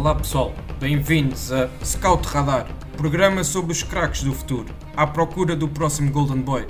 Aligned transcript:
Olá 0.00 0.14
pessoal, 0.14 0.54
bem-vindos 0.78 1.52
a 1.52 1.68
Scout 1.84 2.26
Radar, 2.26 2.66
programa 2.96 3.44
sobre 3.44 3.72
os 3.72 3.82
craques 3.82 4.22
do 4.22 4.32
futuro, 4.32 4.74
à 4.96 5.06
procura 5.06 5.54
do 5.54 5.68
próximo 5.68 6.10
Golden 6.10 6.40
Boy. 6.40 6.66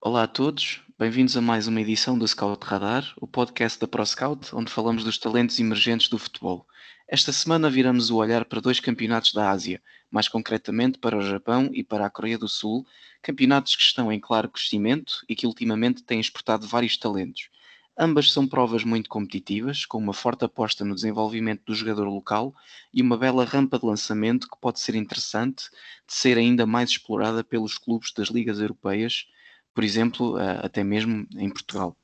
Olá 0.00 0.24
a 0.24 0.26
todos, 0.26 0.80
bem-vindos 0.98 1.36
a 1.36 1.40
mais 1.40 1.68
uma 1.68 1.80
edição 1.80 2.18
do 2.18 2.26
Scout 2.26 2.66
Radar, 2.66 3.04
o 3.20 3.28
podcast 3.28 3.78
da 3.78 3.86
ProScout, 3.86 4.52
onde 4.52 4.72
falamos 4.72 5.04
dos 5.04 5.16
talentos 5.16 5.60
emergentes 5.60 6.08
do 6.08 6.18
futebol. 6.18 6.66
Esta 7.14 7.30
semana 7.30 7.68
viramos 7.68 8.08
o 8.08 8.16
olhar 8.16 8.42
para 8.46 8.58
dois 8.58 8.80
campeonatos 8.80 9.34
da 9.34 9.50
Ásia, 9.50 9.82
mais 10.10 10.28
concretamente 10.28 10.98
para 10.98 11.14
o 11.14 11.20
Japão 11.20 11.68
e 11.74 11.84
para 11.84 12.06
a 12.06 12.08
Coreia 12.08 12.38
do 12.38 12.48
Sul, 12.48 12.86
campeonatos 13.20 13.76
que 13.76 13.82
estão 13.82 14.10
em 14.10 14.18
claro 14.18 14.48
crescimento 14.48 15.22
e 15.28 15.36
que 15.36 15.46
ultimamente 15.46 16.02
têm 16.02 16.18
exportado 16.18 16.66
vários 16.66 16.96
talentos. 16.96 17.50
Ambas 17.98 18.32
são 18.32 18.48
provas 18.48 18.82
muito 18.82 19.10
competitivas, 19.10 19.84
com 19.84 19.98
uma 19.98 20.14
forte 20.14 20.46
aposta 20.46 20.86
no 20.86 20.94
desenvolvimento 20.94 21.62
do 21.66 21.74
jogador 21.74 22.08
local 22.08 22.54
e 22.94 23.02
uma 23.02 23.18
bela 23.18 23.44
rampa 23.44 23.78
de 23.78 23.84
lançamento 23.84 24.48
que 24.48 24.58
pode 24.58 24.80
ser 24.80 24.94
interessante 24.94 25.64
de 26.08 26.14
ser 26.14 26.38
ainda 26.38 26.64
mais 26.64 26.88
explorada 26.88 27.44
pelos 27.44 27.76
clubes 27.76 28.10
das 28.14 28.28
ligas 28.28 28.58
europeias 28.58 29.26
por 29.74 29.84
exemplo, 29.84 30.36
até 30.62 30.84
mesmo 30.84 31.26
em 31.36 31.48
Portugal. 31.48 31.96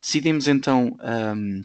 Decidimos 0.00 0.48
então 0.48 0.96
um, 1.36 1.62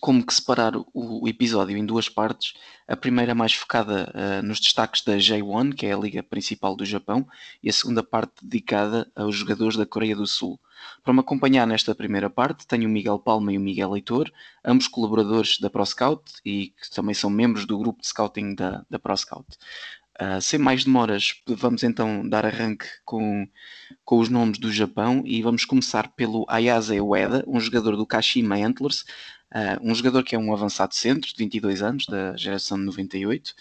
como 0.00 0.24
que 0.24 0.34
separar 0.34 0.72
o, 0.94 1.28
episódio 1.28 1.76
em 1.76 1.84
duas 1.84 2.08
partes. 2.08 2.54
A 2.86 2.96
primeira 2.96 3.34
mais 3.34 3.52
focada 3.52 4.12
uh, 4.14 4.46
nos 4.46 4.60
destaques 4.60 5.02
da 5.02 5.16
J1, 5.16 5.74
que 5.74 5.86
é 5.86 5.92
a 5.92 5.98
liga 5.98 6.22
principal 6.22 6.74
do 6.74 6.84
Japão, 6.84 7.26
e 7.62 7.68
a 7.68 7.72
segunda 7.72 8.02
parte 8.02 8.32
dedicada 8.42 9.10
aos 9.14 9.36
jogadores 9.36 9.76
da 9.76 9.84
Coreia 9.84 10.16
do 10.16 10.26
Sul. 10.26 10.58
Para 11.02 11.12
me 11.12 11.20
acompanhar 11.20 11.66
nesta 11.66 11.94
primeira 11.94 12.30
parte, 12.30 12.66
tenho 12.66 12.88
o 12.88 12.92
Miguel 12.92 13.18
Palma 13.18 13.52
e 13.52 13.58
o 13.58 13.60
Miguel 13.60 13.90
Leitor, 13.90 14.30
ambos 14.64 14.88
colaboradores 14.88 15.58
da 15.58 15.68
ProScout 15.68 16.22
e 16.44 16.68
que 16.80 16.90
também 16.94 17.14
são 17.14 17.30
membros 17.30 17.66
do 17.66 17.78
grupo 17.78 18.00
de 18.00 18.08
scouting 18.08 18.54
da, 18.54 18.84
da 18.88 18.98
ProScout. 18.98 19.46
Uh, 20.20 20.40
sem 20.40 20.58
mais 20.58 20.84
demoras, 20.84 21.40
vamos 21.46 21.84
então 21.84 22.28
dar 22.28 22.44
arranque 22.44 22.86
com, 23.04 23.46
com 24.04 24.18
os 24.18 24.28
nomes 24.28 24.58
do 24.58 24.72
Japão 24.72 25.22
e 25.24 25.40
vamos 25.42 25.64
começar 25.64 26.08
pelo 26.08 26.44
Ayase 26.48 27.00
Ueda, 27.00 27.44
um 27.46 27.60
jogador 27.60 27.94
do 27.94 28.04
Kashima 28.04 28.56
Antlers, 28.56 29.04
um 29.80 29.94
jogador 29.94 30.22
que 30.22 30.34
é 30.34 30.38
um 30.38 30.52
avançado 30.52 30.94
centro, 30.94 31.28
de 31.28 31.36
22 31.38 31.82
anos, 31.82 32.06
da 32.06 32.36
geração 32.36 32.78
de 32.78 32.84
98, 32.84 33.54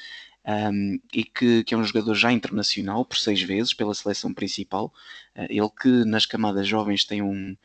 um, 0.47 0.99
e 1.13 1.23
que, 1.25 1.63
que, 1.65 1.73
é 1.73 1.77
um 1.77 1.83
jogador 1.83 2.15
já 2.15 2.31
internacional 2.31 3.03
por 3.03 3.17
seis 3.17 3.41
vezes 3.41 3.73
pela 3.73 3.93
seleção 3.93 4.33
principal. 4.33 4.93
Uh, 5.35 5.45
ele 5.49 5.69
que 5.69 6.05
nas 6.05 6.25
camadas 6.25 6.65
jovens 6.65 7.03
tem 7.03 7.21
um, 7.21 7.55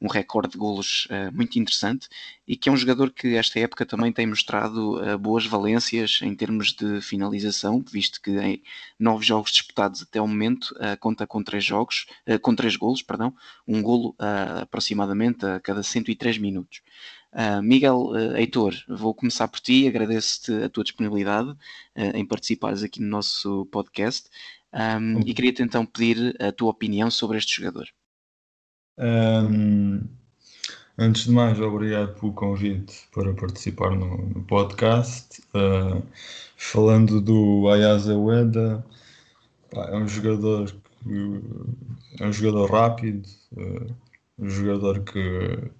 um 0.00 0.08
recorde 0.08 0.52
de 0.52 0.58
golos 0.58 1.06
uh, 1.06 1.32
muito 1.32 1.56
interessante 1.56 2.08
e 2.46 2.56
que 2.56 2.68
é 2.68 2.72
um 2.72 2.76
jogador 2.76 3.12
que 3.12 3.36
esta 3.36 3.60
época 3.60 3.86
também 3.86 4.12
tem 4.12 4.26
mostrado 4.26 5.00
uh, 5.00 5.16
boas 5.16 5.46
valências 5.46 6.18
em 6.20 6.34
termos 6.34 6.72
de 6.72 7.00
finalização, 7.00 7.80
visto 7.92 8.20
que 8.20 8.32
em 8.32 8.60
nove 8.98 9.24
jogos 9.24 9.52
disputados 9.52 10.02
até 10.02 10.20
o 10.20 10.26
momento 10.26 10.74
conta 10.98 11.24
com 11.28 11.44
três 11.44 11.64
jogos, 11.64 12.06
com 12.40 12.56
três 12.56 12.74
golos, 12.74 13.02
perdão, 13.02 13.32
um 13.66 13.80
golo 13.80 14.16
aproximadamente 14.60 15.46
a 15.46 15.60
cada 15.60 15.82
103 15.82 16.38
minutos. 16.38 16.82
Miguel 17.62 18.14
Heitor, 18.36 18.74
vou 18.88 19.14
começar 19.14 19.48
por 19.48 19.58
ti, 19.60 19.88
agradeço-te 19.88 20.64
a 20.64 20.68
tua 20.68 20.84
disponibilidade 20.84 21.54
em 21.96 22.26
participares 22.26 22.82
aqui 22.82 23.00
no 23.00 23.08
nosso 23.08 23.66
podcast 23.66 24.28
um, 24.72 25.20
e 25.20 25.34
queria-te 25.34 25.62
então 25.62 25.84
pedir 25.84 26.34
a 26.42 26.50
tua 26.50 26.70
opinião 26.70 27.10
sobre 27.10 27.36
este 27.36 27.60
jogador. 27.60 27.86
Um, 28.98 30.00
antes 30.96 31.24
de 31.24 31.30
mais, 31.30 31.60
obrigado 31.60 32.18
pelo 32.18 32.32
convite 32.32 33.06
para 33.12 33.34
participar 33.34 33.90
no, 33.90 34.16
no 34.16 34.42
podcast. 34.44 35.42
Uh, 35.54 36.02
falando 36.56 37.20
do 37.20 37.68
Ayasa 37.68 38.16
Ueda, 38.16 38.84
é 39.72 39.96
um 39.96 40.08
jogador 40.08 40.74
que, 41.04 41.40
é 42.18 42.26
um 42.26 42.32
jogador 42.32 42.70
rápido, 42.70 43.28
uh, 43.52 43.94
um 44.38 44.48
jogador 44.48 45.00
que 45.00 45.70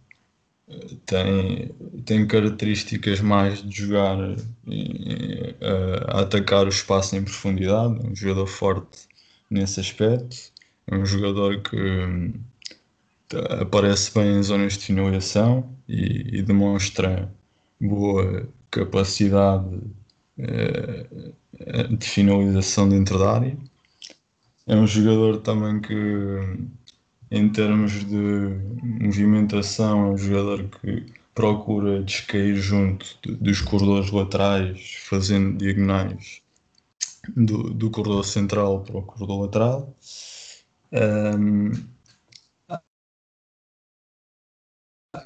tem, 1.06 1.70
tem 2.04 2.26
características 2.26 3.20
mais 3.20 3.62
de 3.62 3.76
jogar 3.76 4.18
e, 4.66 5.54
uh, 5.60 6.04
a 6.08 6.20
atacar 6.20 6.66
o 6.66 6.70
espaço 6.70 7.16
em 7.16 7.22
profundidade, 7.22 8.00
é 8.04 8.08
um 8.08 8.14
jogador 8.14 8.46
forte 8.46 9.08
nesse 9.50 9.80
aspecto, 9.80 10.36
é 10.86 10.96
um 10.96 11.06
jogador 11.06 11.60
que 11.62 12.32
aparece 13.60 14.12
bem 14.14 14.36
em 14.36 14.42
zonas 14.42 14.74
de 14.74 14.84
finalização 14.86 15.68
e, 15.88 16.38
e 16.38 16.42
demonstra 16.42 17.32
boa 17.80 18.48
capacidade 18.70 19.80
eh, 20.38 21.06
de 21.90 22.06
finalização 22.08 22.88
dentro 22.88 23.18
da 23.18 23.32
área. 23.32 23.56
É 24.66 24.74
um 24.76 24.86
jogador 24.86 25.38
também 25.38 25.80
que, 25.80 25.94
em 27.32 27.48
termos 27.48 28.04
de 28.04 28.60
movimentação, 29.00 30.09
é 30.09 30.10
um 30.10 30.19
jogador 30.19 30.69
que 30.69 31.06
procura 31.34 32.03
descair 32.03 32.54
junto 32.56 33.06
de, 33.22 33.34
dos 33.37 33.62
corredores 33.62 34.10
laterais, 34.10 34.97
fazendo 35.09 35.56
diagonais 35.56 36.43
do, 37.34 37.70
do 37.70 37.91
corredor 37.91 38.25
central 38.26 38.82
para 38.82 38.98
o 38.98 39.03
corredor 39.03 39.41
lateral. 39.47 39.97
Um, 40.93 41.70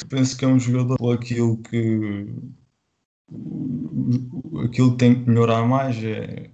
penso 0.09 0.37
que 0.38 0.44
é 0.44 0.49
um 0.49 0.61
jogador 0.61 1.12
aquilo 1.12 1.59
que 1.59 2.27
aquilo 4.65 4.93
que 4.93 4.99
tem 4.99 5.25
que 5.25 5.28
melhorar 5.28 5.67
mais 5.67 5.97
é, 6.05 6.50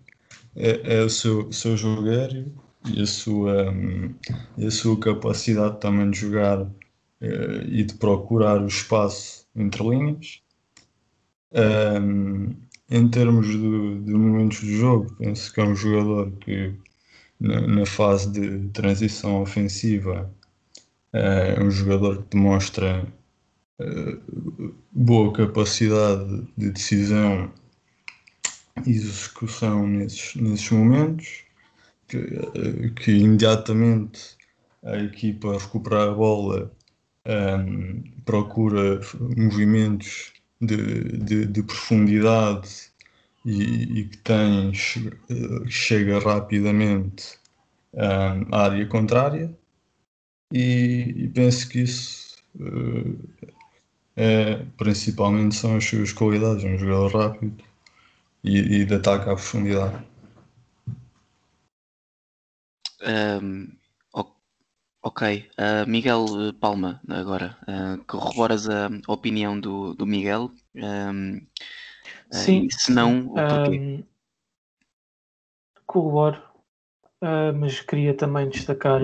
é, 0.57 0.97
é 0.97 1.03
o 1.03 1.11
seu, 1.11 1.53
seu 1.53 1.77
jogo 1.77 2.09
aéreo 2.09 2.62
e 2.87 3.03
a 3.03 3.07
sua, 3.07 3.75
e 4.57 4.67
a 4.67 4.71
sua 4.71 4.99
capacidade 4.99 5.81
também 5.81 6.11
de 6.11 6.19
jogar 6.19 6.63
uh, 6.63 6.71
e 7.69 7.85
de 7.85 7.95
procurar 7.95 8.61
o 8.61 8.67
espaço 8.67 9.47
entre 9.55 9.83
linhas. 9.83 10.43
Um, 11.53 12.55
em 12.91 13.09
termos 13.09 13.47
de, 13.47 14.01
de, 14.01 14.13
momentos 14.13 14.61
de 14.61 14.77
jogo, 14.77 15.15
penso 15.19 15.53
que 15.53 15.61
é 15.61 15.65
um 15.65 15.75
jogador 15.75 16.31
que 16.33 16.75
na, 17.41 17.61
na 17.61 17.87
fase 17.87 18.31
de 18.31 18.69
transição 18.69 19.43
ofensiva 19.43 20.31
é 21.13 21.63
um 21.63 21.71
jogador 21.71 22.23
que 22.23 22.37
demonstra 22.37 23.07
boa 24.93 25.33
capacidade 25.33 26.47
de 26.57 26.71
decisão 26.71 27.51
e 28.87 28.91
execução 28.91 29.87
nesses, 29.87 30.35
nesses 30.37 30.71
momentos, 30.71 31.45
que, 32.09 32.91
que 32.97 33.13
imediatamente 33.13 34.37
a 34.85 34.97
equipa 34.99 35.59
recuperar 35.59 36.09
a 36.09 36.15
bola 36.15 36.73
um, 37.27 38.03
procura 38.25 39.01
movimentos 39.37 40.33
de, 40.61 41.19
de, 41.19 41.47
de 41.47 41.63
profundidade 41.63 42.93
e, 43.45 44.01
e, 44.01 44.05
que 44.09 44.19
tem, 44.19 44.73
chega 45.67 46.19
rapidamente 46.19 47.39
um, 47.95 48.55
à 48.55 48.65
área 48.65 48.87
contrária 48.87 49.53
e, 50.53 51.15
e 51.17 51.29
penso 51.29 51.69
que 51.69 51.81
isso 51.81 52.37
uh, 52.57 53.19
é, 54.17 54.65
principalmente 54.77 55.55
são 55.55 55.77
as 55.77 55.85
suas 55.85 56.13
qualidades, 56.13 56.65
um 56.65 56.77
jogador 56.77 57.15
rápido 57.15 57.65
e, 58.45 58.59
e 58.59 58.85
de 58.85 58.95
ataque 58.95 59.31
à 59.31 59.35
profundidade. 59.35 60.12
Um, 63.03 63.69
ok, 65.03 65.51
uh, 65.59 65.89
Miguel 65.89 66.53
Palma, 66.61 67.01
agora, 67.09 67.59
uh, 67.63 68.05
corroboras 68.05 68.69
a 68.69 68.89
opinião 69.09 69.59
do, 69.59 69.95
do 69.95 70.07
Miguel? 70.07 70.51
Um, 70.75 71.45
ah, 72.33 72.35
Sim. 72.35 72.67
Uh, 72.67 72.69
se 72.71 72.93
não, 72.93 73.27
o 73.27 73.35
porquê? 73.35 73.79
Um, 73.81 74.05
corroboro, 75.87 76.43
mas 77.59 77.81
queria 77.81 78.15
também 78.17 78.49
destacar 78.49 79.01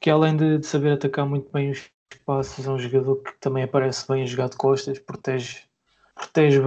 que 0.00 0.10
além 0.10 0.36
de, 0.36 0.58
de 0.58 0.66
saber 0.66 0.92
atacar 0.92 1.24
muito 1.24 1.48
bem 1.52 1.70
os 1.70 1.88
passos, 2.26 2.66
é 2.66 2.70
um 2.70 2.78
jogador 2.78 3.22
que 3.22 3.32
também 3.38 3.62
aparece 3.62 4.06
bem 4.08 4.22
a 4.22 4.26
jogar 4.26 4.48
de 4.48 4.56
costas, 4.56 4.98
protege, 4.98 5.60
protege 6.14 6.60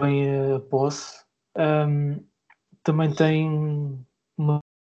bem 0.00 0.54
a 0.54 0.60
posse. 0.60 1.24
Um, 1.56 2.24
também 2.84 3.12
tem 3.12 4.05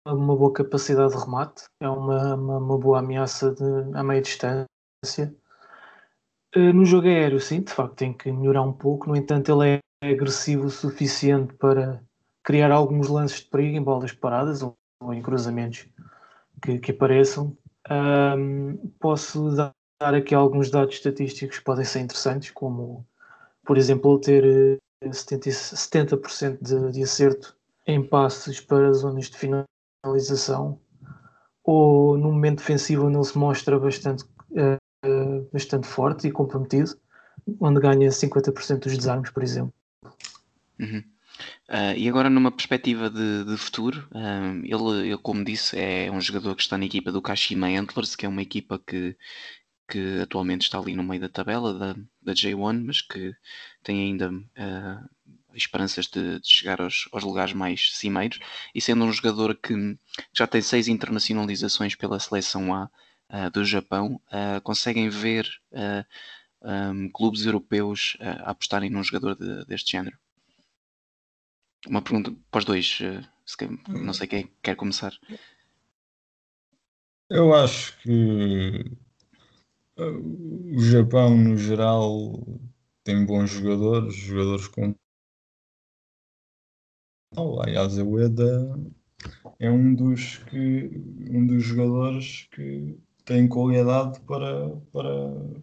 uma, 0.07 0.37
boa 0.37 0.53
capacidade 0.53 1.13
de 1.13 1.19
remate, 1.19 1.65
é 1.81 1.89
uma, 1.89 2.35
uma, 2.35 2.59
uma 2.59 2.79
boa 2.79 2.99
ameaça 2.99 3.53
de, 3.53 3.65
a 3.95 4.03
meia 4.03 4.21
distância. 4.21 4.67
Uh, 6.55 6.73
no 6.75 6.85
jogo 6.85 7.09
aéreo, 7.09 7.41
sim, 7.41 7.63
de 7.63 7.73
facto 7.73 7.97
tem 7.97 8.13
que 8.13 8.31
melhorar 8.31 8.63
um 8.63 8.73
pouco, 8.73 9.09
no 9.09 9.17
entanto, 9.17 9.51
ele 9.51 9.81
é 10.03 10.11
agressivo 10.11 10.67
o 10.67 10.71
suficiente 10.71 11.55
para 11.55 12.03
criar 12.43 12.71
alguns 12.73 13.09
lances 13.09 13.41
de 13.41 13.47
perigo 13.47 13.77
em 13.77 13.83
bolas 13.83 14.13
paradas 14.13 14.63
ou, 14.63 14.75
ou 15.01 15.15
em 15.15 15.23
cruzamentos 15.23 15.87
que, 16.61 16.79
que 16.79 16.91
apareçam. 16.91 17.57
Um, 17.91 18.77
posso 19.01 19.51
dar 19.55 19.75
aqui 20.01 20.35
alguns 20.35 20.71
dados 20.71 20.95
estatísticos 20.95 21.59
que 21.59 21.65
podem 21.65 21.85
ser 21.85 22.01
interessantes, 22.01 22.51
como, 22.51 23.07
por 23.65 23.79
exemplo, 23.79 24.21
ter 24.21 24.79
70%, 25.05 25.47
eh, 25.47 25.51
70 25.51 26.17
de, 26.61 26.93
de 26.93 27.03
acerto 27.03 27.57
em 27.87 28.03
passes 28.05 28.61
para 28.61 28.93
zonas 28.93 29.31
de 29.31 29.37
finalização, 30.03 30.81
ou 31.65 32.19
no 32.19 32.33
momento 32.33 32.59
defensivo 32.59 33.07
onde 33.07 33.17
ele 33.17 33.25
se 33.25 33.39
mostra 33.39 33.79
bastante, 33.79 34.25
uh, 34.51 35.49
bastante 35.53 35.87
forte 35.87 36.27
e 36.27 36.33
comprometido, 36.33 36.97
onde 37.61 37.81
ganha 37.81 38.09
50% 38.09 38.81
dos 38.81 38.99
desarmes, 38.99 39.31
por 39.31 39.43
exemplo. 39.43 39.73
Uhum. 40.79 41.03
Uh, 41.69 41.97
e 41.97 42.09
agora 42.09 42.29
numa 42.29 42.51
perspectiva 42.51 43.09
de, 43.09 43.45
de 43.45 43.57
futuro, 43.57 44.07
uh, 44.13 44.65
ele, 44.65 45.09
ele, 45.09 45.19
como 45.19 45.45
disse, 45.45 45.79
é 45.79 46.11
um 46.11 46.21
jogador 46.21 46.55
que 46.55 46.63
está 46.63 46.77
na 46.77 46.85
equipa 46.85 47.11
do 47.11 47.23
Kashima 47.23 47.69
Antlers, 47.69 48.15
que 48.17 48.27
é 48.27 48.29
uma 48.29 48.43
equipa 48.43 48.79
que, 48.79 49.17
que 49.89 50.21
atualmente 50.21 50.63
está 50.63 50.79
ali 50.79 50.95
no 50.95 51.03
meio 51.03 51.21
da 51.21 51.29
tabela 51.29 51.73
da, 51.73 51.97
da 52.21 52.33
J1, 52.33 52.85
mas 52.85 53.01
que 53.01 53.33
tem 53.83 54.01
ainda 54.01 54.31
uh, 54.31 55.09
esperanças 55.55 56.07
de, 56.07 56.41
de 56.41 56.49
chegar 56.49 56.81
aos, 56.81 57.09
aos, 57.13 57.25
lugares 57.25 57.53
mais 57.53 57.97
cimeiros, 57.97 58.39
e 58.75 58.81
sendo 58.81 59.05
um 59.05 59.13
jogador 59.13 59.55
que 59.55 59.97
já 60.33 60.47
tem 60.47 60.61
seis 60.63 60.89
internacionalizações 60.89 61.95
pela 61.95 62.21
seleção 62.21 62.75
A 62.75 62.91
do 63.51 63.65
Japão, 63.65 64.21
conseguem 64.63 65.09
ver 65.09 65.49
um, 66.63 67.09
clubes 67.09 67.47
europeus 67.47 68.17
apostarem 68.45 68.91
num 68.91 69.03
jogador 69.03 69.35
de, 69.35 69.65
deste 69.65 69.93
género? 69.93 70.19
Uma 71.87 72.03
pergunta 72.03 72.33
para 72.51 72.59
os 72.59 72.65
dois. 72.65 72.99
Eh, 73.01 73.23
não 73.89 74.13
sei 74.13 74.27
quem 74.27 74.51
quer 74.63 74.77
começar. 74.77 75.13
Eu 77.29 77.55
acho 77.55 77.99
que 78.01 78.85
o 79.97 80.81
Japão, 80.81 81.37
no 81.37 81.57
geral, 81.57 82.33
tem 83.05 83.25
bons 83.25 83.51
jogadores, 83.51 84.15
jogadores 84.15 84.69
com. 84.69 84.95
Oh, 87.37 87.61
aliás, 87.63 87.97
o 87.99 88.19
Eda 88.19 88.79
é 89.59 89.71
um 89.71 89.95
dos, 89.95 90.39
que, 90.39 90.91
um 91.31 91.47
dos 91.47 91.63
jogadores 91.63 92.49
que 92.53 92.99
tem 93.25 93.49
qualidade 93.49 94.21
para, 94.21 94.69
para, 94.93 95.11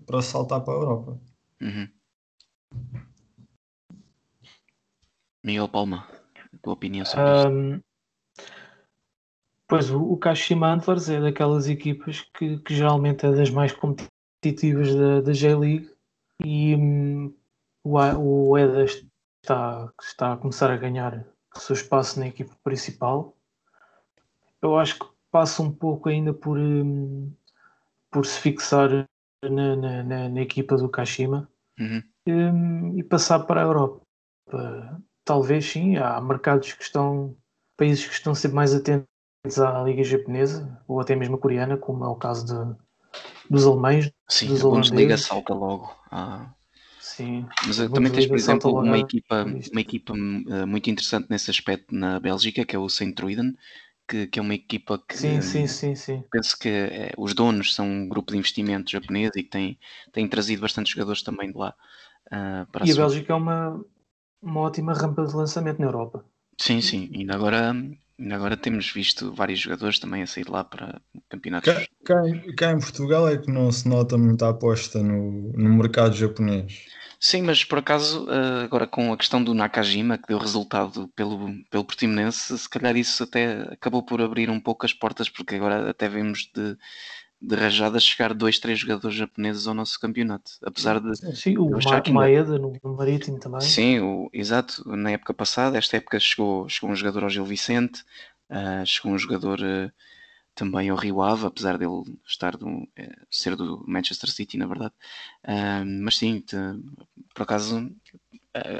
para 0.05 0.21
saltar 0.21 0.61
para 0.61 0.73
a 0.73 0.77
Europa. 0.77 1.21
Uhum. 1.61 1.87
Miguel 5.43 5.69
Palma, 5.69 6.07
a 6.53 6.57
tua 6.61 6.73
opinião 6.73 7.05
sobre 7.05 7.23
um, 7.23 7.75
isto? 7.75 7.85
Pois 9.67 9.91
o, 9.91 10.01
o 10.01 10.17
Kashima 10.17 10.73
Antlers 10.73 11.09
é 11.09 11.21
daquelas 11.21 11.69
equipas 11.69 12.21
que, 12.35 12.57
que 12.59 12.75
geralmente 12.75 13.25
é 13.25 13.31
das 13.31 13.51
mais 13.51 13.71
competitivas 13.71 14.95
da, 14.95 15.21
da 15.21 15.33
J-League 15.33 15.93
e 16.43 16.75
um, 16.75 17.33
o, 17.83 17.97
o 17.97 18.57
Eda 18.57 18.83
está, 18.83 19.93
está 20.01 20.33
a 20.33 20.37
começar 20.37 20.71
a 20.71 20.77
ganhar 20.77 21.25
o 21.55 21.59
seu 21.59 21.73
espaço 21.73 22.19
na 22.19 22.27
equipa 22.27 22.55
principal. 22.63 23.35
Eu 24.61 24.77
acho 24.77 24.99
que 24.99 25.05
passa 25.31 25.61
um 25.61 25.71
pouco 25.71 26.09
ainda 26.09 26.33
por, 26.33 26.57
um, 26.57 27.31
por 28.11 28.25
se 28.25 28.39
fixar 28.39 28.89
na, 29.43 29.75
na, 29.75 30.03
na, 30.03 30.29
na 30.29 30.41
equipa 30.41 30.75
do 30.75 30.89
Kashima 30.89 31.49
uhum. 31.79 32.03
um, 32.27 32.99
e 32.99 33.03
passar 33.03 33.39
para 33.39 33.61
a 33.61 33.63
Europa 33.63 34.01
talvez 35.29 35.69
sim, 35.69 35.95
há 35.97 36.19
mercados 36.19 36.73
que 36.73 36.81
estão, 36.81 37.35
países 37.77 38.03
que 38.07 38.13
estão 38.13 38.33
sempre 38.33 38.55
mais 38.55 38.73
atentos 38.73 39.05
à 39.59 39.83
liga 39.83 40.03
japonesa 40.03 40.81
ou 40.87 40.99
até 40.99 41.15
mesmo 41.15 41.35
a 41.35 41.39
coreana, 41.39 41.77
como 41.77 42.03
é 42.03 42.07
o 42.07 42.15
caso 42.15 42.47
de, 42.47 42.75
dos 43.47 43.63
alemães. 43.63 44.11
Sim, 44.27 44.47
dos 44.47 44.65
a 44.65 44.69
Bundesliga 44.69 45.17
salta 45.19 45.53
logo. 45.53 45.95
Ah. 46.11 46.51
Sim. 47.19 47.45
Mas 47.67 47.75
também 47.91 48.09
tens, 48.13 48.27
por 48.27 48.37
exemplo, 48.37 48.79
uma 48.79 48.97
equipa, 48.97 49.43
uma 49.43 49.81
equipa 49.81 50.13
uh, 50.13 50.65
muito 50.65 50.89
interessante 50.89 51.27
nesse 51.29 51.51
aspecto 51.51 51.93
na 51.93 52.17
Bélgica, 52.17 52.63
que 52.63 52.73
é 52.73 52.79
o 52.79 52.87
Saint 52.87 53.13
Truiden, 53.13 53.57
que, 54.07 54.25
que, 54.27 54.39
é 54.39 54.41
uma 54.41 54.53
equipa 54.53 54.97
que 55.05 55.17
sim, 55.17 55.41
sim, 55.41 55.67
sim, 55.67 55.95
sim. 55.95 56.23
penso 56.31 56.57
que 56.57 56.69
é, 56.69 57.11
os 57.17 57.33
donos 57.33 57.75
são 57.75 57.85
um 57.85 58.07
grupo 58.07 58.31
de 58.31 58.37
investimento 58.37 58.89
japonês 58.89 59.31
e 59.35 59.43
que 59.43 59.49
tem, 59.49 59.77
tem 60.13 60.29
trazido 60.29 60.61
bastantes 60.61 60.93
jogadores 60.93 61.21
também 61.21 61.51
de 61.51 61.57
lá. 61.57 61.75
Uh, 62.27 62.65
para 62.71 62.85
e 62.87 62.91
a, 62.91 62.93
a 62.93 62.97
Bélgica 62.97 63.33
é 63.33 63.35
uma, 63.35 63.83
uma 64.41 64.61
ótima 64.61 64.93
rampa 64.93 65.25
de 65.25 65.35
lançamento 65.35 65.79
na 65.79 65.87
Europa. 65.87 66.23
Sim, 66.57 66.79
sim. 66.79 67.11
Ainda 67.13 67.35
agora, 67.35 67.75
agora 68.31 68.57
temos 68.57 68.91
visto 68.91 69.33
vários 69.33 69.59
jogadores 69.59 69.99
também 69.99 70.23
a 70.23 70.27
sair 70.27 70.49
lá 70.49 70.63
para 70.63 71.01
campeonatos. 71.29 71.73
Cá, 71.73 71.87
cá, 72.03 72.21
cá 72.57 72.71
em 72.71 72.79
Portugal 72.79 73.27
é 73.29 73.37
que 73.37 73.51
não 73.51 73.71
se 73.71 73.87
nota 73.87 74.17
muita 74.17 74.49
aposta 74.49 75.01
no, 75.01 75.51
no 75.53 75.69
mercado 75.77 76.15
japonês. 76.15 76.85
Sim, 77.19 77.41
mas 77.41 77.65
por 77.65 77.79
acaso, 77.79 78.27
eh, 78.31 78.63
agora 78.63 78.87
com 78.87 79.11
a 79.11 79.17
questão 79.17 79.43
do 79.43 79.53
Nakajima, 79.53 80.17
que 80.17 80.27
deu 80.29 80.37
resultado 80.37 81.09
pelo, 81.09 81.53
pelo 81.69 81.83
Portimonense, 81.83 82.57
se 82.57 82.69
calhar 82.69 82.95
isso 82.95 83.23
até 83.23 83.63
acabou 83.73 84.01
por 84.01 84.21
abrir 84.21 84.49
um 84.49 84.59
pouco 84.59 84.85
as 84.85 84.93
portas, 84.93 85.27
porque 85.27 85.55
agora 85.55 85.89
até 85.89 86.07
vemos 86.07 86.49
de 86.55 86.77
de 87.41 87.55
rajada 87.55 87.99
chegar 87.99 88.33
dois, 88.33 88.59
três 88.59 88.79
jogadores 88.79 89.15
japoneses 89.15 89.65
ao 89.65 89.73
nosso 89.73 89.99
campeonato. 89.99 90.51
Apesar 90.61 90.99
de. 90.99 91.15
Sim, 91.35 91.57
o 91.57 91.69
Ma 91.69 92.03
Maeda 92.11 92.59
no, 92.59 92.73
no, 92.83 92.95
Marítimo 92.95 93.39
também. 93.39 93.61
Sim, 93.61 93.99
o, 93.99 94.29
exato. 94.33 94.83
Na 94.89 95.11
época 95.11 95.33
passada, 95.33 95.77
esta 95.77 95.97
época 95.97 96.19
chegou, 96.19 96.67
chegou 96.67 96.89
um 96.89 96.95
jogador 96.95 97.23
ao 97.23 97.29
Gil 97.29 97.45
Vicente, 97.45 98.03
uh, 98.49 98.85
chegou 98.85 99.13
um 99.13 99.17
jogador 99.17 99.59
uh, 99.61 99.91
também 100.53 100.89
ao 100.89 100.97
Rio 100.97 101.21
Ave, 101.21 101.45
apesar 101.45 101.77
dele 101.77 102.03
estar 102.27 102.57
do, 102.57 102.67
uh, 102.67 102.87
ser 103.31 103.55
do 103.55 103.85
Manchester 103.87 104.29
City, 104.29 104.57
na 104.57 104.67
verdade. 104.67 104.93
mas 106.03 106.17
sim, 106.17 106.41
te, 106.41 106.57
por 107.33 107.43
acaso, 107.43 107.89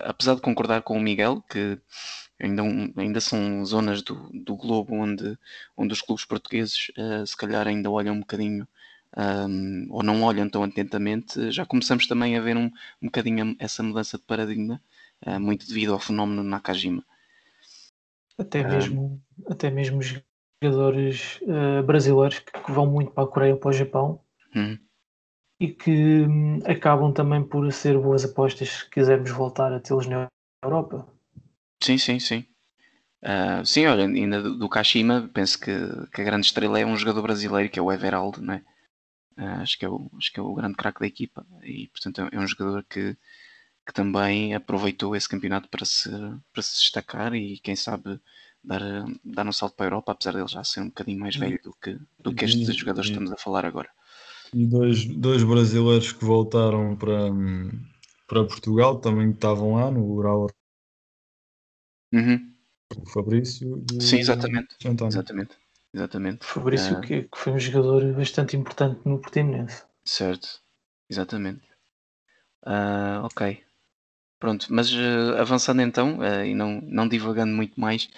apesar 0.03 0.35
de 0.35 0.41
concordar 0.41 0.81
com 0.81 0.97
o 0.97 1.01
Miguel, 1.01 1.41
que 1.49 1.79
ainda, 2.39 2.63
ainda 2.97 3.21
são 3.21 3.63
zonas 3.65 4.01
do, 4.01 4.29
do 4.33 4.55
globo 4.55 4.95
onde, 4.95 5.37
onde 5.75 5.93
os 5.93 6.01
clubes 6.01 6.25
portugueses 6.25 6.89
uh, 6.97 7.25
se 7.25 7.35
calhar 7.35 7.67
ainda 7.67 7.89
olham 7.89 8.15
um 8.15 8.19
bocadinho 8.19 8.67
um, 9.17 9.87
ou 9.89 10.03
não 10.03 10.21
olham 10.23 10.49
tão 10.49 10.63
atentamente, 10.63 11.51
já 11.51 11.65
começamos 11.65 12.07
também 12.07 12.37
a 12.37 12.41
ver 12.41 12.55
um, 12.55 12.71
um 13.01 13.05
bocadinho 13.05 13.55
essa 13.59 13.81
mudança 13.81 14.17
de 14.17 14.23
paradigma, 14.23 14.81
uh, 15.25 15.39
muito 15.39 15.67
devido 15.67 15.93
ao 15.93 15.99
fenómeno 15.99 16.43
Nakajima. 16.43 17.03
Até 18.37 18.63
mesmo, 18.63 19.21
uh, 19.39 19.51
até 19.51 19.69
mesmo 19.69 19.99
jogadores 20.01 21.39
uh, 21.41 21.83
brasileiros 21.83 22.39
que, 22.39 22.51
que, 22.51 22.71
vão 22.71 22.85
muito 22.85 23.11
para 23.11 23.23
a 23.23 23.27
Coreia 23.27 23.53
ou 23.53 23.59
para 23.59 23.69
o 23.69 23.73
Japão 23.73 24.21
uhum. 24.55 24.77
e 25.59 25.67
que 25.69 26.21
um, 26.21 26.59
acabam 26.65 27.11
também 27.11 27.43
por 27.43 27.71
ser 27.73 27.97
boas 27.97 28.23
apostas 28.23 28.69
se 28.69 28.89
quisermos 28.89 29.31
voltar 29.31 29.73
a 29.73 29.79
tê-los 29.79 30.07
na 30.07 30.27
Europa. 30.63 31.07
Sim, 31.81 31.97
sim, 31.97 32.19
sim. 32.19 32.45
Uh, 33.23 33.65
sim, 33.65 33.85
olha, 33.85 34.05
ainda 34.05 34.41
do, 34.41 34.57
do 34.57 34.69
Kashima, 34.69 35.29
penso 35.33 35.59
que, 35.59 35.71
que, 36.13 36.21
a 36.21 36.23
grande 36.23 36.45
estrela 36.45 36.79
é 36.79 36.85
um 36.85 36.95
jogador 36.95 37.21
brasileiro 37.21 37.69
que 37.69 37.79
é 37.79 37.81
o 37.81 37.91
Everaldo, 37.91 38.41
né? 38.41 38.63
Uh, 39.37 39.61
acho, 39.61 39.77
que 39.77 39.85
é 39.85 39.89
o, 39.89 40.09
acho 40.17 40.31
que 40.31 40.39
é 40.39 40.43
o 40.43 40.53
grande 40.53 40.75
craque 40.75 40.99
da 40.99 41.07
equipa 41.07 41.45
e, 41.63 41.87
portanto, 41.87 42.29
é 42.31 42.39
um 42.39 42.47
jogador 42.47 42.83
que, 42.83 43.17
que 43.85 43.93
também 43.93 44.53
aproveitou 44.53 45.15
esse 45.15 45.27
campeonato 45.27 45.69
para 45.69 45.85
se, 45.85 46.09
para 46.53 46.61
se 46.61 46.79
destacar 46.79 47.33
e, 47.33 47.59
quem 47.59 47.75
sabe, 47.75 48.19
dar, 48.63 48.81
dar 49.23 49.47
um 49.47 49.51
salto 49.51 49.75
para 49.75 49.85
a 49.85 49.87
Europa, 49.87 50.11
apesar 50.11 50.33
dele 50.33 50.47
já 50.47 50.63
ser 50.63 50.81
um 50.81 50.87
bocadinho 50.87 51.19
mais 51.19 51.35
velho 51.35 51.59
do 51.63 51.73
que, 51.81 51.97
do 52.19 52.33
que 52.33 52.45
estes 52.45 52.75
jogadores 52.75 53.09
que 53.09 53.13
estamos 53.13 53.31
a 53.31 53.37
falar 53.37 53.65
agora. 53.65 53.89
E 54.53 54.65
dois, 54.65 55.05
dois 55.05 55.43
brasileiros 55.43 56.11
que 56.11 56.25
voltaram 56.25 56.95
para, 56.95 57.29
para 58.27 58.45
Portugal 58.45 58.99
também 58.99 59.31
estavam 59.31 59.75
lá 59.75 59.91
no 59.91 60.03
Ural 60.05 60.47
Uhum. 62.11 62.53
O 62.97 63.05
Fabrício 63.05 63.83
e 63.93 64.01
Sim, 64.01 64.17
exatamente. 64.17 64.75
o 64.83 64.89
António. 64.89 65.11
Exatamente. 65.11 65.51
Exatamente. 65.93 66.45
Fabrício, 66.45 66.97
uh, 66.97 67.01
que, 67.01 67.23
que, 67.23 67.37
foi 67.37 67.53
um 67.53 67.59
jogador 67.59 68.13
bastante 68.13 68.55
importante 68.55 68.99
no 69.05 69.19
Portimonense. 69.19 69.83
Certo, 70.03 70.61
exatamente. 71.09 71.61
Uh, 72.63 73.23
ok. 73.23 73.63
Pronto, 74.39 74.67
mas 74.69 74.91
uh, 74.93 75.35
avançando 75.37 75.81
então, 75.81 76.19
e 76.45 76.53
não, 76.53 76.79
não 76.81 77.07
divagando 77.07 77.53
muito 77.53 77.79
mais, 77.79 78.09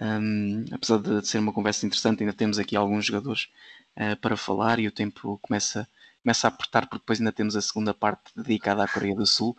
um, 0.00 0.64
apesar 0.70 0.98
de, 0.98 1.20
de, 1.20 1.26
ser 1.26 1.38
uma 1.38 1.52
conversa 1.52 1.86
interessante, 1.86 2.22
ainda 2.22 2.32
temos 2.32 2.58
aqui 2.58 2.76
alguns 2.76 3.06
jogadores 3.06 3.48
para 4.20 4.36
falar 4.36 4.80
e 4.80 4.88
o 4.88 4.92
tempo 4.92 5.38
começa, 5.40 5.88
começa 6.22 6.46
a 6.46 6.50
apertar, 6.50 6.82
porque 6.86 6.98
depois 6.98 7.20
ainda 7.20 7.32
temos 7.32 7.56
a 7.56 7.62
segunda 7.62 7.94
parte 7.94 8.32
dedicada 8.36 8.82
à 8.82 8.88
Coreia 8.88 9.14
do 9.14 9.26
Sul. 9.26 9.56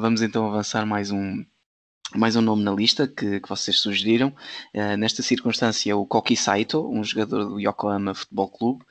vamos 0.00 0.22
então 0.22 0.46
avançar 0.46 0.86
mais 0.86 1.10
um, 1.10 1.44
mais 2.14 2.34
um 2.34 2.40
nome 2.40 2.62
na 2.62 2.72
lista 2.72 3.06
que, 3.06 3.40
que 3.40 3.48
vocês 3.48 3.78
sugeriram. 3.78 4.34
Uh, 4.74 4.96
nesta 4.96 5.22
circunstância, 5.22 5.96
o 5.96 6.04
Koki 6.06 6.36
Saito, 6.36 6.88
um 6.90 7.04
jogador 7.04 7.44
do 7.44 7.60
Yokohama 7.60 8.14
Futebol 8.14 8.48
Clube. 8.48 8.84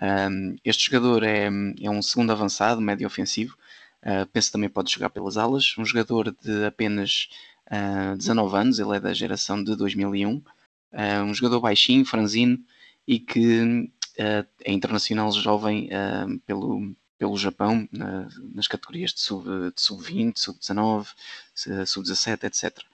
Um, 0.00 0.56
este 0.64 0.90
jogador 0.90 1.22
é, 1.22 1.46
é, 1.46 1.90
um 1.90 2.02
segundo 2.02 2.32
avançado, 2.32 2.80
médio 2.80 3.06
ofensivo. 3.06 3.56
Uh, 4.02 4.26
penso 4.32 4.52
também 4.52 4.68
pode 4.68 4.92
jogar 4.92 5.10
pelas 5.10 5.36
alas. 5.36 5.74
Um 5.78 5.84
jogador 5.84 6.34
de 6.42 6.64
apenas 6.66 7.28
uh, 7.70 8.16
19 8.16 8.56
anos, 8.56 8.78
ele 8.78 8.96
é 8.96 9.00
da 9.00 9.14
geração 9.14 9.62
de 9.62 9.74
2001. 9.74 10.36
Uh, 10.36 10.42
um 11.24 11.34
jogador 11.34 11.60
baixinho, 11.60 12.04
franzino 12.04 12.58
e 13.06 13.18
que 13.18 13.90
é 14.18 14.72
internacional 14.72 15.30
jovem 15.30 15.88
uh, 15.88 16.38
pelo, 16.40 16.94
pelo 17.18 17.36
Japão, 17.36 17.88
na, 17.90 18.28
nas 18.54 18.66
categorias 18.66 19.12
de 19.12 19.20
sub-20, 19.20 20.38
sub 20.38 20.58
sub-19, 20.60 21.06
sub-17, 21.86 22.44
etc. 22.44 22.84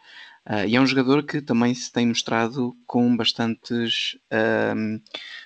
Uh, 0.44 0.66
e 0.66 0.74
é 0.74 0.80
um 0.80 0.86
jogador 0.86 1.22
que 1.22 1.40
também 1.40 1.72
se 1.72 1.90
tem 1.92 2.06
mostrado 2.06 2.76
com 2.84 3.16
bastantes, 3.16 4.18
uh, 4.26 5.00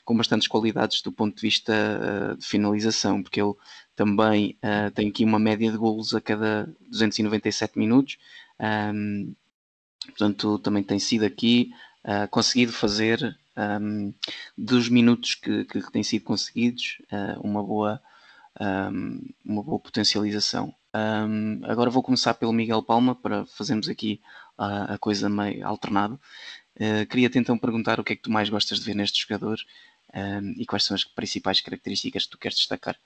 com 0.07 0.17
bastantes 0.17 0.49
qualidades 0.49 1.03
do 1.03 1.13
ponto 1.13 1.37
de 1.37 1.43
vista 1.43 1.73
uh, 1.73 2.37
de 2.37 2.47
finalização, 2.47 3.23
porque 3.23 3.41
ele 3.41 3.53
também 3.95 4.59
tem 4.95 5.09
aqui 5.09 5.25
uma 5.25 5.39
média 5.39 5.73
de 5.73 5.79
golos 5.79 6.15
a 6.15 6.21
cada 6.21 6.69
297 6.91 7.79
minutos, 7.79 8.19
um, 8.93 9.35
portanto 10.05 10.59
também 10.59 10.83
tem 10.83 10.99
sido 10.99 11.25
aqui 11.25 11.71
conseguido 12.31 12.73
fazer 12.73 13.35
um, 13.57 14.13
dos 14.57 14.91
minutos 14.91 15.35
que, 15.35 15.65
que 15.65 15.91
têm 15.91 16.03
sido 16.03 16.25
conseguidos 16.25 16.99
uma 17.43 17.63
boa 17.63 18.03
um, 18.61 19.21
uma 19.45 19.63
boa 19.63 19.79
potencialização. 19.79 20.75
Um, 20.95 21.61
agora 21.65 21.91
vou 21.91 22.03
começar 22.03 22.35
pelo 22.35 22.53
Miguel 22.53 22.83
Palma 22.83 23.15
para 23.15 23.45
fazermos 23.47 23.89
aqui 23.89 24.21
a, 24.57 24.95
a 24.95 24.99
coisa 24.99 25.29
meio 25.29 25.67
alternada. 25.67 26.15
Uh, 26.77 27.07
Queria-te 27.09 27.39
então 27.39 27.59
perguntar 27.59 28.01
o 28.01 28.05
que 28.05 28.15
é 28.15 28.17
que 28.17 28.23
tu 28.23 28.31
mais 28.31 28.49
gostas 28.49 28.79
de 28.79 28.85
ver 28.85 28.95
neste 28.95 29.21
jogador 29.21 29.59
um, 30.15 30.55
e 30.57 30.65
quais 30.67 30.85
são 30.85 30.95
as 30.95 31.05
principais 31.05 31.61
características 31.61 32.25
que 32.25 32.31
tu 32.31 32.39
queres 32.39 32.57
destacar. 32.57 32.97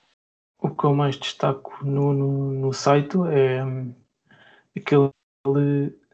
O 0.58 0.70
que 0.70 0.84
eu 0.84 0.94
mais 0.94 1.16
destaco 1.16 1.84
no, 1.84 2.12
no, 2.12 2.52
no 2.52 2.72
site 2.72 3.16
é 3.32 3.64
hum, 3.64 3.94
aquele, 4.76 5.10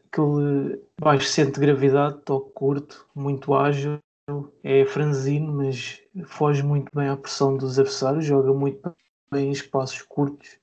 aquele 0.07 0.81
baixo 0.99 1.27
centro 1.27 1.59
de 1.59 1.67
gravidade, 1.67 2.21
toque 2.23 2.51
curto, 2.53 3.05
muito 3.13 3.53
ágil, 3.53 3.99
é 4.63 4.85
franzino, 4.85 5.53
mas 5.53 6.01
foge 6.25 6.63
muito 6.63 6.89
bem 6.93 7.07
à 7.09 7.17
pressão 7.17 7.55
dos 7.55 7.77
adversários, 7.77 8.25
joga 8.25 8.53
muito 8.53 8.95
em 9.33 9.51
espaços 9.51 10.01
curtos. 10.01 10.57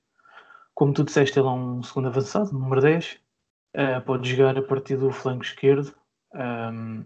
Como 0.73 0.93
tu 0.93 1.03
disseste, 1.03 1.39
ele 1.39 1.47
é 1.47 1.51
um 1.51 1.81
segundo 1.83 2.07
avançado, 2.07 2.51
número 2.51 2.81
10. 2.81 3.13
Uh, 3.13 3.17
eh, 3.73 3.99
pode 4.01 4.29
jogar 4.29 4.57
a 4.57 4.61
partir 4.61 4.97
do 4.97 5.11
flanco 5.11 5.43
esquerdo. 5.43 5.93
Um, 6.33 7.05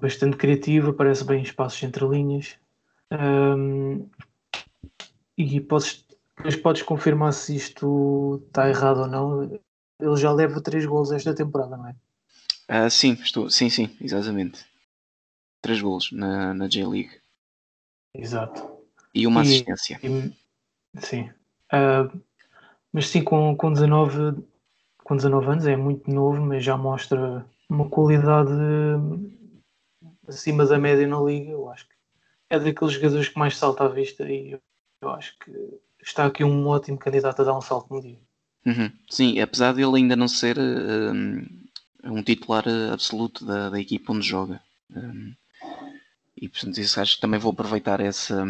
bastante 0.00 0.36
criativo, 0.36 0.90
aparece 0.90 1.24
bem 1.24 1.40
em 1.40 1.42
espaços 1.42 1.82
entre 1.82 2.06
linhas. 2.06 2.56
Um, 3.10 4.08
e 5.36 5.60
podes, 5.60 6.04
depois 6.36 6.56
podes 6.56 6.82
confirmar 6.82 7.32
se 7.32 7.56
isto 7.56 8.42
está 8.46 8.68
errado 8.68 9.00
ou 9.00 9.06
não. 9.06 9.60
Ele 10.00 10.16
já 10.16 10.32
leva 10.32 10.60
3 10.60 10.86
gols 10.86 11.10
esta 11.10 11.34
temporada, 11.34 11.76
não 11.76 11.88
é? 11.88 11.96
Uh, 12.86 12.90
sim, 12.90 13.12
estou, 13.14 13.50
sim, 13.50 13.68
sim, 13.68 13.96
exatamente. 14.00 14.64
3 15.60 15.80
gols 15.80 16.12
na, 16.12 16.54
na 16.54 16.68
J-League. 16.68 17.20
Exato. 18.14 18.77
E 19.14 19.26
uma 19.26 19.40
e, 19.40 19.42
assistência. 19.42 20.00
E, 20.02 20.32
sim. 21.00 21.30
Uh, 21.72 22.20
mas 22.92 23.08
sim, 23.08 23.22
com, 23.22 23.54
com, 23.56 23.72
19, 23.72 24.42
com 25.04 25.16
19 25.16 25.46
anos 25.50 25.66
é 25.66 25.76
muito 25.76 26.10
novo, 26.10 26.40
mas 26.40 26.64
já 26.64 26.76
mostra 26.76 27.44
uma 27.68 27.88
qualidade 27.88 28.50
acima 30.26 30.64
da 30.66 30.78
média 30.78 31.06
na 31.06 31.20
liga. 31.20 31.50
Eu 31.50 31.70
acho 31.70 31.86
que 31.86 31.94
é 32.50 32.58
daqueles 32.58 32.94
jogadores 32.94 33.28
que 33.28 33.38
mais 33.38 33.56
salta 33.56 33.84
à 33.84 33.88
vista 33.88 34.24
e 34.30 34.52
eu, 34.52 34.60
eu 35.02 35.10
acho 35.10 35.38
que 35.38 35.52
está 36.02 36.26
aqui 36.26 36.44
um 36.44 36.66
ótimo 36.66 36.98
candidato 36.98 37.42
a 37.42 37.44
dar 37.44 37.56
um 37.56 37.60
salto 37.60 37.92
no 37.92 38.00
dia. 38.00 38.18
Uhum. 38.66 38.90
Sim, 39.08 39.40
apesar 39.40 39.74
de 39.74 39.82
ele 39.82 39.96
ainda 39.96 40.16
não 40.16 40.28
ser 40.28 40.58
um, 40.58 41.46
um 42.04 42.22
titular 42.22 42.64
absoluto 42.92 43.44
da, 43.44 43.70
da 43.70 43.80
equipa 43.80 44.12
onde 44.12 44.26
joga. 44.26 44.60
Um, 44.94 45.34
e 46.36 46.48
portanto, 46.48 46.78
isso 46.78 47.00
acho 47.00 47.16
que 47.16 47.20
também 47.20 47.40
vou 47.40 47.52
aproveitar 47.52 48.00
essa, 48.00 48.44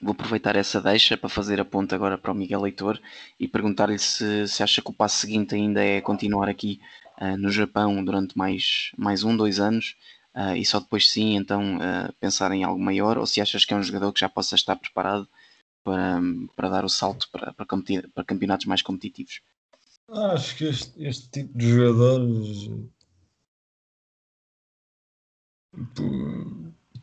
Vou 0.00 0.12
aproveitar 0.12 0.56
essa 0.56 0.80
deixa 0.80 1.16
para 1.16 1.28
fazer 1.28 1.60
a 1.60 1.64
ponta 1.64 1.94
agora 1.94 2.16
para 2.16 2.32
o 2.32 2.34
Miguel 2.34 2.62
Leitor 2.62 3.00
e 3.38 3.46
perguntar-lhe 3.46 3.98
se, 3.98 4.48
se 4.48 4.62
acha 4.62 4.80
que 4.80 4.90
o 4.90 4.94
passo 4.94 5.18
seguinte 5.18 5.54
ainda 5.54 5.84
é 5.84 6.00
continuar 6.00 6.48
aqui 6.48 6.80
uh, 7.20 7.36
no 7.36 7.50
Japão 7.50 8.02
durante 8.02 8.36
mais, 8.36 8.92
mais 8.96 9.24
um, 9.24 9.36
dois 9.36 9.60
anos 9.60 9.96
uh, 10.34 10.56
e 10.56 10.64
só 10.64 10.80
depois 10.80 11.10
sim 11.10 11.36
então 11.36 11.76
uh, 11.76 12.12
pensar 12.18 12.50
em 12.52 12.64
algo 12.64 12.80
maior 12.80 13.18
ou 13.18 13.26
se 13.26 13.42
achas 13.42 13.64
que 13.64 13.74
é 13.74 13.76
um 13.76 13.82
jogador 13.82 14.12
que 14.12 14.20
já 14.20 14.28
possa 14.28 14.54
estar 14.54 14.76
preparado 14.76 15.28
para, 15.84 16.20
para 16.56 16.68
dar 16.68 16.84
o 16.84 16.88
salto 16.88 17.28
para, 17.30 17.52
para, 17.52 17.66
para 17.66 18.24
campeonatos 18.24 18.66
mais 18.66 18.80
competitivos. 18.80 19.42
Acho 20.08 20.56
que 20.56 20.64
este, 20.64 21.04
este 21.04 21.28
tipo 21.30 21.56
de 21.56 21.70
jogadores 21.70 22.70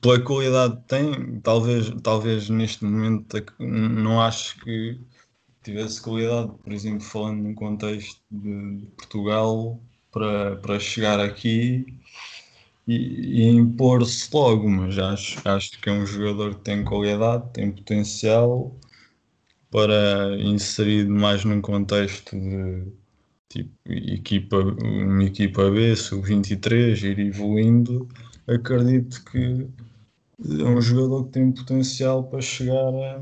pela 0.01 0.19
qualidade 0.21 0.77
que 0.77 0.87
tem, 0.87 1.39
talvez, 1.41 1.91
talvez 2.03 2.49
neste 2.49 2.83
momento 2.83 3.43
não 3.59 4.21
acho 4.21 4.59
que 4.61 4.99
tivesse 5.63 6.01
qualidade, 6.01 6.51
por 6.63 6.71
exemplo, 6.71 7.01
falando 7.01 7.43
num 7.43 7.55
contexto 7.55 8.21
de 8.31 8.85
Portugal, 8.97 9.79
para, 10.11 10.55
para 10.57 10.79
chegar 10.79 11.19
aqui 11.19 11.85
e, 12.87 13.43
e 13.43 13.47
impor-se 13.49 14.29
logo, 14.33 14.69
mas 14.69 14.97
acho, 14.97 15.47
acho 15.47 15.79
que 15.79 15.89
é 15.89 15.93
um 15.93 16.05
jogador 16.05 16.55
que 16.55 16.61
tem 16.61 16.83
qualidade, 16.83 17.51
tem 17.53 17.71
potencial 17.71 18.75
para 19.69 20.37
inserir 20.39 21.07
mais 21.07 21.43
num 21.43 21.61
contexto 21.61 22.35
de 22.35 22.87
tipo 23.49 23.71
equipa, 23.85 24.57
uma 24.57 25.23
equipa 25.23 25.69
B, 25.69 25.95
sub-23, 25.95 27.03
ir 27.03 27.19
evoluindo. 27.19 28.07
Acredito 28.47 29.25
que 29.25 29.67
é 30.39 30.63
um 30.63 30.79
jogador 30.79 31.25
que 31.25 31.31
tem 31.31 31.51
potencial 31.51 32.23
para 32.23 32.39
chegar 32.39 32.93
a, 32.93 33.19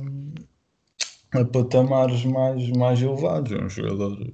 a 1.40 1.46
patamares 1.46 2.24
mais, 2.26 2.70
mais 2.70 3.02
elevados. 3.02 3.52
É 3.52 3.64
um 3.64 3.68
jogador, 3.68 4.32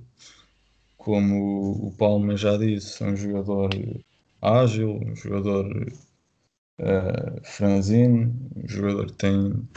como 0.98 1.88
o 1.88 1.96
Palma 1.98 2.36
já 2.36 2.58
disse, 2.58 3.02
é 3.04 3.08
um 3.08 3.16
jogador 3.16 3.70
ágil, 4.42 5.00
um 5.02 5.16
jogador 5.16 5.94
uh, 6.80 7.42
franzino, 7.44 8.36
um 8.56 8.68
jogador 8.68 9.06
que 9.06 9.14
tem, 9.14 9.70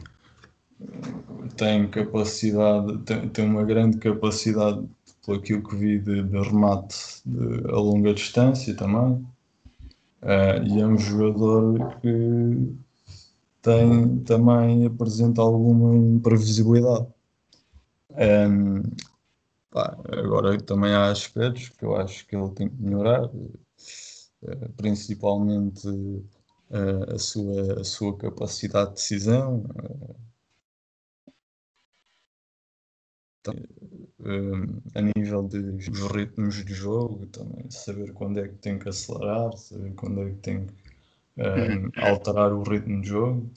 tem 1.56 1.88
capacidade, 1.90 2.99
tem, 3.04 3.28
tem 3.28 3.44
uma 3.44 3.62
grande 3.62 3.99
capacidade, 3.99 4.85
pelo 5.25 5.38
aquilo 5.38 5.62
que 5.62 5.76
vi, 5.76 5.99
de, 6.00 6.25
de 6.25 6.38
remate 6.40 6.97
de, 7.25 7.71
a 7.71 7.76
longa 7.76 8.12
distância 8.12 8.75
também. 8.75 9.25
Uh, 10.25 10.66
e 10.66 10.81
é 10.81 10.87
um 10.87 10.97
jogador 10.97 12.00
que 12.00 12.75
tem, 13.61 14.19
também 14.21 14.87
apresenta 14.87 15.43
alguma 15.43 15.95
imprevisibilidade. 15.95 17.07
Um, 18.11 18.83
pá, 19.71 19.99
agora 20.11 20.59
também 20.62 20.95
há 20.95 21.11
aspectos 21.11 21.69
que 21.69 21.85
eu 21.85 21.95
acho 21.97 22.26
que 22.26 22.35
ele 22.35 22.49
tem 22.52 22.71
que 22.71 22.83
melhorar, 22.83 23.28
eh, 24.47 24.69
principalmente 24.76 25.88
eh, 26.71 27.14
a, 27.14 27.19
sua, 27.19 27.81
a 27.81 27.85
sua 27.85 28.16
capacidade 28.16 28.90
de 28.90 28.95
decisão. 28.97 29.64
A 33.53 35.01
nível 35.01 35.43
dos 35.43 35.87
ritmos 36.13 36.65
de 36.65 36.73
jogo, 36.73 37.27
também 37.27 37.71
saber 37.71 38.13
quando 38.13 38.41
é 38.41 38.49
que 38.49 38.55
tem 38.55 38.79
que 38.79 38.89
acelerar, 38.89 39.57
saber 39.57 39.93
quando 39.95 40.23
é 40.23 40.31
que 40.31 40.37
tem 40.37 40.67
que 40.67 40.73
um, 41.39 41.91
alterar 42.03 42.53
o 42.53 42.63
ritmo 42.63 43.03
de 43.03 43.09
jogo. 43.09 43.51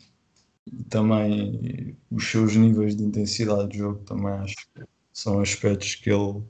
E 0.65 0.84
também 0.84 1.96
os 2.12 2.29
seus 2.29 2.56
níveis 2.56 2.96
de 2.96 3.03
intensidade 3.03 3.70
de 3.70 3.77
jogo 3.77 4.00
também 4.03 4.34
acho 4.34 4.56
que 4.75 4.84
são 5.13 5.39
aspectos 5.39 5.96
que 5.96 6.10
ele 6.10 6.44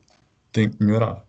tem 0.51 0.70
que 0.70 0.84
melhorar. 0.84 1.24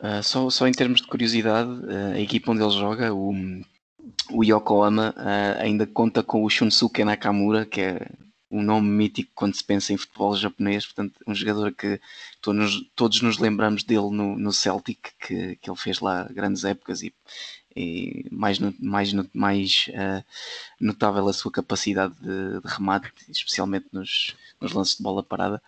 Uh, 0.00 0.22
só, 0.22 0.50
só 0.50 0.68
em 0.68 0.72
termos 0.72 1.00
de 1.00 1.06
curiosidade, 1.06 1.70
uh, 1.70 2.12
a 2.14 2.20
equipa 2.20 2.52
onde 2.52 2.62
ele 2.62 2.70
joga, 2.70 3.14
o, 3.14 3.32
o 4.30 4.44
Yokohama, 4.44 5.14
uh, 5.16 5.62
ainda 5.62 5.86
conta 5.86 6.22
com 6.22 6.44
o 6.44 6.50
Shunsuke 6.50 7.02
Nakamura, 7.02 7.64
que 7.64 7.80
é 7.80 8.06
um 8.54 8.62
nome 8.62 8.88
mítico 8.88 9.32
quando 9.34 9.54
se 9.56 9.64
pensa 9.64 9.92
em 9.92 9.96
futebol 9.96 10.36
japonês, 10.36 10.86
portanto, 10.86 11.20
um 11.26 11.34
jogador 11.34 11.72
que 11.72 12.00
todos, 12.40 12.88
todos 12.94 13.20
nos 13.20 13.38
lembramos 13.38 13.82
dele 13.82 14.10
no, 14.10 14.38
no 14.38 14.52
Celtic, 14.52 15.10
que, 15.18 15.56
que 15.56 15.68
ele 15.68 15.76
fez 15.76 15.98
lá 15.98 16.24
grandes 16.30 16.64
épocas 16.64 17.02
e, 17.02 17.12
e 17.74 18.26
mais, 18.30 18.58
mais, 18.78 19.12
mais 19.32 19.86
uh, 19.88 20.24
notável 20.80 21.26
a 21.28 21.32
sua 21.32 21.50
capacidade 21.50 22.14
de, 22.14 22.60
de 22.60 22.68
remate, 22.68 23.12
especialmente 23.28 23.86
nos, 23.92 24.36
nos, 24.60 24.72
lances 24.72 24.96
de 24.96 25.02
bola 25.02 25.22
parada. 25.22 25.60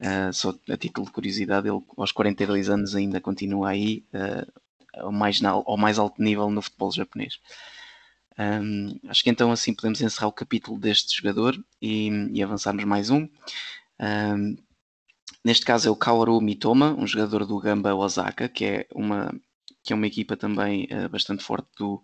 Uh, 0.00 0.32
só 0.32 0.52
a 0.68 0.76
título 0.76 1.06
de 1.06 1.12
curiosidade, 1.12 1.68
ele 1.68 1.80
aos 1.96 2.10
42 2.10 2.68
anos 2.68 2.96
ainda 2.96 3.20
continua 3.20 3.68
aí 3.68 4.04
uh, 4.12 4.60
ao, 4.94 5.12
mais, 5.12 5.40
ao 5.44 5.76
mais 5.76 5.96
alto 5.96 6.20
nível 6.20 6.50
no 6.50 6.60
futebol 6.60 6.90
japonês. 6.90 7.38
Um, 8.38 8.98
acho 9.08 9.22
que 9.22 9.30
então 9.30 9.52
assim 9.52 9.74
podemos 9.74 10.00
encerrar 10.00 10.28
o 10.28 10.32
capítulo 10.32 10.78
deste 10.78 11.16
jogador 11.16 11.56
e, 11.80 12.08
e 12.32 12.42
avançarmos 12.42 12.84
mais 12.84 13.10
um. 13.10 13.28
um. 14.00 14.56
Neste 15.44 15.64
caso 15.66 15.88
é 15.88 15.90
o 15.90 15.96
Kaoru 15.96 16.40
Mitoma, 16.40 16.94
um 16.94 17.06
jogador 17.06 17.44
do 17.44 17.58
Gamba 17.58 17.94
Osaka, 17.94 18.48
que 18.48 18.64
é 18.64 18.86
uma 18.94 19.32
que 19.82 19.92
é 19.92 19.96
uma 19.96 20.06
equipa 20.06 20.36
também 20.36 20.86
uh, 20.92 21.08
bastante 21.08 21.42
forte 21.42 21.68
do, 21.76 22.00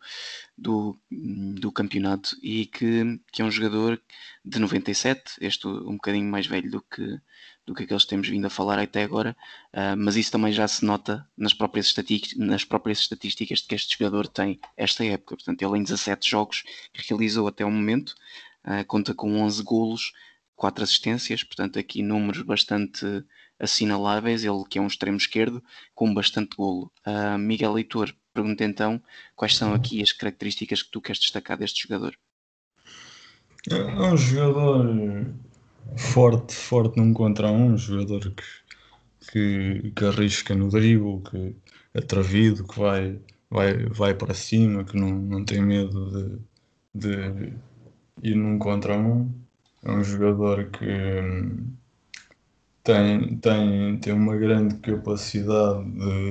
do, 0.56 0.98
do 1.10 1.70
campeonato 1.70 2.36
e 2.42 2.66
que, 2.66 3.20
que 3.32 3.40
é 3.40 3.44
um 3.44 3.50
jogador 3.50 4.02
de 4.44 4.58
97, 4.58 5.34
este 5.40 5.66
um 5.68 5.92
bocadinho 5.92 6.28
mais 6.28 6.46
velho 6.46 6.70
do 6.70 6.82
que, 6.82 7.20
do 7.68 7.74
que 7.74 7.82
aqueles 7.82 8.04
que 8.04 8.08
temos 8.08 8.26
vindo 8.26 8.46
a 8.46 8.50
falar 8.50 8.78
até 8.78 9.02
agora, 9.02 9.36
uh, 9.74 9.94
mas 9.94 10.16
isso 10.16 10.32
também 10.32 10.50
já 10.50 10.66
se 10.66 10.86
nota 10.86 11.28
nas 11.36 11.52
próprias, 11.52 11.94
nas 12.38 12.64
próprias 12.64 13.00
estatísticas 13.00 13.60
que 13.60 13.74
este 13.74 13.98
jogador 13.98 14.26
tem 14.26 14.58
esta 14.74 15.04
época. 15.04 15.36
Portanto, 15.36 15.60
ele 15.60 15.78
em 15.78 15.82
17 15.82 16.30
jogos 16.30 16.62
que 16.94 17.06
realizou 17.06 17.46
até 17.46 17.66
o 17.66 17.70
momento, 17.70 18.14
uh, 18.64 18.82
conta 18.86 19.12
com 19.12 19.38
11 19.42 19.62
golos, 19.62 20.12
4 20.56 20.82
assistências, 20.82 21.44
portanto, 21.44 21.78
aqui 21.78 22.02
números 22.02 22.40
bastante 22.40 23.04
assinaláveis. 23.60 24.44
Ele 24.44 24.64
que 24.68 24.78
é 24.78 24.82
um 24.82 24.86
extremo 24.86 25.18
esquerdo 25.18 25.62
com 25.94 26.14
bastante 26.14 26.56
golo. 26.56 26.90
Uh, 27.06 27.36
Miguel 27.36 27.74
Leitor 27.74 28.14
pergunta 28.32 28.64
então 28.64 29.02
quais 29.36 29.54
são 29.54 29.74
aqui 29.74 30.02
as 30.02 30.12
características 30.12 30.82
que 30.82 30.90
tu 30.90 31.02
queres 31.02 31.20
destacar 31.20 31.58
deste 31.58 31.82
jogador. 31.82 32.16
É 33.70 34.00
um 34.00 34.16
jogador 34.16 34.86
forte, 35.96 36.54
forte 36.54 36.98
num 36.98 37.12
contra 37.12 37.48
um, 37.50 37.72
um 37.72 37.78
jogador 37.78 38.32
que, 38.34 38.44
que, 39.32 39.92
que 39.92 40.04
arrisca 40.04 40.54
no 40.54 40.68
dribble, 40.68 41.22
que 41.22 41.56
é 41.94 41.98
atrevido, 42.00 42.66
que 42.66 42.78
vai, 42.78 43.20
vai, 43.50 43.86
vai 43.86 44.14
para 44.14 44.34
cima, 44.34 44.84
que 44.84 44.96
não, 44.96 45.10
não 45.10 45.44
tem 45.44 45.62
medo 45.62 46.40
de, 46.94 47.10
de 47.10 47.52
ir 48.22 48.34
num 48.36 48.58
contra 48.58 48.96
um. 48.98 49.32
É 49.84 49.92
um 49.92 50.02
jogador 50.04 50.70
que 50.70 50.84
tem, 52.82 53.36
tem, 53.38 53.98
tem 53.98 54.12
uma 54.12 54.36
grande 54.36 54.76
capacidade 54.78 55.84
de, 55.92 56.30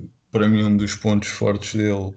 de, 0.00 0.10
para 0.30 0.48
mim 0.48 0.64
um 0.64 0.76
dos 0.76 0.94
pontos 0.96 1.28
fortes 1.28 1.74
dele 1.74 2.14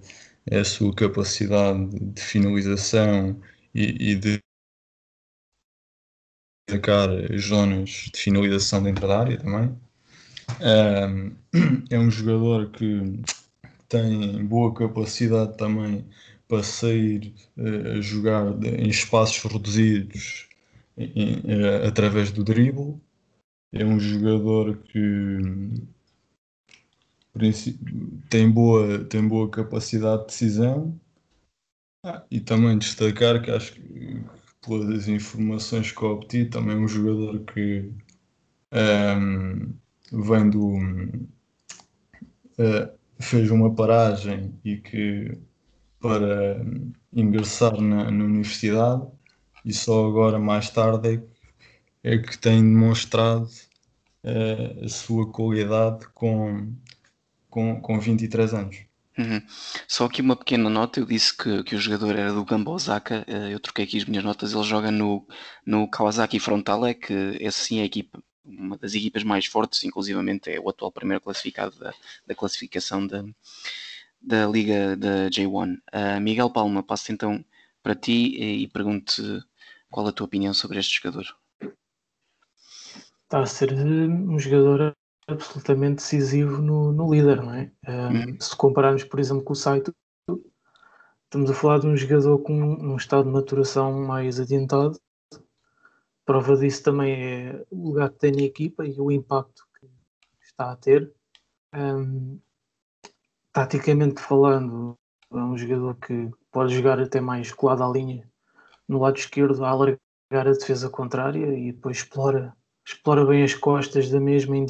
é 0.50 0.60
a 0.60 0.66
sua 0.66 0.94
capacidade 0.94 1.88
de 2.00 2.22
finalização 2.22 3.39
e, 3.74 4.12
e 4.12 4.16
de 4.16 4.42
atacar 6.70 7.10
as 7.10 7.46
zonas 7.46 7.90
de 8.14 8.20
finalização 8.20 8.84
dentro 8.84 9.08
da 9.08 9.20
área 9.20 9.38
também. 9.38 9.76
é 11.90 12.00
um 12.00 12.12
jogador 12.12 12.70
que 12.70 13.22
tem 13.88 14.46
boa 14.46 14.74
capacidade 14.74 15.58
também 15.58 16.06
para 16.48 16.64
sair 16.64 17.34
eh, 17.58 17.98
a 17.98 18.02
jogar 18.02 18.46
em 18.64 18.88
espaços 18.88 19.44
reduzidos 19.52 20.48
eh, 20.98 21.88
através 21.88 22.32
do 22.32 22.44
dribble. 22.44 23.00
É 23.72 23.86
um 23.86 24.00
jogador 24.00 24.78
que 24.78 25.40
tem 28.30 28.50
boa, 28.50 29.06
tem 29.06 29.28
boa 29.28 29.50
capacidade 29.50 30.22
de 30.22 30.28
decisão. 30.28 31.00
Ah, 32.04 32.24
e 32.32 32.40
também 32.40 32.78
destacar 32.78 33.42
que 33.42 33.52
acho 33.52 33.74
que 33.74 34.24
pelas 34.62 35.08
informações 35.08 35.92
que 35.92 36.04
obtive, 36.04 36.50
também 36.50 36.78
um 36.78 36.88
jogador 36.88 37.39
que 37.46 37.92
um, 38.72 39.74
vem 40.12 40.50
do. 40.50 40.75
Uh, 42.58 43.00
fez 43.20 43.51
uma 43.51 43.74
paragem 43.74 44.54
e 44.63 44.78
que 44.78 45.38
para 46.00 46.62
ingressar 47.13 47.80
na, 47.80 48.10
na, 48.10 48.24
universidade 48.24 49.06
e 49.66 49.74
só 49.74 50.08
agora 50.08 50.39
mais 50.39 50.70
tarde 50.70 51.22
é, 52.04 52.13
é 52.16 52.18
que 52.18 52.38
tem 52.38 52.62
demonstrado 52.62 53.50
uh, 54.24 54.86
a 54.86 54.89
sua 54.89 55.30
qualidade 55.32 56.08
com, 56.13 56.74
com, 57.50 57.82
com 57.82 58.00
23 58.00 58.53
anos. 58.53 58.89
Uhum. 59.20 59.42
Só 59.86 60.05
aqui 60.05 60.22
uma 60.22 60.36
pequena 60.38 60.70
nota, 60.70 61.01
eu 61.01 61.05
disse 61.05 61.36
que, 61.36 61.62
que 61.66 61.75
o 61.75 61.79
jogador 61.79 62.16
era 62.16 62.32
do 62.32 62.46
Gamba 62.46 62.72
Osaka, 62.72 63.25
eh, 63.27 63.53
eu 63.53 63.60
troquei 63.60 63.84
aqui 63.84 63.98
as 63.98 64.05
minhas 64.05 64.24
notas, 64.24 64.53
ele 64.53 64.64
joga 64.64 64.92
no, 64.92 65.27
no 65.66 65.90
Kawasaki 65.90 66.40
Frontale, 66.40 66.94
que 66.96 67.36
esse 67.42 67.60
sim 67.60 67.79
é 67.79 67.82
a 67.82 67.86
equipa, 67.86 68.24
uma 68.46 68.77
das 68.77 68.94
equipas 68.96 69.22
mais 69.25 69.46
fortes, 69.46 69.84
inclusivamente 69.84 70.50
é 70.50 70.58
o 70.58 70.70
atual 70.70 70.90
primeiro 70.90 71.22
classificado 71.22 71.77
da, 71.77 71.94
da 72.25 72.34
classificação 72.34 73.05
da, 73.05 73.25
da 74.22 74.48
Liga 74.48 74.96
da 74.96 75.29
J1. 75.29 75.75
Uh, 75.94 76.22
Miguel 76.22 76.50
Palma, 76.50 76.82
passo 76.82 77.12
então 77.12 77.44
para 77.84 77.96
ti 77.96 78.38
e, 78.38 78.64
e 78.64 78.68
pergunto 78.70 79.44
qual 79.92 80.08
a 80.08 80.14
tua 80.14 80.27
opinião 80.27 80.53
sobre 80.53 80.79
este 80.79 80.98
jogador. 80.98 81.25
Está 83.24 83.42
a 83.42 83.46
ser 83.46 83.74
um 83.74 84.40
jogador 84.40 84.96
absolutamente 85.31 85.98
decisivo 85.98 86.61
no, 86.61 86.92
no 86.92 87.13
líder, 87.13 87.42
não 87.42 87.53
é? 87.53 87.72
Um, 87.87 88.39
Se 88.39 88.55
compararmos, 88.55 89.03
por 89.03 89.20
exemplo, 89.20 89.44
com 89.44 89.53
o 89.53 89.55
Saito, 89.55 89.94
estamos 91.25 91.51
a 91.51 91.53
falar 91.53 91.79
de 91.79 91.87
um 91.87 91.96
jogador 91.96 92.39
com 92.39 92.53
um 92.53 92.96
estado 92.96 93.25
de 93.25 93.31
maturação 93.31 94.01
mais 94.01 94.39
adiantado. 94.39 95.00
Prova 96.25 96.57
disso 96.57 96.83
também 96.83 97.13
é 97.13 97.65
o 97.70 97.89
lugar 97.89 98.09
que 98.09 98.20
tem 98.20 98.31
na 98.31 98.42
equipa 98.42 98.85
e 98.85 99.00
o 99.00 99.11
impacto 99.11 99.63
que 99.79 99.87
está 100.42 100.72
a 100.72 100.75
ter. 100.75 101.11
Um, 101.74 102.39
taticamente 103.51 104.22
falando, 104.22 104.98
é 105.31 105.35
um 105.37 105.57
jogador 105.57 105.96
que 105.96 106.29
pode 106.51 106.74
jogar 106.74 107.00
até 107.00 107.22
mais 107.22 107.51
colado 107.51 107.83
à 107.83 107.89
linha 107.89 108.29
no 108.89 109.00
lado 109.00 109.18
esquerdo, 109.18 109.63
a 109.63 109.70
alargar 109.70 110.00
a 110.31 110.44
defesa 110.51 110.89
contrária 110.89 111.55
e 111.55 111.72
depois 111.72 111.98
explora, 111.98 112.55
explora 112.85 113.24
bem 113.24 113.44
as 113.44 113.53
costas 113.53 114.09
da 114.09 114.20
mesma 114.20 114.57
em 114.57 114.65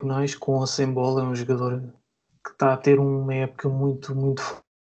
diagonal 0.00 0.26
com 0.38 0.52
ou 0.52 0.66
sem 0.66 0.92
bola, 0.92 1.22
é 1.22 1.24
um 1.24 1.34
jogador 1.34 1.80
que 2.44 2.50
está 2.50 2.72
a 2.72 2.76
ter 2.76 2.98
uma 2.98 3.34
época 3.34 3.68
muito, 3.68 4.14
muito 4.14 4.42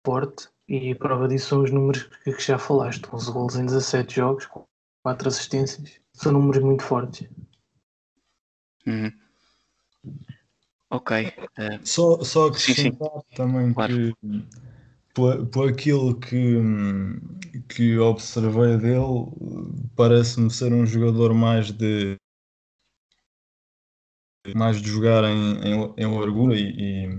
forte 0.06 0.50
e 0.68 0.96
prova 0.96 1.28
disso 1.28 1.50
são 1.50 1.64
os 1.64 1.72
números 1.72 2.10
que 2.24 2.40
já 2.40 2.58
falaste, 2.58 3.08
11 3.12 3.32
gols 3.32 3.56
em 3.56 3.66
17 3.66 4.16
jogos, 4.16 4.50
4 5.04 5.28
assistências, 5.28 6.00
são 6.14 6.32
números 6.32 6.64
muito 6.64 6.84
fortes. 6.84 7.30
Uhum. 8.88 9.12
Ok. 10.90 11.28
Uh... 11.28 11.80
Só, 11.84 12.24
só 12.24 12.48
acrescentar 12.48 13.10
sim, 13.10 13.20
sim. 13.30 13.36
também 13.36 13.74
claro. 13.74 13.94
que 13.94 14.14
por, 15.14 15.46
por 15.48 15.70
aquilo 15.70 16.20
que, 16.20 16.58
que 17.70 17.98
observei 17.98 18.78
dele, 18.78 19.32
parece-me 19.96 20.52
ser 20.52 20.74
um 20.74 20.86
jogador 20.86 21.34
mais 21.34 21.72
de 21.72 22.18
mais 24.54 24.82
de 24.82 24.90
jogar 24.90 25.24
em, 25.24 25.58
em, 25.64 25.94
em 25.98 26.20
largura 26.20 26.56
e, 26.56 27.10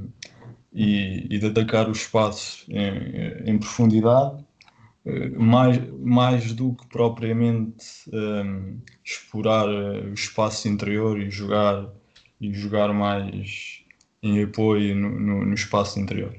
e, 0.72 1.26
e, 1.30 1.38
de 1.38 1.46
atacar 1.46 1.88
os 1.88 1.98
espaços 1.98 2.64
em, 2.68 3.50
em 3.50 3.58
profundidade, 3.58 4.44
eh, 5.04 5.28
mais, 5.30 5.78
mais 5.98 6.52
do 6.52 6.74
que 6.74 6.86
propriamente 6.88 7.86
um, 8.12 8.18
ehm, 8.18 8.78
explorar 9.04 9.68
eh, 9.68 10.00
o 10.10 10.14
espaço 10.14 10.68
interior 10.68 11.18
e 11.18 11.30
jogar, 11.30 11.88
e 12.40 12.52
jogar 12.52 12.92
mais 12.92 13.82
em 14.22 14.42
apoio 14.42 14.94
no, 14.94 15.10
no, 15.20 15.44
no 15.46 15.54
espaço 15.54 15.98
interior. 16.00 16.36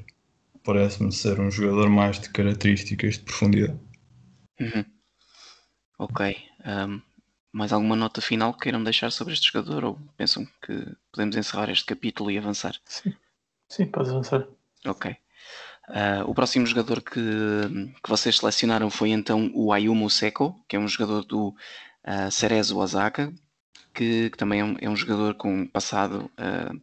Parece-me 0.63 1.11
ser 1.11 1.39
um 1.39 1.49
jogador 1.49 1.89
mais 1.89 2.19
de 2.19 2.29
características 2.29 3.15
de 3.15 3.21
profundidade. 3.21 3.79
Uhum. 4.59 4.85
Ok. 5.99 6.35
Um, 6.65 6.69
ehm, 6.69 7.01
mais 7.57 7.73
alguma 7.73 7.95
nota 7.95 8.21
final 8.21 8.53
que 8.53 8.61
queiram 8.61 8.83
deixar 8.83 9.11
sobre 9.11 9.33
este 9.33 9.51
jogador 9.51 9.83
ou 9.83 9.99
pensam 10.15 10.45
que 10.61 10.95
podemos 11.11 11.35
encerrar 11.35 11.71
este 11.71 11.85
capítulo 11.85 12.29
e 12.29 12.37
avançar? 12.37 12.75
Sim, 12.85 13.13
Sim 13.67 13.87
pode 13.87 14.11
avançar. 14.11 14.47
Ok. 14.85 15.11
Uh, 15.89 16.29
o 16.29 16.35
próximo 16.35 16.67
jogador 16.67 17.01
que, 17.01 17.19
que 17.19 18.09
vocês 18.09 18.37
selecionaram 18.37 18.91
foi 18.91 19.09
então 19.09 19.49
o 19.55 19.73
Ayumu 19.73 20.07
Seko, 20.07 20.55
que 20.67 20.75
é 20.75 20.79
um 20.79 20.87
jogador 20.87 21.25
do 21.25 21.47
uh, 21.47 22.31
Cerezo 22.31 22.77
Osaka, 22.77 23.33
que, 23.91 24.29
que 24.29 24.37
também 24.37 24.59
é 24.59 24.63
um, 24.63 24.75
é 24.79 24.89
um, 24.89 24.95
jogador 24.95 25.33
com 25.33 25.65
passado 25.65 26.29
uh, 26.37 26.81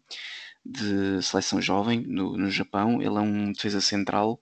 de 0.64 1.22
seleção 1.22 1.62
jovem 1.62 2.00
no, 2.00 2.36
no 2.36 2.50
Japão. 2.50 3.00
Ele 3.00 3.16
é 3.16 3.20
um 3.20 3.52
defesa 3.52 3.80
central 3.80 4.40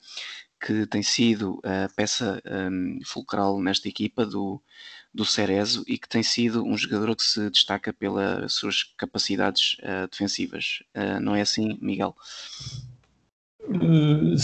que 0.59 0.87
tem 0.87 1.03
sido 1.03 1.61
a 1.63 1.91
peça 1.95 2.41
um, 2.47 3.01
fulcral 3.05 3.61
nesta 3.61 3.87
equipa 3.89 4.25
do, 4.25 4.63
do 5.15 5.25
Cerezo 5.25 5.85
e 5.87 5.99
que 5.99 6.09
tem 6.09 6.23
sido 6.23 6.65
um 6.65 6.77
jogador 6.77 7.15
que 7.15 7.23
se 7.23 7.51
destaca 7.51 7.93
pelas 7.93 8.55
suas 8.55 8.83
capacidades 8.97 9.77
uh, 9.81 10.09
defensivas. 10.11 10.83
Uh, 10.95 11.21
não 11.21 11.35
é 11.35 11.43
assim, 11.43 11.79
Miguel? 11.81 12.17
Uh, 13.69 14.37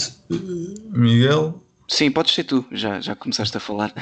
Miguel? 0.91 1.63
Sim, 1.87 2.11
podes 2.11 2.33
ser 2.33 2.43
tu, 2.43 2.65
já, 2.71 3.01
já 3.01 3.15
começaste 3.15 3.57
a 3.57 3.59
falar. 3.59 3.93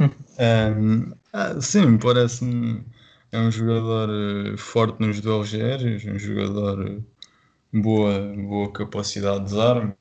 um, 0.00 1.12
ah, 1.32 1.60
sim, 1.60 1.96
parece-me 1.96 2.84
é 3.30 3.38
um 3.38 3.50
jogador 3.50 4.56
forte 4.56 5.00
nos 5.00 5.20
duelos 5.20 5.54
aéreos, 5.54 6.04
um 6.04 6.18
jogador 6.18 7.02
boa, 7.72 8.34
boa 8.36 8.72
capacidade 8.72 9.40
de 9.40 9.44
desarme, 9.44 9.94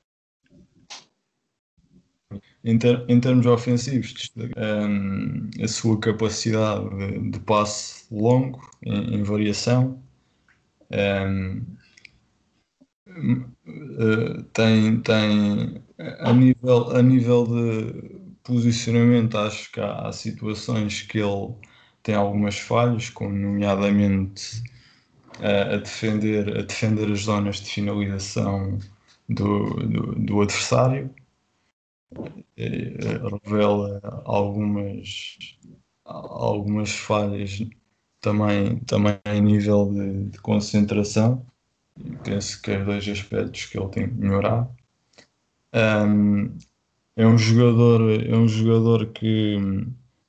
em, 2.64 2.78
ter, 2.78 3.06
em 3.08 3.20
termos 3.20 3.46
ofensivos, 3.46 4.32
um, 4.58 5.50
a 5.64 5.68
sua 5.68 6.00
capacidade 6.00 6.90
de, 6.90 7.32
de 7.32 7.40
passe 7.42 8.06
longo, 8.14 8.60
em, 8.84 9.16
em 9.16 9.24
variação, 9.24 10.02
um, 10.92 11.62
uh, 13.08 14.44
tem, 14.54 15.02
tem 15.02 15.84
a 16.20 16.34
nível, 16.34 16.96
a 16.96 17.02
nível 17.02 17.46
de 17.48 18.20
posicionamento, 18.44 19.38
acho 19.38 19.72
que 19.72 19.80
há, 19.80 20.08
há 20.08 20.12
situações 20.12 21.02
que 21.02 21.20
ele 21.20 21.56
tem 22.04 22.16
algumas 22.16 22.58
falhas, 22.60 23.10
como 23.10 23.32
nomeadamente 23.32 24.62
uh, 25.40 25.76
a, 25.76 25.78
defender, 25.78 26.58
a 26.58 26.62
defender 26.64 27.12
as 27.12 27.22
zonas 27.22 27.58
de 27.58 27.70
finalização 27.70 28.78
do, 29.30 29.66
do, 29.88 30.16
do 30.16 30.42
adversário. 30.42 31.14
Revela 33.44 34.00
algumas, 34.26 35.38
algumas 36.06 36.92
falhas 36.92 37.60
também, 38.22 38.80
também 38.82 39.20
em 39.26 39.42
nível 39.42 39.92
de, 39.94 40.26
de 40.32 40.40
concentração. 40.40 41.46
Penso 42.24 42.62
que 42.62 42.72
é 42.72 42.84
dois 42.84 43.08
aspectos 43.08 43.66
que 43.66 43.78
ele 43.80 43.90
tem 43.90 44.08
que 44.10 44.16
melhorar. 44.16 44.70
Um, 45.74 46.58
é 47.16 47.26
um 47.28 47.38
jogador, 47.38 48.02
é 48.24 48.36
um 48.38 48.48
jogador 48.48 49.12
que 49.12 49.58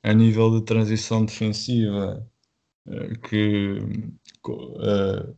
a 0.03 0.13
nível 0.13 0.59
de 0.59 0.65
transição 0.65 1.25
defensiva 1.25 2.27
eh, 2.87 3.15
que 3.29 3.77
eh, 4.81 5.33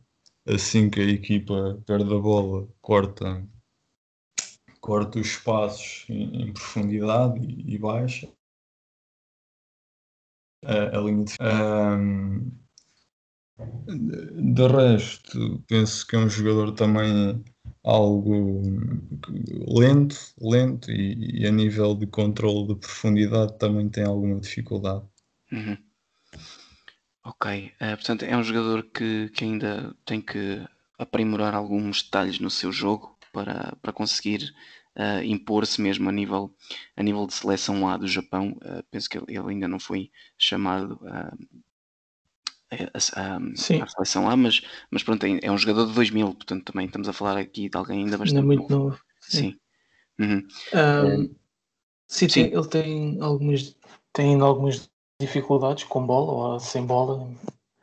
assim 0.54 0.90
que 0.90 1.00
a 1.00 1.04
equipa 1.04 1.82
perde 1.86 2.14
a 2.14 2.18
bola 2.18 2.68
corta 2.80 3.46
corta 4.82 5.20
os 5.20 5.28
espaços 5.28 6.04
em, 6.08 6.42
em 6.42 6.52
profundidade 6.52 7.38
e, 7.40 7.74
e 7.74 7.78
baixa 7.78 8.28
a, 10.64 10.98
a 10.98 11.00
de... 11.00 11.36
um, 11.40 12.52
de 14.54 14.66
resto 14.66 15.62
penso 15.68 16.06
que 16.06 16.16
é 16.16 16.18
um 16.18 16.28
jogador 16.28 16.72
também 16.72 17.42
algo 17.84 18.62
lento, 19.68 20.16
lento 20.40 20.90
e, 20.90 21.42
e, 21.42 21.46
a 21.46 21.50
nível 21.50 21.94
de 21.94 22.06
controle 22.06 22.68
de 22.68 22.76
profundidade 22.76 23.58
também 23.58 23.88
tem 23.88 24.04
alguma 24.04 24.38
dificuldade. 24.40 25.04
Uhum. 25.50 25.76
Ok, 27.24 27.72
uh, 27.80 27.96
portanto 27.96 28.24
é 28.24 28.36
um 28.36 28.42
jogador 28.42 28.84
que, 28.84 29.28
que 29.30 29.44
ainda 29.44 29.94
tem 30.04 30.20
que 30.20 30.66
aprimorar 30.98 31.54
alguns 31.54 32.02
detalhes 32.02 32.40
no 32.40 32.50
seu 32.50 32.72
jogo 32.72 33.16
para, 33.32 33.76
para 33.80 33.92
conseguir 33.92 34.54
uh, 34.96 35.22
impor-se 35.24 35.80
mesmo 35.80 36.08
a 36.08 36.12
nível, 36.12 36.54
a 36.96 37.02
nível 37.02 37.26
de 37.26 37.34
seleção 37.34 37.88
A 37.88 37.96
do 37.96 38.06
Japão. 38.06 38.56
Uh, 38.62 38.82
penso 38.90 39.08
que 39.08 39.18
ele, 39.18 39.38
ainda 39.38 39.68
não 39.68 39.78
foi 39.78 40.10
chamado 40.38 41.00
a, 41.04 41.32
a, 42.94 43.00
seleção 43.88 44.28
A, 44.28 44.36
mas, 44.36 44.62
mas 44.90 45.02
pronto, 45.02 45.24
é, 45.24 45.38
é 45.42 45.50
um 45.50 45.58
jogador 45.58 45.86
de 45.86 45.94
2000, 45.94 46.34
portanto 46.34 46.64
também 46.64 46.86
estamos 46.86 47.08
a 47.08 47.12
falar 47.12 47.36
aqui 47.36 47.68
de 47.68 47.76
alguém 47.76 48.04
ainda 48.04 48.18
bastante 48.18 48.38
ainda 48.38 48.46
muito 48.46 48.70
novo. 48.70 48.84
novo. 48.84 49.00
Sim. 49.20 49.38
sim. 49.38 49.58
Uhum. 50.18 50.46
Um, 50.74 51.34
sim, 52.06 52.28
sim. 52.28 52.44
Tem, 52.44 52.54
ele 52.54 52.68
tem 52.68 53.18
algumas, 53.20 53.76
tem 54.12 54.40
algumas 54.40 54.90
dificuldades 55.20 55.84
com 55.84 56.06
bola 56.06 56.54
ou 56.54 56.60
sem 56.60 56.84
bola. 56.84 57.30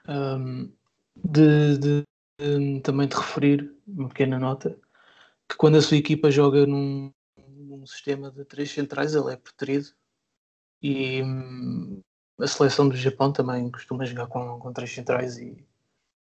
Um, 0.07 0.71
de, 1.15 1.77
de, 1.77 2.03
de, 2.39 2.79
também 2.81 3.07
de 3.07 3.15
referir 3.15 3.73
uma 3.87 4.07
pequena 4.07 4.39
nota 4.39 4.77
que 5.49 5.57
quando 5.57 5.77
a 5.77 5.81
sua 5.81 5.97
equipa 5.97 6.29
joga 6.29 6.67
num, 6.67 7.11
num 7.47 7.85
sistema 7.87 8.29
de 8.31 8.45
três 8.45 8.69
centrais 8.69 9.15
ele 9.15 9.33
é 9.33 9.35
preterido 9.35 9.87
e 10.81 11.23
hum, 11.23 12.01
a 12.39 12.47
seleção 12.47 12.87
do 12.87 12.95
Japão 12.95 13.33
também 13.33 13.69
costuma 13.71 14.05
jogar 14.05 14.27
com, 14.27 14.59
com 14.59 14.71
três 14.71 14.93
centrais 14.93 15.37
e 15.37 15.65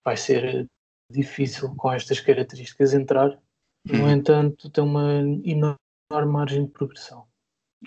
vai 0.03 0.17
ser 0.17 0.67
difícil 1.09 1.73
com 1.75 1.91
estas 1.91 2.19
características 2.19 2.93
entrar. 2.93 3.39
No 3.85 4.05
hum. 4.05 4.09
entanto, 4.09 4.69
tem 4.69 4.83
uma 4.83 5.21
enorme 5.43 6.31
margem 6.31 6.65
de 6.65 6.71
progressão. 6.71 7.25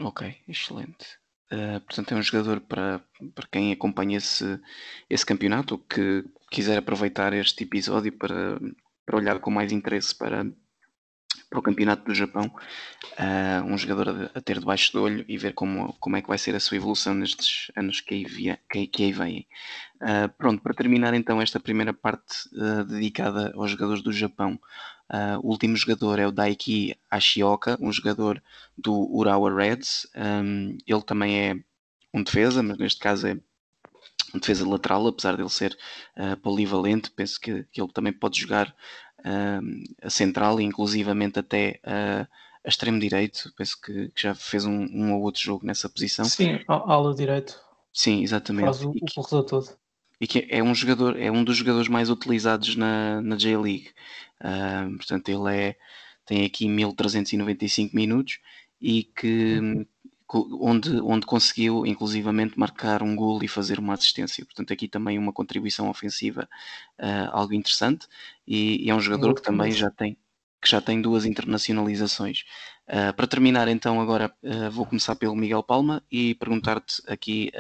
Ok, 0.01 0.37
excelente. 0.49 1.19
Uh, 1.53 1.81
portanto, 1.81 2.13
é 2.13 2.17
um 2.17 2.23
jogador 2.23 2.61
para, 2.61 3.03
para 3.35 3.49
quem 3.51 3.73
acompanha 3.73 4.19
esse, 4.19 4.61
esse 5.09 5.25
campeonato 5.25 5.79
que 5.79 6.25
quiser 6.51 6.79
aproveitar 6.79 7.33
este 7.33 7.65
episódio 7.65 8.13
para, 8.13 8.59
para 9.05 9.17
olhar 9.17 9.39
com 9.39 9.51
mais 9.51 9.71
interesse 9.71 10.15
para, 10.15 10.45
para 11.49 11.59
o 11.59 11.63
Campeonato 11.63 12.05
do 12.05 12.15
Japão, 12.15 12.47
uh, 12.47 13.65
um 13.65 13.79
jogador 13.79 14.31
a, 14.35 14.41
ter 14.41 14.59
debaixo 14.59 14.93
do 14.93 15.03
olho 15.03 15.25
e 15.29 15.39
ver 15.39 15.55
como, 15.55 15.93
como 16.01 16.17
é 16.17 16.23
que 16.23 16.29
vai 16.29 16.39
ser 16.39 16.55
a 16.55 16.61
sua 16.61 16.77
evolução 16.77 17.15
nestes 17.15 17.71
anos 17.77 18.01
que 18.01 18.15
aí, 18.15 18.25
via, 18.25 18.59
que, 18.71 18.87
que 18.87 19.05
aí 19.05 19.13
vêm. 19.13 19.47
Uh, 19.97 20.29
pronto, 20.37 20.63
para 20.63 20.75
terminar 20.75 21.15
então 21.15 21.41
esta 21.41 21.61
primeira 21.61 21.95
parte 21.95 22.49
uh, 22.53 22.85
dedicada 22.85 23.53
aos 23.55 23.71
jogadores 23.71 24.03
do 24.03 24.13
Japão, 24.13 24.59
o 25.41 25.51
último 25.51 25.77
jogador 25.77 26.19
é 26.19 26.27
o 26.27 26.33
Daiki 26.33 26.97
Ashioka, 27.09 27.79
um 27.81 27.93
jogador 27.93 28.43
do 28.77 28.93
Urawa 29.17 29.55
Reds. 29.55 30.05
Um, 30.17 30.77
ele 30.85 31.03
também 31.03 31.39
é 31.39 31.57
um 32.13 32.25
defesa, 32.25 32.61
mas 32.61 32.77
neste 32.77 32.99
caso 32.99 33.29
é 33.29 33.39
defesa 34.39 34.69
lateral, 34.69 35.07
apesar 35.07 35.37
de 35.37 35.43
ele 35.43 35.49
ser 35.49 35.77
uh, 36.17 36.37
polivalente, 36.39 37.11
penso 37.11 37.41
que, 37.41 37.65
que, 37.65 37.81
ele 37.81 37.93
também 37.93 38.13
pode 38.13 38.41
jogar 38.41 38.75
a 40.03 40.11
central 40.11 40.61
e 40.61 40.65
inclusivamente 40.65 41.39
até 41.39 41.81
a, 41.85 42.27
a 42.65 42.69
extremo 42.69 42.99
direito. 42.99 43.53
Penso 43.57 43.81
que, 43.81 44.09
que 44.09 44.23
já 44.23 44.35
fez 44.35 44.65
um, 44.65 44.87
um, 44.93 45.15
ou 45.15 45.23
outro 45.23 45.41
jogo 45.41 45.67
nessa 45.67 45.89
posição. 45.89 46.25
Sim, 46.25 46.61
ala 46.69 47.15
direito. 47.15 47.61
Sim, 47.93 48.23
exatamente. 48.23 48.67
Faz 48.67 48.83
o, 48.83 48.91
o 48.91 49.13
corredor 49.15 49.45
todo. 49.45 49.77
E 50.21 50.27
que 50.27 50.47
é 50.51 50.63
um 50.63 50.75
jogador, 50.75 51.19
é 51.19 51.31
um 51.31 51.45
dos 51.45 51.57
jogadores 51.57 51.89
mais 51.89 52.09
utilizados 52.09 52.77
na, 52.77 53.21
na 53.21 53.37
J-League. 53.37 53.91
Uh, 54.41 54.97
portanto, 54.97 55.29
ele 55.29 55.55
é, 55.55 55.77
tem 56.25 56.45
aqui 56.45 56.69
1395 56.69 57.95
minutos 57.95 58.39
e 58.81 59.05
que 59.05 59.59
uhum 59.59 59.87
onde, 60.35 61.01
onde 61.01 61.25
conseguiu 61.25 61.87
inclusivamente 61.87 62.59
marcar 62.59 63.03
um 63.03 63.15
gol 63.15 63.43
e 63.43 63.49
fazer 63.49 63.79
uma 63.79 63.95
assistência. 63.95 64.45
Portanto, 64.45 64.73
aqui 64.73 64.89
também 64.89 65.19
uma 65.19 65.33
contribuição 65.33 65.89
ofensiva 65.89 66.49
uh, 66.99 67.31
algo 67.31 67.55
interessante 67.55 68.07
e, 68.47 68.85
e, 68.85 68.91
é 68.91 68.95
um 68.95 69.01
jogador 69.01 69.35
que 69.35 69.43
também 69.43 69.71
já 69.73 69.91
tem 69.91 70.17
que 70.61 70.71
já 70.71 70.81
tem 70.81 71.01
duas 71.01 71.25
internacionalizações. 71.25 72.45
Uh, 72.89 73.15
para 73.15 73.27
terminar, 73.27 73.69
então, 73.69 74.01
agora 74.01 74.35
uh, 74.43 74.71
vou 74.71 74.87
começar 74.87 75.15
pelo 75.15 75.37
Miguel 75.37 75.63
Palma 75.63 76.03
e 76.11 76.35
perguntar-te 76.35 77.03
aqui 77.07 77.53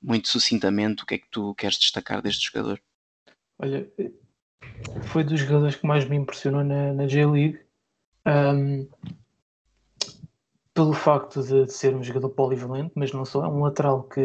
muito 0.00 0.28
sucintamente 0.28 1.02
o 1.02 1.06
que 1.06 1.14
é 1.14 1.18
que 1.18 1.28
tu 1.30 1.54
queres 1.54 1.78
destacar 1.78 2.22
deste 2.22 2.46
jogador. 2.46 2.80
Olha, 3.58 3.88
foi 5.02 5.22
dos 5.22 5.40
jogadores 5.40 5.76
que 5.76 5.86
mais 5.86 6.08
me 6.08 6.16
impressionou 6.16 6.64
na, 6.64 6.92
na 6.92 7.06
J-League. 7.06 7.60
Um, 8.26 8.88
pelo 10.78 10.92
facto 10.92 11.42
de, 11.42 11.68
ser 11.72 11.92
um 11.96 12.04
jogador 12.04 12.30
polivalente, 12.30 12.92
mas 12.94 13.12
não 13.12 13.24
só, 13.24 13.44
é 13.44 13.48
um 13.48 13.64
lateral 13.64 14.04
que 14.04 14.20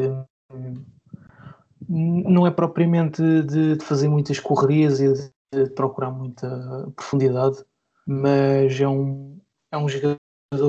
não 1.89 2.45
é 2.45 2.51
propriamente 2.51 3.23
de, 3.41 3.77
de, 3.77 3.83
fazer 3.83 4.07
muitas 4.07 4.39
correrias 4.39 4.99
e 4.99 5.11
de, 5.11 5.31
de, 5.51 5.71
procurar 5.71 6.11
muita 6.11 6.47
profundidade, 6.95 7.65
mas 8.05 8.79
é 8.79 8.87
um, 8.87 9.41
é 9.71 9.77
um 9.79 9.89
jogador 9.89 10.19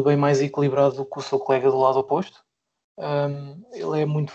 bem 0.07 0.17
mais 0.17 0.41
equilibrado 0.41 0.97
do 0.97 1.05
que 1.05 1.19
o 1.19 1.23
seu 1.23 1.39
colega 1.39 1.71
do 1.71 1.77
lado 1.77 1.99
oposto. 1.99 2.43
Um, 2.99 3.63
ele 3.71 4.01
é 4.01 4.07
muito 4.07 4.33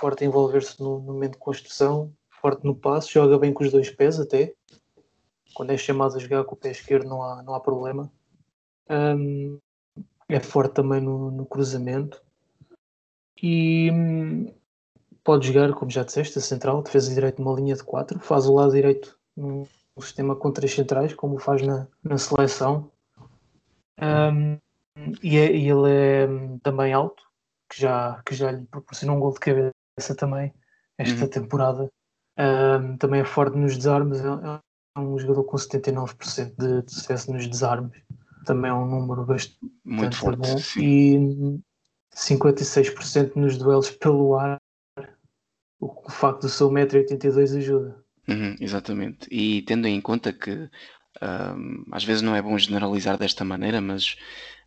forte 0.00 0.24
a 0.24 0.26
envolver-se 0.26 0.80
no, 0.82 0.98
no, 0.98 1.12
momento 1.12 1.34
de 1.34 1.38
construção, 1.38 2.12
forte 2.28 2.64
no 2.64 2.74
passo, 2.74 3.12
joga 3.12 3.38
bem 3.38 3.52
com 3.52 3.62
os 3.62 3.70
dois 3.70 3.88
pés 3.88 4.18
até. 4.18 4.52
Quando 5.54 5.70
é 5.70 5.76
chamado 5.76 6.16
a 6.16 6.18
jogar 6.18 6.42
com 6.42 6.56
o 6.56 6.58
pé 6.58 6.72
esquerdo 6.72 7.08
não 7.08 7.22
há, 7.22 7.40
não 7.44 7.54
há 7.54 7.60
problema. 7.60 8.10
Um, 8.90 9.60
é 10.28 10.40
forte 10.40 10.74
também 10.74 11.00
no, 11.00 11.30
no 11.30 11.46
cruzamento 11.46 12.22
e 13.42 13.90
hum, 13.90 14.52
pode 15.24 15.46
jogar, 15.46 15.72
como 15.72 15.90
já 15.90 16.02
disseste, 16.02 16.38
a 16.38 16.42
central, 16.42 16.82
defesa 16.82 17.14
direito 17.14 17.42
numa 17.42 17.54
linha 17.54 17.74
de 17.74 17.82
4, 17.82 18.18
faz 18.20 18.46
o 18.46 18.54
lado 18.54 18.72
direito 18.72 19.18
num 19.36 19.66
sistema 20.00 20.36
com 20.36 20.52
três 20.52 20.74
centrais, 20.74 21.14
como 21.14 21.38
faz 21.38 21.62
na, 21.62 21.86
na 22.02 22.18
seleção. 22.18 22.90
Um, 24.00 24.58
e, 25.22 25.36
é, 25.36 25.52
e, 25.52 25.68
ele 25.68 25.90
é 25.90 26.26
hum, 26.28 26.58
também 26.58 26.92
alto, 26.92 27.22
que 27.70 27.80
já, 27.80 28.20
que 28.24 28.34
já 28.34 28.50
lhe 28.50 28.64
proporcionou 28.66 29.16
um 29.16 29.20
gol 29.20 29.32
de 29.32 29.40
cabeça 29.40 30.14
também 30.16 30.52
esta 30.96 31.24
uhum. 31.24 31.30
temporada. 31.30 31.90
Um, 32.38 32.96
também 32.96 33.20
é 33.20 33.24
forte 33.24 33.56
nos 33.56 33.76
desarmes, 33.76 34.20
é, 34.20 34.28
é 34.96 35.00
um 35.00 35.18
jogador 35.18 35.44
com 35.44 35.56
79% 35.56 36.54
de, 36.56 36.82
de 36.82 36.92
sucesso 36.92 37.32
nos 37.32 37.46
desarmes 37.46 38.02
também 38.44 38.70
é 38.70 38.74
um 38.74 38.86
número 38.86 39.24
bastante 39.24 39.58
Muito 39.84 40.16
forte, 40.16 40.38
bom. 40.38 40.58
Sim. 40.58 40.80
E 40.80 41.60
56% 42.14 43.36
nos 43.36 43.58
duelos 43.58 43.90
pelo 43.90 44.36
ar, 44.36 44.60
o, 45.80 46.10
facto 46.10 46.42
do 46.42 46.48
seu 46.48 46.70
1,82m 46.70 47.58
ajuda. 47.58 48.04
Uhum, 48.28 48.56
exatamente. 48.60 49.26
E 49.30 49.62
tendo 49.62 49.86
em 49.86 50.00
conta 50.00 50.32
que 50.32 50.68
Um, 51.20 51.84
às 51.90 52.04
vezes 52.04 52.22
não 52.22 52.34
é 52.36 52.42
bom 52.42 52.56
generalizar 52.56 53.18
desta 53.18 53.44
maneira, 53.44 53.80
mas, 53.80 54.16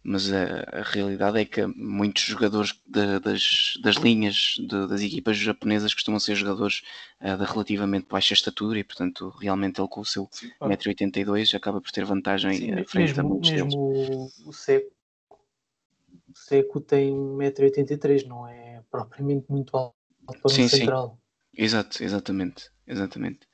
mas 0.04 0.32
a, 0.32 0.80
a 0.80 0.82
realidade 0.84 1.40
é 1.40 1.46
que 1.46 1.66
muitos 1.66 2.24
jogadores 2.24 2.80
de, 2.86 3.20
das, 3.20 3.74
das 3.82 3.96
linhas 3.96 4.56
de, 4.60 4.88
das 4.88 5.02
equipas 5.02 5.38
japonesas 5.38 5.94
costumam 5.94 6.20
ser 6.20 6.36
jogadores 6.36 6.82
uh, 7.22 7.38
de 7.38 7.46
relativamente 7.46 8.08
baixa 8.10 8.34
estatura 8.34 8.80
e, 8.80 8.84
portanto, 8.84 9.30
realmente 9.30 9.80
ele 9.80 9.88
com 9.88 10.02
o 10.02 10.06
seu 10.06 10.30
1,82m 10.62 11.56
acaba 11.56 11.80
por 11.80 11.92
ter 11.92 12.04
vantagem 12.04 12.58
Sim, 12.58 12.84
frente 12.86 13.18
mesmo, 13.18 13.22
a 13.22 13.24
muitos 13.24 13.52
mesmo 13.52 13.70
deles. 13.70 13.76
o 14.46 14.54
Seco, 14.54 14.92
o 15.30 16.38
Seco 16.38 16.82
tem 16.82 17.14
1,83m, 17.14 18.26
não 18.28 18.48
é 18.48 18.84
propriamente 18.92 19.46
muito 19.50 19.76
alto 19.78 19.96
para 20.26 20.52
sim, 20.52 20.66
um 20.66 20.68
central. 20.68 21.18
Sim. 21.56 21.64
Exato, 21.64 22.04
exatamente, 22.04 22.70
exatamente. 22.88 23.48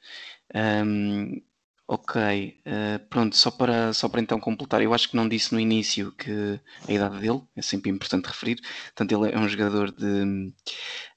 Um, 0.53 1.41
Ok, 1.89 2.21
uh, 2.21 2.99
pronto, 3.07 3.33
só 3.37 3.49
para, 3.49 3.93
só 3.93 4.09
para 4.09 4.19
então 4.19 4.41
completar, 4.41 4.81
eu 4.81 4.93
acho 4.93 5.07
que 5.09 5.15
não 5.15 5.27
disse 5.27 5.53
no 5.53 5.59
início 5.59 6.11
que 6.11 6.59
a 6.85 6.91
idade 6.91 7.17
dele, 7.19 7.41
é 7.55 7.61
sempre 7.61 7.89
importante 7.89 8.25
referir, 8.25 8.59
portanto 8.87 9.11
ele 9.13 9.31
é 9.31 9.39
um 9.39 9.47
jogador 9.47 9.93
de, 9.93 10.53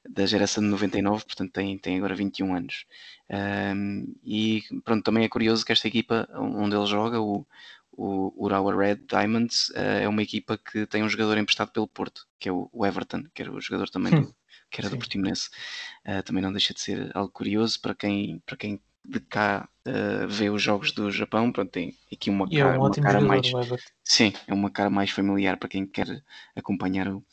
da 0.08 0.24
geração 0.26 0.62
de 0.62 0.70
99, 0.70 1.24
portanto 1.24 1.50
tem, 1.50 1.76
tem 1.76 1.98
agora 1.98 2.14
21 2.14 2.54
anos. 2.54 2.86
Um, 3.28 4.14
e 4.24 4.62
pronto, 4.84 5.02
também 5.02 5.24
é 5.24 5.28
curioso 5.28 5.64
que 5.64 5.72
esta 5.72 5.88
equipa 5.88 6.28
onde 6.36 6.76
ele 6.76 6.86
joga, 6.86 7.20
o, 7.20 7.44
o 7.90 8.32
Urawa 8.44 8.72
Red 8.72 9.00
Diamonds, 9.08 9.70
uh, 9.70 10.02
é 10.02 10.08
uma 10.08 10.22
equipa 10.22 10.56
que 10.56 10.86
tem 10.86 11.02
um 11.02 11.08
jogador 11.08 11.36
emprestado 11.36 11.72
pelo 11.72 11.88
Porto, 11.88 12.28
que 12.38 12.48
é 12.48 12.52
o, 12.52 12.70
Everton, 12.86 13.24
que 13.34 13.42
era 13.42 13.52
o 13.52 13.60
jogador 13.60 13.88
também 13.90 14.20
do, 14.22 14.34
que 14.70 14.80
era 14.80 14.88
Sim. 14.88 14.94
do 14.94 14.98
Portimonense. 14.98 15.50
Uh, 16.06 16.22
também 16.22 16.42
não 16.42 16.52
deixa 16.52 16.72
de 16.72 16.80
ser 16.80 17.10
algo 17.12 17.32
curioso 17.32 17.80
para 17.80 17.92
quem, 17.92 18.40
para 18.46 18.56
quem 18.56 18.80
de 19.04 19.20
cá 19.20 19.68
uh, 19.86 20.28
vê 20.28 20.50
os 20.50 20.62
jogos 20.62 20.92
do 20.92 21.10
Japão, 21.10 21.50
pronto, 21.50 21.70
tem 21.70 21.96
aqui 22.12 22.30
uma 22.30 22.46
e 22.50 22.58
cara, 22.58 22.74
é 22.74 22.78
um 22.78 22.82
uma 22.82 22.90
cara 22.90 23.20
mais. 23.20 23.52
Sim, 24.04 24.32
é 24.46 24.54
uma 24.54 24.70
cara 24.70 24.90
mais 24.90 25.10
familiar 25.10 25.56
para 25.56 25.68
quem 25.68 25.86
quer 25.86 26.22
acompanhar 26.54 27.08
o, 27.08 27.24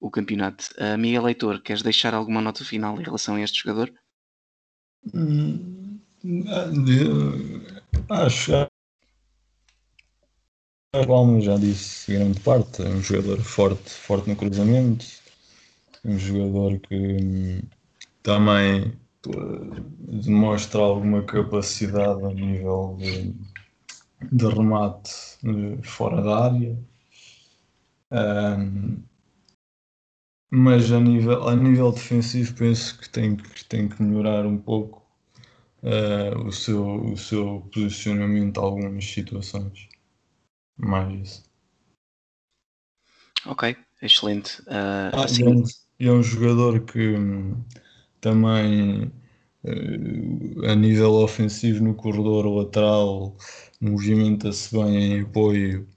o 0.00 0.10
campeonato. 0.10 0.64
Uh, 0.78 0.98
Miguel 0.98 1.24
Leitor, 1.24 1.60
queres 1.60 1.82
deixar 1.82 2.14
alguma 2.14 2.40
nota 2.40 2.64
final 2.64 3.00
em 3.00 3.04
relação 3.04 3.36
a 3.36 3.40
este 3.40 3.60
jogador? 3.60 3.92
Hum, 5.14 6.00
acho 8.08 8.52
como 11.06 11.40
já 11.40 11.56
disse 11.56 12.12
grande 12.12 12.40
parte, 12.40 12.82
é 12.82 12.88
um 12.88 13.02
jogador 13.02 13.40
forte, 13.42 13.90
forte 13.90 14.28
no 14.28 14.36
cruzamento, 14.36 15.04
um 16.04 16.18
jogador 16.18 16.78
que 16.80 16.94
hum, 16.94 17.60
também 18.22 18.92
demonstra 19.26 20.80
alguma 20.80 21.22
capacidade 21.24 22.24
a 22.24 22.28
nível 22.28 22.96
de, 22.98 23.34
de 24.32 24.46
remate 24.46 25.10
eh, 25.44 25.82
fora 25.82 26.22
da 26.22 26.44
área. 26.44 26.78
Um, 28.10 29.02
mas 30.50 30.90
a 30.90 31.00
nível, 31.00 31.46
a 31.46 31.54
nível 31.54 31.92
defensivo 31.92 32.54
penso 32.54 32.98
que 32.98 33.08
tem, 33.10 33.36
que 33.36 33.64
tem 33.64 33.88
que 33.88 34.02
melhorar 34.02 34.46
um 34.46 34.56
pouco 34.56 35.06
uh, 35.82 36.46
o, 36.46 36.52
seu, 36.52 37.12
o 37.12 37.16
seu 37.16 37.68
posicionamento 37.72 38.58
em 38.58 38.64
algumas 38.64 39.04
situações. 39.04 39.88
Mais 40.76 41.20
isso. 41.20 41.50
Ok, 43.46 43.76
excelente. 44.00 44.62
Uh, 44.62 45.20
assim... 45.22 45.64
E 46.00 46.06
é 46.06 46.12
um 46.12 46.22
jogador 46.22 46.80
que 46.84 47.16
hum, 47.16 47.60
também 48.20 49.12
eh, 49.64 50.70
a 50.70 50.74
nível 50.74 51.14
ofensivo 51.14 51.82
no 51.82 51.94
corredor 51.94 52.46
lateral 52.46 53.36
movimenta-se 53.80 54.72
bem 54.72 54.96
em 54.96 55.20
apoio 55.22 55.88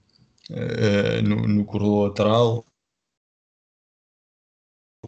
uh, 0.50 1.22
no, 1.22 1.46
no, 1.46 1.64
corredor 1.64 2.08
lateral 2.08 2.66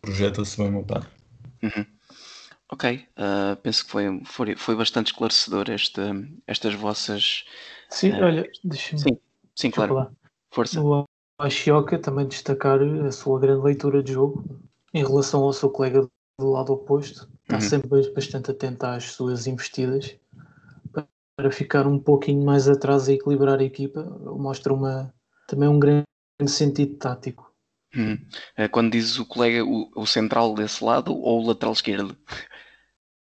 projeta-se 0.00 0.56
bem 0.56 0.70
no 0.70 0.80
ataque 0.80 1.06
uhum. 1.62 1.86
ok 2.70 3.08
uh, 3.18 3.56
penso 3.62 3.84
que 3.84 3.90
foi, 3.90 4.22
foi, 4.24 4.56
foi 4.56 4.76
bastante 4.76 5.08
esclarecedor 5.08 5.70
esta, 5.70 6.12
estas 6.46 6.74
vossas 6.74 7.44
sim, 7.90 8.12
uh, 8.12 8.24
olha, 8.24 8.50
deixa-me 8.62 9.00
sim, 9.00 9.18
sim 9.54 9.70
claro 9.70 9.94
falar. 9.94 10.12
força 10.52 10.80
o 10.80 11.04
Ashioka 11.40 11.98
também 11.98 12.28
destacar 12.28 12.80
a 12.80 13.10
sua 13.10 13.40
grande 13.40 13.64
leitura 13.64 14.02
de 14.02 14.12
jogo 14.12 14.44
em 14.92 15.04
relação 15.04 15.42
ao 15.42 15.52
seu 15.52 15.68
colega 15.68 16.08
do 16.38 16.50
lado 16.50 16.72
oposto, 16.72 17.28
está 17.42 17.56
uhum. 17.56 17.60
sempre 17.60 18.12
bastante 18.12 18.50
atento 18.50 18.84
às 18.86 19.12
suas 19.12 19.46
investidas 19.46 20.16
para 21.36 21.50
ficar 21.50 21.86
um 21.86 21.98
pouquinho 21.98 22.44
mais 22.44 22.68
atrás 22.68 23.08
e 23.08 23.14
equilibrar 23.14 23.58
a 23.58 23.64
equipa. 23.64 24.04
Mostra 24.36 24.72
uma, 24.72 25.12
também 25.46 25.68
um 25.68 25.78
grande 25.78 26.04
sentido 26.46 26.96
tático. 26.96 27.52
Uhum. 27.94 28.18
Quando 28.70 28.92
dizes 28.92 29.18
o 29.18 29.26
colega, 29.26 29.64
o, 29.64 29.90
o 29.94 30.06
central 30.06 30.54
desse 30.54 30.82
lado 30.82 31.14
ou 31.14 31.42
o 31.42 31.46
lateral 31.46 31.72
esquerdo? 31.72 32.16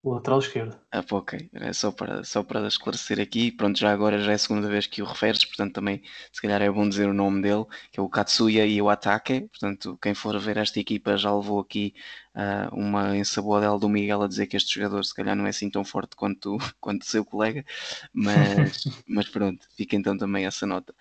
O 0.07 0.13
lateral 0.13 0.39
esquerdo. 0.39 0.73
Ah, 0.89 1.03
ok. 1.11 1.49
É 1.51 1.73
só 1.73 1.91
para, 1.91 2.23
só 2.23 2.41
para 2.41 2.65
esclarecer 2.65 3.19
aqui. 3.19 3.51
Pronto, 3.51 3.77
já 3.77 3.91
agora 3.91 4.21
já 4.21 4.31
é 4.31 4.35
a 4.35 4.37
segunda 4.37 4.69
vez 4.69 4.87
que 4.87 5.01
o 5.01 5.05
referes, 5.05 5.43
portanto 5.43 5.73
também 5.73 6.01
se 6.31 6.41
calhar 6.41 6.61
é 6.61 6.71
bom 6.71 6.87
dizer 6.87 7.09
o 7.09 7.13
nome 7.13 7.41
dele, 7.41 7.65
que 7.91 7.99
é 7.99 8.01
o 8.01 8.07
Katsuya 8.07 8.65
e 8.65 8.81
o 8.81 8.89
Atake. 8.89 9.49
Portanto, 9.49 9.99
quem 10.01 10.13
for 10.13 10.39
ver 10.39 10.55
esta 10.55 10.79
equipa 10.79 11.17
já 11.17 11.35
levou 11.35 11.59
aqui 11.59 11.93
uh, 12.33 12.73
uma 12.73 13.17
ensaboadela 13.17 13.77
do 13.77 13.89
Miguel 13.89 14.21
a 14.21 14.29
dizer 14.29 14.47
que 14.47 14.55
este 14.55 14.75
jogador 14.75 15.03
se 15.03 15.13
calhar 15.13 15.35
não 15.35 15.45
é 15.45 15.49
assim 15.49 15.69
tão 15.69 15.83
forte 15.83 16.15
quanto, 16.15 16.57
quanto 16.79 17.01
o 17.01 17.05
seu 17.05 17.25
colega, 17.25 17.65
mas, 18.13 18.85
mas 19.05 19.27
pronto, 19.27 19.67
fica 19.75 19.97
então 19.97 20.17
também 20.17 20.45
essa 20.45 20.65
nota. 20.65 20.95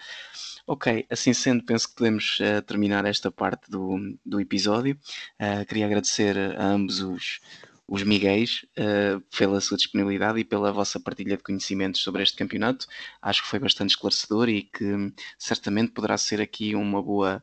Ok, 0.66 1.06
assim 1.08 1.32
sendo, 1.32 1.62
penso 1.64 1.88
que 1.88 1.94
podemos 1.94 2.40
uh, 2.40 2.60
terminar 2.62 3.04
esta 3.04 3.30
parte 3.30 3.70
do, 3.70 4.18
do 4.24 4.40
episódio. 4.40 4.98
Uh, 5.40 5.64
queria 5.64 5.86
agradecer 5.86 6.36
a 6.58 6.64
ambos 6.66 7.00
os, 7.00 7.40
os 7.88 8.02
Miguéis 8.02 8.66
uh, 8.78 9.20
pela 9.36 9.60
sua 9.60 9.76
disponibilidade 9.76 10.40
e 10.40 10.44
pela 10.44 10.72
vossa 10.72 10.98
partilha 10.98 11.36
de 11.36 11.42
conhecimentos 11.42 12.02
sobre 12.02 12.22
este 12.22 12.36
campeonato. 12.36 12.86
Acho 13.22 13.42
que 13.42 13.48
foi 13.48 13.58
bastante 13.58 13.90
esclarecedor 13.90 14.48
e 14.48 14.62
que 14.62 15.12
certamente 15.38 15.92
poderá 15.92 16.18
ser 16.18 16.40
aqui 16.40 16.74
uma 16.74 17.02
boa 17.02 17.42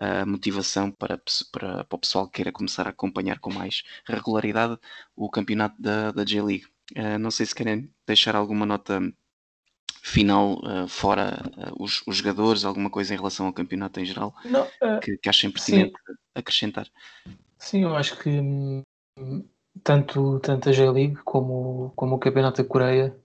uh, 0.00 0.26
motivação 0.26 0.90
para, 0.90 1.20
para, 1.52 1.84
para, 1.84 1.96
o 1.96 1.98
pessoal 1.98 2.26
que 2.26 2.34
queira 2.36 2.52
começar 2.52 2.86
a 2.86 2.90
acompanhar 2.90 3.38
com 3.38 3.52
mais 3.52 3.82
regularidade 4.06 4.78
o 5.14 5.30
campeonato 5.30 5.80
da, 5.80 6.10
da 6.10 6.24
J-League. 6.24 6.66
Uh, 6.96 7.18
não 7.18 7.30
sei 7.30 7.46
se 7.46 7.54
querem 7.54 7.90
deixar 8.06 8.34
alguma 8.34 8.64
nota 8.64 9.00
final 10.02 10.54
uh, 10.64 10.88
fora 10.88 11.40
uh, 11.56 11.82
os, 11.82 12.02
os, 12.06 12.16
jogadores, 12.16 12.64
alguma 12.64 12.90
coisa 12.90 13.14
em 13.14 13.16
relação 13.16 13.46
ao 13.46 13.52
campeonato 13.52 14.00
em 14.00 14.04
geral 14.04 14.34
não, 14.44 14.64
uh, 14.64 14.98
que, 15.00 15.16
que 15.16 15.28
achem 15.28 15.50
pertinente 15.50 15.92
sim. 15.92 16.14
acrescentar? 16.34 16.88
Sim, 17.56 17.84
eu 17.84 17.94
acho 17.94 18.18
que 18.18 18.28
hum, 18.28 18.82
tanto, 19.82 20.38
tanto 20.40 20.68
a 20.68 20.72
J-League 20.72 21.16
como, 21.24 21.92
como 21.96 22.16
o 22.16 22.18
Campeonato 22.18 22.62
da 22.62 22.68
Coreia 22.68 23.16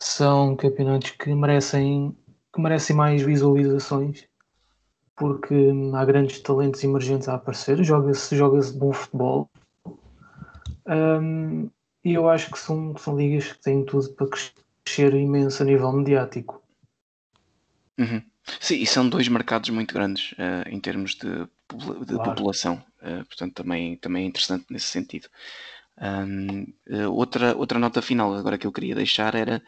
são 0.00 0.54
campeonatos 0.56 1.10
que 1.10 1.34
merecem, 1.34 2.16
que 2.52 2.60
merecem 2.60 2.94
mais 2.94 3.22
visualizações 3.22 4.28
porque 5.18 5.72
há 5.94 6.04
grandes 6.04 6.40
talentos 6.40 6.82
emergentes 6.84 7.28
a 7.28 7.34
aparecer, 7.34 7.82
joga-se 7.82 8.36
joga 8.36 8.60
bom 8.72 8.92
futebol 8.92 9.50
um, 10.86 11.68
e 12.04 12.14
eu 12.14 12.28
acho 12.28 12.50
que 12.50 12.58
são, 12.58 12.96
são 12.96 13.16
ligas 13.16 13.52
que 13.52 13.60
têm 13.60 13.84
tudo 13.84 14.08
para 14.14 14.28
crescer 14.28 15.12
imenso 15.14 15.62
a 15.62 15.66
nível 15.66 15.92
mediático. 15.92 16.62
Uhum. 17.98 18.22
Sim, 18.60 18.76
e 18.76 18.86
são 18.86 19.06
dois 19.06 19.28
mercados 19.28 19.68
muito 19.68 19.92
grandes 19.92 20.32
uh, 20.32 20.66
em 20.68 20.80
termos 20.80 21.16
de, 21.16 21.46
claro. 21.68 22.30
população, 22.30 22.84
uh, 23.02 23.24
portanto 23.26 23.54
também, 23.54 23.96
também 23.96 24.24
é 24.24 24.26
interessante 24.26 24.66
nesse 24.70 24.86
sentido. 24.86 25.28
Um, 26.00 26.62
uh, 26.62 26.66
eh, 26.86 27.08
outra, 27.08 27.56
outra 27.56 27.78
nota 27.78 28.00
final 28.00 28.32
agora 28.34 28.56
que 28.56 28.66
eu 28.66 28.72
queria 28.72 28.94
deixar 28.94 29.34
era, 29.34 29.60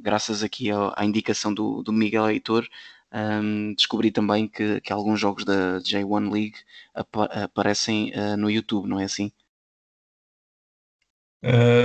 graças 0.00 0.42
aqui 0.42 0.72
à, 0.72 0.92
à, 0.96 1.04
indicação 1.04 1.54
do, 1.54 1.82
do 1.82 1.92
Miguel 1.92 2.30
Heitor, 2.30 2.68
um, 3.12 3.74
descobri 3.74 4.10
também 4.10 4.48
que, 4.48 4.80
que 4.80 4.92
alguns 4.92 5.20
jogos 5.20 5.44
da 5.44 5.78
J1 5.78 6.32
League 6.32 6.56
ap 6.94 7.16
aparecem 7.44 8.12
no 8.36 8.50
YouTube, 8.50 8.88
não 8.88 8.98
é 8.98 9.04
assim? 9.04 9.30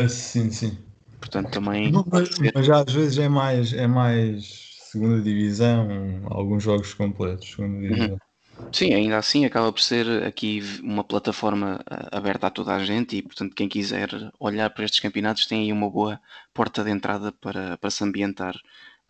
sim, 0.09 0.49
sim. 0.49 0.77
Portanto, 1.19 1.51
também. 1.51 1.91
mas, 1.91 2.29
mas 2.55 2.65
já 2.65 2.79
às 2.79 2.91
vezes 2.91 3.17
é 3.19 3.29
mais, 3.29 3.73
é 3.73 3.85
mais 3.85 4.69
segunda 4.91 5.21
divisão, 5.21 5.87
alguns 6.25 6.63
jogos 6.63 6.93
completos, 6.95 7.51
segunda 7.51 7.75
uhum. 7.75 7.81
divisão. 7.81 8.11
Uhum. 8.13 8.28
Sim, 8.71 8.93
ainda 8.93 9.17
assim 9.17 9.45
acaba 9.45 9.71
por 9.73 9.81
ser 9.81 10.23
aqui 10.23 10.61
uma 10.81 11.03
plataforma 11.03 11.83
eh, 11.89 12.09
aberta 12.11 12.47
a 12.47 12.51
toda 12.51 12.75
a 12.75 12.85
gente 12.85 13.17
e, 13.17 13.21
portanto, 13.23 13.55
quem 13.55 13.67
quiser 13.67 14.09
olhar 14.39 14.69
para 14.69 14.85
estes 14.85 14.99
campeonatos 14.99 15.47
tem 15.47 15.61
aí 15.61 15.73
uma 15.73 15.89
boa 15.89 16.21
porta 16.53 16.83
de 16.83 16.91
entrada 16.91 17.31
para, 17.31 17.77
para 17.77 17.89
se 17.89 18.03
ambientar 18.03 18.55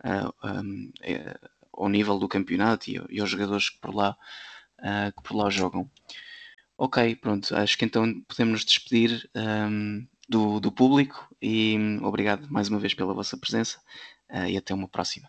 uh, 0.04 0.46
um, 0.46 0.90
é, 1.02 1.38
ao 1.72 1.88
nível 1.88 2.18
do 2.18 2.28
campeonato 2.28 2.90
e, 2.90 3.00
e 3.10 3.20
aos 3.20 3.28
jogadores 3.30 3.68
que 3.68 3.78
por, 3.80 3.94
lá, 3.94 4.16
uh, 4.78 5.12
que 5.14 5.22
por 5.22 5.36
lá 5.36 5.50
jogam. 5.50 5.90
Ok, 6.78 7.16
pronto, 7.16 7.54
acho 7.54 7.76
que 7.76 7.84
então 7.84 8.22
podemos 8.28 8.52
nos 8.52 8.64
despedir. 8.64 9.28
Um, 9.34 10.06
do, 10.30 10.60
do 10.60 10.70
público 10.70 11.28
e 11.42 11.76
obrigado 12.02 12.46
mais 12.48 12.68
uma 12.68 12.78
vez 12.78 12.94
pela 12.94 13.12
vossa 13.12 13.36
presença 13.36 13.80
uh, 14.30 14.46
e 14.46 14.56
até 14.56 14.72
uma 14.72 14.86
próxima. 14.86 15.28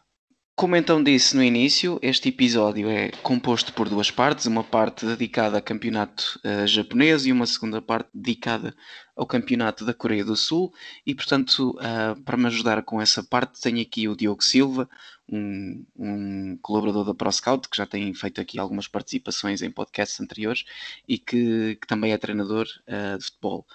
Como 0.55 0.75
então 0.75 1.03
disse 1.03 1.35
no 1.35 1.43
início, 1.43 1.97
este 2.03 2.29
episódio 2.29 2.87
é 2.89 3.09
composto 3.23 3.73
por 3.73 3.89
duas 3.89 4.11
partes, 4.11 4.45
uma 4.45 4.63
parte 4.63 5.05
dedicada 5.05 5.57
ao 5.57 5.63
campeonato 5.63 6.39
uh, 6.45 6.67
japonês 6.67 7.25
e 7.25 7.31
uma 7.31 7.47
segunda 7.47 7.81
parte 7.81 8.09
dedicada 8.13 8.75
ao 9.15 9.25
campeonato 9.25 9.83
da 9.85 9.93
Coreia 9.93 10.23
do 10.23 10.35
Sul. 10.35 10.71
E 11.05 11.15
portanto, 11.15 11.71
uh, 11.79 12.21
para 12.23 12.37
me 12.37 12.45
ajudar 12.45 12.83
com 12.83 13.01
essa 13.01 13.23
parte, 13.23 13.59
tenho 13.59 13.81
aqui 13.81 14.07
o 14.07 14.15
Diogo 14.15 14.43
Silva, 14.43 14.87
um, 15.27 15.85
um, 15.97 16.57
colaborador 16.61 17.05
da 17.05 17.15
ProScout, 17.15 17.67
que 17.69 17.77
já 17.77 17.87
tem 17.87 18.13
feito 18.13 18.41
aqui 18.41 18.59
algumas 18.59 18.87
participações 18.87 19.61
em 19.61 19.71
podcasts 19.71 20.19
anteriores 20.19 20.65
e 21.07 21.17
que, 21.17 21.77
que 21.81 21.87
também 21.87 22.11
é 22.11 22.17
treinador 22.17 22.67
uh, 22.87 23.17
de 23.17 23.25
futebol. 23.25 23.65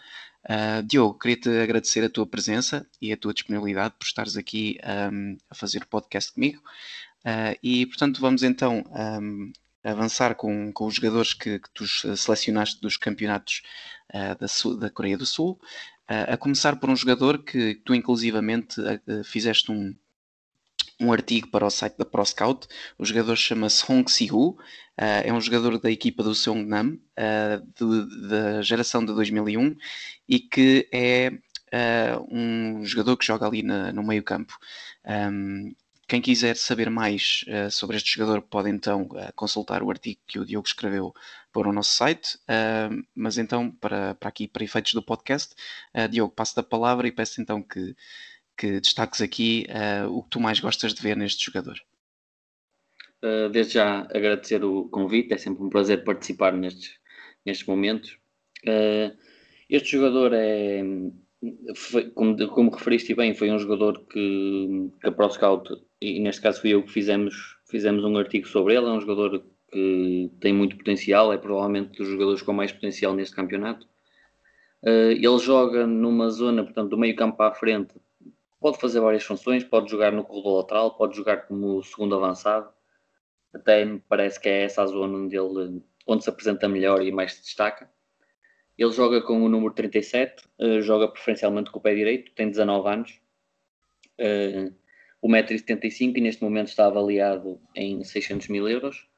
Uh, 0.48 0.80
Diogo, 0.84 1.18
queria-te 1.18 1.48
agradecer 1.48 2.04
a 2.04 2.08
tua 2.08 2.24
presença 2.24 2.86
e 3.02 3.12
a 3.12 3.16
tua 3.16 3.34
disponibilidade 3.34 3.94
por 3.98 4.04
estares 4.04 4.36
aqui 4.36 4.78
um, 5.12 5.36
a 5.50 5.54
fazer 5.56 5.82
o 5.82 5.86
podcast 5.88 6.32
comigo. 6.32 6.62
Uh, 7.24 7.58
e, 7.60 7.84
portanto, 7.86 8.20
vamos 8.20 8.44
então 8.44 8.84
um, 9.20 9.52
avançar 9.82 10.36
com, 10.36 10.72
com 10.72 10.86
os 10.86 10.94
jogadores 10.94 11.34
que, 11.34 11.58
que, 11.58 11.70
tu 11.74 11.84
selecionaste 12.16 12.80
dos 12.80 12.96
campeonatos 12.96 13.62
uh, 14.14 14.38
da, 14.38 14.46
Sul, 14.46 14.76
da, 14.76 14.88
Coreia 14.88 15.18
do 15.18 15.26
Sul. 15.26 15.58
a 16.06 16.36
começar 16.36 16.76
por 16.76 16.88
um 16.88 16.94
jogador 16.94 17.42
que 17.42 17.74
tu, 17.84 17.92
inclusivamente, 17.92 18.76
fizeste 19.24 19.72
um, 19.72 19.92
um 21.00 21.12
artigo 21.12 21.48
para 21.48 21.66
o 21.66 21.70
site 21.70 21.98
da 21.98 22.04
ProScout. 22.04 22.68
O 22.96 23.04
jogador 23.04 23.34
chama-se 23.36 23.84
Hong 23.90 24.08
Si-hu, 24.08 24.56
uh, 24.98 25.22
é 25.24 25.32
um 25.32 25.40
jogador 25.40 25.78
da 25.78 25.90
equipa 25.90 26.22
do 26.22 26.34
Seongnam, 26.34 26.98
uh, 27.18 28.28
da 28.28 28.62
geração 28.62 29.04
de 29.04 29.12
2001, 29.14 29.76
e 30.28 30.38
que 30.40 30.88
é 30.92 31.32
uh, 31.72 32.26
um 32.30 32.84
jogador 32.84 33.16
que 33.16 33.26
joga 33.26 33.46
ali 33.46 33.62
na, 33.62 33.92
no 33.92 34.02
meio 34.02 34.22
campo. 34.22 34.58
Um, 35.04 35.74
quem 36.08 36.20
quiser 36.20 36.56
saber 36.56 36.88
mais 36.88 37.44
uh, 37.48 37.70
sobre 37.70 37.96
este 37.96 38.14
jogador 38.14 38.40
pode 38.40 38.70
então 38.70 39.02
uh, 39.02 39.32
consultar 39.34 39.82
o 39.82 39.90
artigo 39.90 40.20
que 40.26 40.38
o 40.38 40.46
Diogo 40.46 40.66
escreveu 40.66 41.12
para 41.52 41.68
o 41.68 41.72
nosso 41.72 41.94
site. 41.94 42.36
Uh, 42.42 43.04
mas 43.14 43.38
então, 43.38 43.70
para, 43.72 44.14
para 44.14 44.28
aqui, 44.28 44.46
para 44.46 44.64
efeitos 44.64 44.94
do 44.94 45.02
podcast, 45.02 45.54
Diogo, 46.10 46.32
passo 46.32 46.58
a 46.60 46.62
palavra 46.62 47.08
e 47.08 47.12
peço 47.12 47.40
então 47.40 47.62
que 47.62 47.94
que 48.58 48.80
destaques 48.80 49.20
aqui 49.20 49.66
o 50.08 50.22
que 50.22 50.30
tu 50.30 50.40
mais 50.40 50.58
gostas 50.58 50.94
de 50.94 51.02
ver 51.02 51.14
neste 51.14 51.44
jogador. 51.44 51.78
Uh, 53.26 53.48
desde 53.48 53.74
já 53.74 54.02
agradecer 54.14 54.64
o 54.64 54.88
convite, 54.88 55.34
é 55.34 55.38
sempre 55.38 55.64
um 55.64 55.68
prazer 55.68 56.04
participar 56.04 56.52
nestes, 56.52 56.96
nestes 57.44 57.66
momentos. 57.66 58.18
Uh, 58.64 59.16
este 59.68 59.96
jogador 59.96 60.32
é, 60.32 60.80
foi, 61.74 62.10
como, 62.10 62.36
como 62.48 62.70
referiste 62.70 63.14
bem, 63.14 63.34
foi 63.34 63.50
um 63.50 63.58
jogador 63.58 64.04
que, 64.06 64.90
que 65.00 65.08
a 65.08 65.10
ProScout, 65.10 65.68
e 66.00 66.20
neste 66.20 66.40
caso 66.40 66.60
fui 66.60 66.70
eu 66.70 66.84
que 66.84 66.92
fizemos, 66.92 67.56
fizemos 67.68 68.04
um 68.04 68.16
artigo 68.16 68.46
sobre 68.46 68.76
ele, 68.76 68.86
é 68.86 68.90
um 68.90 69.00
jogador 69.00 69.42
que 69.72 70.30
tem 70.40 70.52
muito 70.52 70.76
potencial, 70.76 71.32
é 71.32 71.38
provavelmente 71.38 71.98
dos 71.98 72.08
jogadores 72.08 72.42
com 72.42 72.52
mais 72.52 72.70
potencial 72.70 73.12
neste 73.12 73.34
campeonato. 73.34 73.86
Uh, 74.84 75.10
ele 75.10 75.38
joga 75.38 75.84
numa 75.84 76.30
zona, 76.30 76.62
portanto, 76.62 76.90
do 76.90 76.98
meio 76.98 77.16
campo 77.16 77.42
à 77.42 77.52
frente, 77.52 77.94
pode 78.60 78.78
fazer 78.78 79.00
várias 79.00 79.24
funções, 79.24 79.64
pode 79.64 79.90
jogar 79.90 80.12
no 80.12 80.22
corredor 80.22 80.58
lateral, 80.58 80.96
pode 80.96 81.16
jogar 81.16 81.48
como 81.48 81.82
segundo 81.82 82.14
avançado. 82.14 82.75
Até 83.56 83.84
me 83.84 84.00
parece 84.08 84.40
que 84.40 84.48
é 84.48 84.64
essa 84.64 84.82
a 84.82 84.86
zona 84.86 85.18
onde 85.18 85.36
ele 85.36 85.82
onde 86.06 86.22
se 86.22 86.30
apresenta 86.30 86.68
melhor 86.68 87.02
e 87.02 87.10
mais 87.10 87.34
se 87.34 87.42
destaca. 87.42 87.90
Ele 88.78 88.92
joga 88.92 89.20
com 89.22 89.42
o 89.42 89.48
número 89.48 89.74
37, 89.74 90.44
uh, 90.44 90.64
eh, 90.64 90.80
joga 90.82 91.08
preferencialmente 91.08 91.70
com 91.70 91.78
o 91.78 91.82
pé 91.82 91.94
direito, 91.94 92.30
tem 92.32 92.50
19 92.50 92.88
anos, 92.88 93.20
uh, 94.20 94.74
1,75m 95.26 96.16
e 96.16 96.20
neste 96.20 96.42
momento 96.42 96.68
está 96.68 96.86
avaliado 96.86 97.58
em 97.74 98.04
600 98.04 98.48
mil 98.48 98.68
euros. 98.68 99.08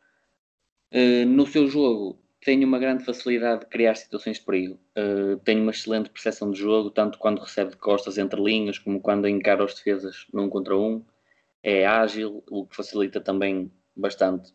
Uh, 0.93 1.27
no 1.27 1.47
seu 1.47 1.67
jogo 1.67 2.19
tem 2.41 2.65
uma 2.65 2.79
grande 2.79 3.05
facilidade 3.05 3.61
de 3.61 3.67
criar 3.67 3.97
situações 3.97 4.39
de 4.39 4.45
perigo. 4.45 4.79
Uh, 4.97 5.37
tem 5.41 5.61
uma 5.61 5.73
excelente 5.73 6.09
percepção 6.09 6.51
de 6.53 6.59
jogo, 6.59 6.91
tanto 6.91 7.19
quando 7.19 7.41
recebe 7.41 7.73
de 7.73 7.77
costas 7.77 8.17
entre 8.17 8.41
linhas, 8.41 8.79
como 8.79 9.01
quando 9.01 9.27
encara 9.27 9.65
os 9.65 9.75
defesas 9.75 10.27
num 10.33 10.49
contra 10.49 10.77
um. 10.77 11.05
É 11.63 11.85
ágil, 11.85 12.45
o 12.49 12.65
que 12.65 12.77
facilita 12.77 13.21
também 13.21 13.71
bastante 13.99 14.53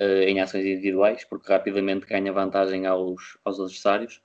uh, 0.00 0.24
em 0.26 0.40
ações 0.40 0.64
individuais, 0.64 1.24
porque 1.24 1.52
rapidamente 1.52 2.06
ganha 2.06 2.32
vantagem 2.32 2.86
aos, 2.86 3.38
aos 3.44 3.60
adversários. 3.60 4.22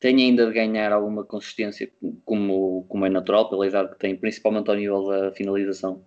Tem 0.00 0.16
ainda 0.16 0.46
de 0.46 0.52
ganhar 0.52 0.92
alguma 0.92 1.24
consistência, 1.24 1.90
como, 2.24 2.84
como 2.88 3.06
é 3.06 3.08
natural, 3.08 3.50
pela 3.50 3.66
idade 3.66 3.90
que 3.92 3.98
tem, 3.98 4.16
principalmente 4.16 4.70
ao 4.70 4.76
nível 4.76 5.04
da 5.04 5.32
finalização 5.32 6.04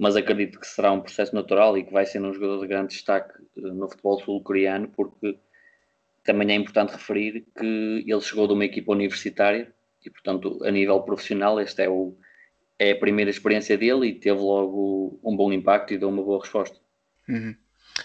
mas 0.00 0.16
acredito 0.16 0.58
que 0.58 0.66
será 0.66 0.92
um 0.92 1.02
processo 1.02 1.34
natural 1.34 1.76
e 1.76 1.84
que 1.84 1.92
vai 1.92 2.06
ser 2.06 2.22
um 2.22 2.32
jogador 2.32 2.62
de 2.62 2.66
grande 2.66 2.94
destaque 2.94 3.34
eh, 3.58 3.60
no 3.60 3.86
futebol 3.86 4.18
sul-coreano, 4.18 4.88
porque 4.88 5.38
também 6.24 6.50
é 6.50 6.54
importante 6.54 6.92
referir 6.92 7.44
que 7.54 8.02
ele 8.06 8.20
chegou 8.22 8.46
de 8.46 8.54
uma 8.54 8.64
equipa 8.64 8.92
universitária 8.92 9.70
e, 10.02 10.08
portanto, 10.08 10.58
a 10.64 10.70
nível 10.70 11.02
profissional, 11.02 11.60
esta 11.60 11.82
é, 11.82 11.88
o, 11.90 12.16
é 12.78 12.92
a 12.92 12.98
primeira 12.98 13.30
experiência 13.30 13.76
dele 13.76 14.06
e 14.06 14.14
teve 14.14 14.40
logo 14.40 15.20
um 15.22 15.36
bom 15.36 15.52
impacto 15.52 15.92
e 15.92 15.98
deu 15.98 16.08
uma 16.08 16.22
boa 16.22 16.40
resposta. 16.40 16.78
Uhum. 17.30 17.54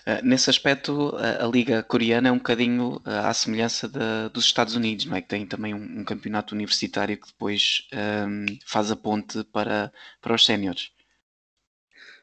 Uh, 0.06 0.24
nesse 0.24 0.50
aspecto, 0.50 1.16
a, 1.18 1.48
Liga 1.48 1.82
Coreana 1.82 2.30
é 2.30 2.32
um 2.32 2.38
bocadinho 2.38 2.98
uh, 2.98 3.02
à 3.26 3.34
semelhança 3.34 3.90
dos 4.30 4.46
Estados 4.46 4.76
Unidos, 4.76 5.06
não 5.06 5.16
é? 5.16 5.22
que 5.22 5.28
tem 5.28 5.46
também 5.46 5.74
um, 5.74 6.00
um 6.00 6.04
campeonato 6.04 6.54
universitário 6.54 7.18
que 7.18 7.28
depois 7.28 7.88
um, 8.28 8.46
faz 8.66 8.92
a 8.92 8.96
ponte 8.96 9.44
para, 9.46 9.92
para 10.22 10.36
os 10.36 10.46
séniores. 10.46 10.92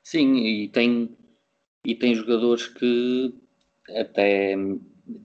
Sim, 0.02 0.36
e 0.36 0.68
tem, 0.68 1.16
e 1.84 1.94
tem 1.94 2.14
jogadores 2.14 2.66
que 2.68 3.34
até 3.96 4.54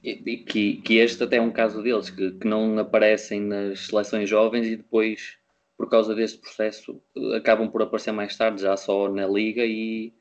que, 0.02 0.82
que 0.82 0.98
este 0.98 1.24
até 1.24 1.38
é 1.38 1.42
um 1.42 1.52
caso 1.52 1.82
deles, 1.82 2.10
que, 2.10 2.32
que 2.32 2.48
não 2.48 2.78
aparecem 2.80 3.42
nas 3.42 3.82
seleções 3.82 4.30
jovens 4.30 4.68
e 4.68 4.76
depois, 4.76 5.38
por 5.78 5.90
causa 5.90 6.16
deste 6.16 6.40
processo, 6.40 7.02
acabam 7.36 7.70
por 7.70 7.82
aparecer 7.82 8.12
mais 8.12 8.36
tarde, 8.36 8.62
já 8.62 8.76
só 8.76 9.10
na 9.10 9.28
liga 9.28 9.64
e, 9.66 10.14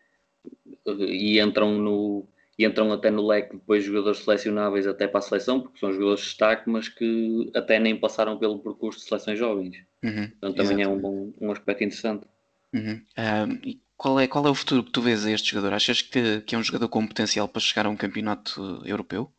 e 0.87 1.41
entram 1.41 1.79
no 1.79 2.27
e 2.59 2.65
entram 2.65 2.91
até 2.91 3.11
no 3.11 3.27
leque 3.27 3.55
depois 3.55 3.85
jogadores 3.85 4.21
selecionáveis 4.21 4.87
até 4.87 5.07
para 5.07 5.19
a 5.19 5.23
seleção, 5.23 5.61
porque 5.61 5.79
são 5.79 5.93
jogadores 5.93 6.21
de 6.21 6.27
destaque, 6.27 6.71
mas 6.71 6.89
que 6.89 7.51
até 7.55 7.79
nem 7.79 7.95
passaram 7.99 8.39
pelo 8.39 8.59
percurso 8.59 9.01
de 9.01 9.05
seleções 9.07 9.39
jovens. 9.39 9.77
Uhum, 10.03 10.29
Portanto, 10.29 10.57
também 10.57 10.83
é 10.83 10.89
um, 10.89 10.99
bom, 10.99 11.33
um 11.39 11.51
aspecto 11.51 11.85
interessante. 11.85 12.27
Uhum. 12.73 13.03
Um, 13.19 13.79
qual 13.97 14.21
é, 14.21 14.27
qual 14.27 14.47
é 14.47 14.51
o 14.51 14.55
futuro 14.55 14.85
que 14.85 14.91
tu 14.91 15.03
vês 15.03 15.27
a 15.27 15.31
este 15.31 15.51
jogador? 15.51 15.75
Achas 15.75 16.01
que, 16.01 16.41
que 16.43 16.55
é 16.55 16.59
um 16.59 16.63
jogador 16.63 16.89
com 16.89 17.07
potencial 17.07 17.47
para 17.47 17.61
chegar 17.61 17.87
a 17.87 17.91
um 17.91 17.97
campeonato 17.97 18.83
europeu? 18.87 19.31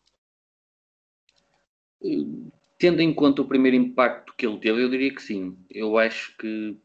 Tendo 2.78 3.02
em 3.02 3.14
conta 3.14 3.42
o 3.42 3.48
primeiro 3.48 3.78
impacto 3.78 4.34
que 4.38 4.46
ele 4.46 4.60
teve, 4.60 4.84
eu 4.84 4.90
diria 4.90 5.14
que 5.14 5.22
sim. 5.22 5.58
Eu 5.72 5.98
acho 5.98 6.38
que 6.38 6.78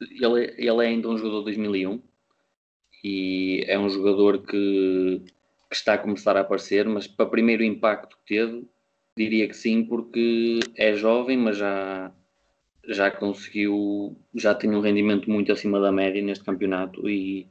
ele, 0.00 0.44
é, 0.44 0.54
ele 0.58 0.84
é 0.84 0.88
ainda 0.88 1.08
um 1.08 1.16
jogador 1.16 1.38
de 1.38 1.56
2001 1.56 2.02
e 3.06 3.64
é 3.68 3.78
um 3.78 3.88
jogador 3.88 4.42
que, 4.42 5.22
que 5.70 5.76
está 5.76 5.94
a 5.94 5.98
começar 5.98 6.36
a 6.36 6.40
aparecer, 6.40 6.88
mas 6.88 7.06
para 7.06 7.24
o 7.26 7.30
primeiro 7.30 7.62
impacto 7.62 8.16
que 8.18 8.34
teve, 8.34 8.66
diria 9.16 9.46
que 9.46 9.54
sim, 9.54 9.84
porque 9.84 10.58
é 10.74 10.92
jovem, 10.92 11.38
mas 11.38 11.56
já, 11.56 12.12
já 12.88 13.08
conseguiu, 13.08 14.16
já 14.34 14.56
tem 14.56 14.74
um 14.74 14.80
rendimento 14.80 15.30
muito 15.30 15.52
acima 15.52 15.78
da 15.78 15.92
média 15.92 16.20
neste 16.20 16.44
campeonato 16.44 17.08
e, 17.08 17.48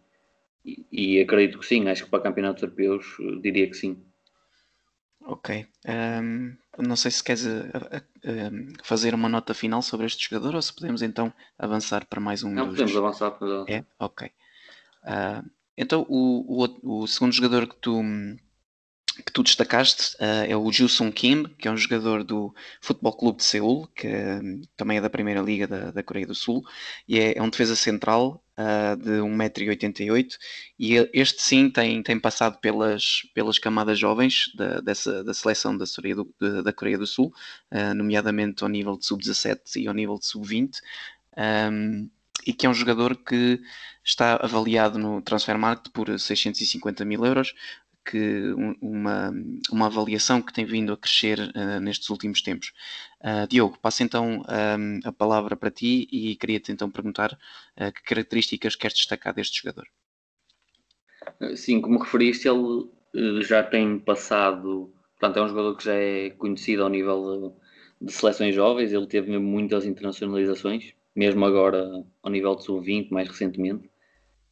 e, 0.65 0.85
e 0.91 1.21
acredito 1.21 1.59
que 1.59 1.65
sim, 1.65 1.87
acho 1.87 2.03
que 2.03 2.09
para 2.09 2.23
campeonatos 2.23 2.61
europeus 2.61 3.05
diria 3.41 3.67
que 3.69 3.77
sim. 3.77 3.97
Ok. 5.21 5.65
Um, 5.87 6.55
não 6.77 6.97
sei 6.97 7.11
se 7.11 7.23
queres 7.23 7.45
uh, 7.45 7.49
uh, 7.49 8.73
fazer 8.83 9.15
uma 9.15 9.29
nota 9.29 9.53
final 9.53 9.81
sobre 9.81 10.05
este 10.05 10.29
jogador 10.29 10.53
ou 10.55 10.61
se 10.61 10.75
podemos 10.75 11.01
então 11.01 11.33
avançar 11.57 12.05
para 12.05 12.19
mais 12.19 12.43
um. 12.43 12.51
Não, 12.51 12.65
dos... 12.67 12.75
podemos 12.75 12.95
avançar 12.95 13.31
para. 13.31 13.65
É? 13.67 13.83
Ok. 13.97 14.29
Uh, 15.05 15.47
então, 15.77 16.05
o, 16.09 16.63
o, 16.63 17.01
o, 17.03 17.07
segundo 17.07 17.33
jogador 17.33 17.67
que 17.67 17.75
tu, 17.75 18.01
que 19.23 19.31
tu 19.31 19.43
destacaste 19.43 20.15
uh, 20.15 20.45
é 20.47 20.55
o 20.55 20.71
Sung 20.89 21.11
Kim, 21.11 21.43
que 21.57 21.67
é 21.67 21.71
um 21.71 21.77
jogador 21.77 22.23
do 22.23 22.53
Futebol 22.81 23.15
Clube 23.15 23.37
de 23.37 23.43
Seul, 23.43 23.87
que 23.95 24.07
um, 24.07 24.61
também 24.75 24.97
é 24.97 25.01
da 25.01 25.09
Primeira 25.09 25.41
Liga 25.41 25.67
da, 25.67 25.91
da 25.91 26.03
Coreia 26.03 26.25
do 26.25 26.33
Sul, 26.33 26.63
e 27.07 27.19
é, 27.19 27.37
é 27.37 27.41
um 27.41 27.49
defesa 27.49 27.75
central 27.75 28.43
uh, 28.57 28.95
de 28.97 29.11
1,88m, 29.21 30.37
e 30.79 30.95
este 31.13 31.41
sim 31.41 31.69
tem, 31.69 32.01
tem 32.01 32.19
passado 32.19 32.57
pelas, 32.59 33.21
pelas 33.33 33.59
camadas 33.59 33.99
jovens 33.99 34.51
da, 34.55 34.79
dessa, 34.79 35.23
da 35.23 35.33
seleção 35.33 35.77
da 35.77 35.85
do, 36.15 36.63
da 36.63 36.73
Coreia 36.73 36.97
do 36.97 37.07
Sul, 37.07 37.33
uh, 37.71 37.93
nomeadamente 37.93 38.63
ao 38.63 38.69
nível 38.69 38.97
de 38.97 39.05
sub-17 39.05 39.75
e 39.77 39.87
ao 39.87 39.93
nível 39.93 40.17
de 40.17 40.25
sub-20. 40.25 40.79
Um, 41.37 42.09
e 42.45 42.53
que 42.53 42.65
é 42.65 42.69
um 42.69 42.73
jogador 42.73 43.15
que 43.15 43.59
está 44.03 44.35
avaliado 44.35 44.99
no 44.99 45.21
Transfermarkt 45.21 45.89
por 45.91 46.07
650 46.19 47.03
mil 47.03 47.25
euros, 47.25 47.53
que 48.05 48.53
uma, 48.81 49.33
uma 49.71 49.87
avaliação 49.87 50.39
que 50.39 50.53
tem 50.53 50.63
vindo 50.63 50.93
a 50.93 50.97
crescer 50.97 51.39
uh, 51.39 51.79
nestes 51.79 52.09
últimos 52.09 52.41
tempos. 52.41 52.71
Uh, 53.19 53.47
Diogo, 53.49 53.79
passo 53.81 54.03
então 54.03 54.43
um, 54.43 54.99
a 55.03 55.11
palavra 55.11 55.55
para 55.55 55.71
ti 55.71 56.07
e 56.11 56.35
queria-te 56.35 56.71
então 56.71 56.89
perguntar 56.89 57.33
uh, 57.33 57.91
que 57.91 58.03
características 58.03 58.75
queres 58.75 58.95
destacar 58.95 59.33
deste 59.33 59.59
jogador. 59.59 59.87
Sim, 61.55 61.81
como 61.81 61.97
referiste, 61.97 62.47
ele 62.47 63.41
já 63.41 63.63
tem 63.63 63.97
passado, 63.97 64.93
portanto, 65.19 65.39
é 65.39 65.43
um 65.43 65.47
jogador 65.47 65.75
que 65.75 65.85
já 65.85 65.95
é 65.95 66.29
conhecido 66.29 66.83
ao 66.83 66.89
nível 66.89 67.55
de, 67.99 68.05
de 68.05 68.13
seleções 68.13 68.53
jovens, 68.53 68.93
ele 68.93 69.07
teve 69.07 69.35
muitas 69.39 69.85
internacionalizações, 69.85 70.93
mesmo 71.15 71.45
agora 71.45 72.03
ao 72.21 72.29
nível 72.29 72.55
de 72.55 72.63
sub-20, 72.65 73.09
mais 73.09 73.27
recentemente. 73.27 73.89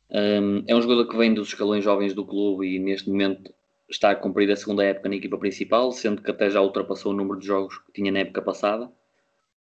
Um, 0.09 0.63
é 0.67 0.75
um 0.75 0.81
jogador 0.81 1.07
que 1.07 1.17
vem 1.17 1.33
dos 1.33 1.49
escalões 1.49 1.83
jovens 1.83 2.13
do 2.13 2.25
clube 2.25 2.67
e 2.67 2.79
neste 2.79 3.09
momento 3.09 3.53
está 3.89 4.11
a 4.11 4.15
cumprir 4.15 4.49
a 4.51 4.55
segunda 4.55 4.83
época 4.83 5.09
na 5.09 5.15
equipa 5.15 5.37
principal, 5.37 5.91
sendo 5.91 6.21
que 6.21 6.31
até 6.31 6.49
já 6.49 6.61
ultrapassou 6.61 7.11
o 7.11 7.15
número 7.15 7.39
de 7.39 7.47
jogos 7.47 7.77
que 7.79 7.91
tinha 7.91 8.11
na 8.11 8.19
época 8.19 8.41
passada. 8.41 8.85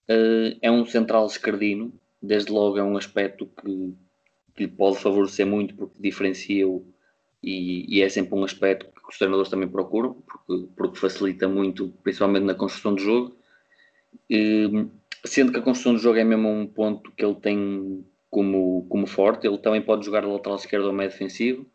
Uh, 0.08 0.58
é 0.60 0.70
um 0.70 0.84
central 0.84 1.26
escardino, 1.26 1.92
desde 2.20 2.50
logo 2.50 2.78
é 2.78 2.82
um 2.82 2.96
aspecto 2.96 3.46
que, 3.46 3.94
que 4.54 4.64
lhe 4.64 4.68
pode 4.68 4.98
favorecer 4.98 5.46
muito 5.46 5.74
porque 5.74 5.94
diferencia-o 6.00 6.84
e, 7.42 7.86
e, 7.96 8.02
é 8.02 8.08
sempre 8.08 8.34
um 8.34 8.44
aspecto 8.44 8.86
que 8.86 9.08
os 9.08 9.16
treinadores 9.16 9.50
também 9.50 9.68
procuram, 9.68 10.14
porque, 10.26 10.68
porque 10.76 10.98
facilita 10.98 11.48
muito, 11.48 11.92
principalmente 12.02 12.44
na 12.44 12.54
construção 12.54 12.94
do 12.94 13.00
jogo. 13.00 13.36
Uh, 14.30 14.90
sendo 15.24 15.52
que 15.52 15.58
a 15.58 15.62
construção 15.62 15.94
do 15.94 16.00
jogo 16.00 16.18
é 16.18 16.24
mesmo 16.24 16.48
um 16.48 16.66
ponto 16.66 17.12
que 17.12 17.24
ele 17.24 17.34
tem 17.36 18.04
como, 18.30 18.86
como 18.88 19.06
forte, 19.06 19.46
ele 19.46 19.58
também 19.58 19.82
pode 19.82 20.06
jogar 20.06 20.24
lateral 20.24 20.56
esquerdo 20.56 20.86
ou 20.86 20.92
meio 20.92 21.10
defensivo, 21.10 21.66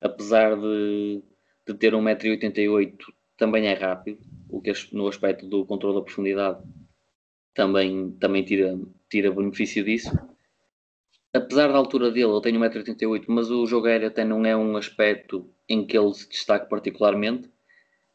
apesar 0.00 0.56
de, 0.56 1.22
de 1.66 1.74
ter 1.74 1.94
1,88m, 1.94 2.94
também 3.36 3.66
é 3.66 3.74
rápido, 3.74 4.20
o 4.48 4.60
que 4.60 4.72
no 4.92 5.08
aspecto 5.08 5.46
do 5.46 5.64
controle 5.64 5.96
da 5.96 6.02
profundidade 6.02 6.62
também, 7.54 8.12
também 8.12 8.44
tira, 8.44 8.78
tira 9.08 9.32
benefício 9.32 9.84
disso. 9.84 10.10
Apesar 11.32 11.68
da 11.68 11.78
altura 11.78 12.10
dele, 12.10 12.30
ele 12.30 12.40
tem 12.42 12.54
1,88m, 12.54 13.24
mas 13.28 13.50
o 13.50 13.66
jogo 13.66 13.86
aéreo 13.86 14.08
até 14.08 14.24
não 14.24 14.44
é 14.44 14.54
um 14.54 14.76
aspecto 14.76 15.48
em 15.66 15.86
que 15.86 15.96
ele 15.96 16.12
se 16.12 16.28
destaque 16.28 16.68
particularmente. 16.68 17.50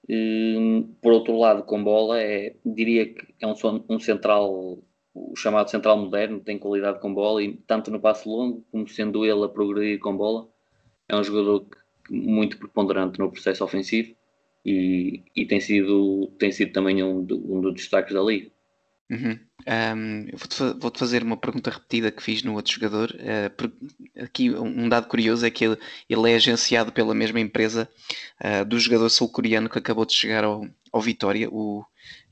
Hum, 0.09 0.93
por 1.01 1.11
outro 1.11 1.37
lado, 1.37 1.63
com 1.63 1.83
bola, 1.83 2.21
é, 2.21 2.55
diria 2.65 3.05
que 3.13 3.25
é 3.41 3.47
um, 3.47 3.53
um 3.89 3.99
central 3.99 4.79
o 5.17 5.35
chamado 5.35 5.69
central 5.69 5.97
moderno, 5.97 6.39
tem 6.39 6.59
qualidade 6.59 6.99
com 6.99 7.13
bola 7.13 7.43
e 7.43 7.53
tanto 7.65 7.89
no 7.89 7.99
passo 7.99 8.29
longo 8.29 8.63
como 8.71 8.87
sendo 8.87 9.25
ele 9.25 9.43
a 9.43 9.49
progredir 9.49 9.99
com 9.99 10.15
bola, 10.15 10.47
é 11.09 11.15
um 11.15 11.23
jogador 11.23 11.61
que, 11.61 12.13
muito 12.13 12.57
preponderante 12.57 13.19
no 13.19 13.31
processo 13.31 13.63
ofensivo 13.63 14.15
e, 14.63 15.23
e, 15.35 15.45
tem, 15.45 15.59
sido, 15.59 16.27
tem 16.37 16.51
sido 16.51 16.71
também 16.71 17.03
um, 17.03 17.19
um 17.19 17.61
dos 17.61 17.73
destaques 17.73 18.13
da 18.13 18.21
liga. 18.21 18.51
Uhum. 19.09 19.39
Um, 19.67 20.27
vou-te, 20.31 20.79
vou-te 20.79 20.97
fazer 20.97 21.23
uma 21.23 21.35
pergunta 21.35 21.69
repetida 21.69 22.09
que 22.09 22.23
fiz 22.23 22.41
no 22.41 22.53
outro 22.53 22.71
jogador. 22.71 23.11
Uh, 23.11 24.23
aqui 24.23 24.49
um 24.49 24.87
dado 24.87 25.07
curioso 25.07 25.45
é 25.45 25.51
que 25.51 25.65
ele, 25.65 25.77
ele 26.09 26.31
é 26.31 26.35
agenciado 26.35 26.93
pela 26.93 27.13
mesma 27.13 27.41
empresa 27.41 27.89
uh, 28.39 28.63
do 28.63 28.79
jogador 28.79 29.09
sul-coreano 29.09 29.69
que 29.69 29.77
acabou 29.77 30.05
de 30.05 30.13
chegar 30.13 30.45
ao, 30.45 30.65
ao 30.91 31.01
Vitória, 31.01 31.49
o 31.51 31.83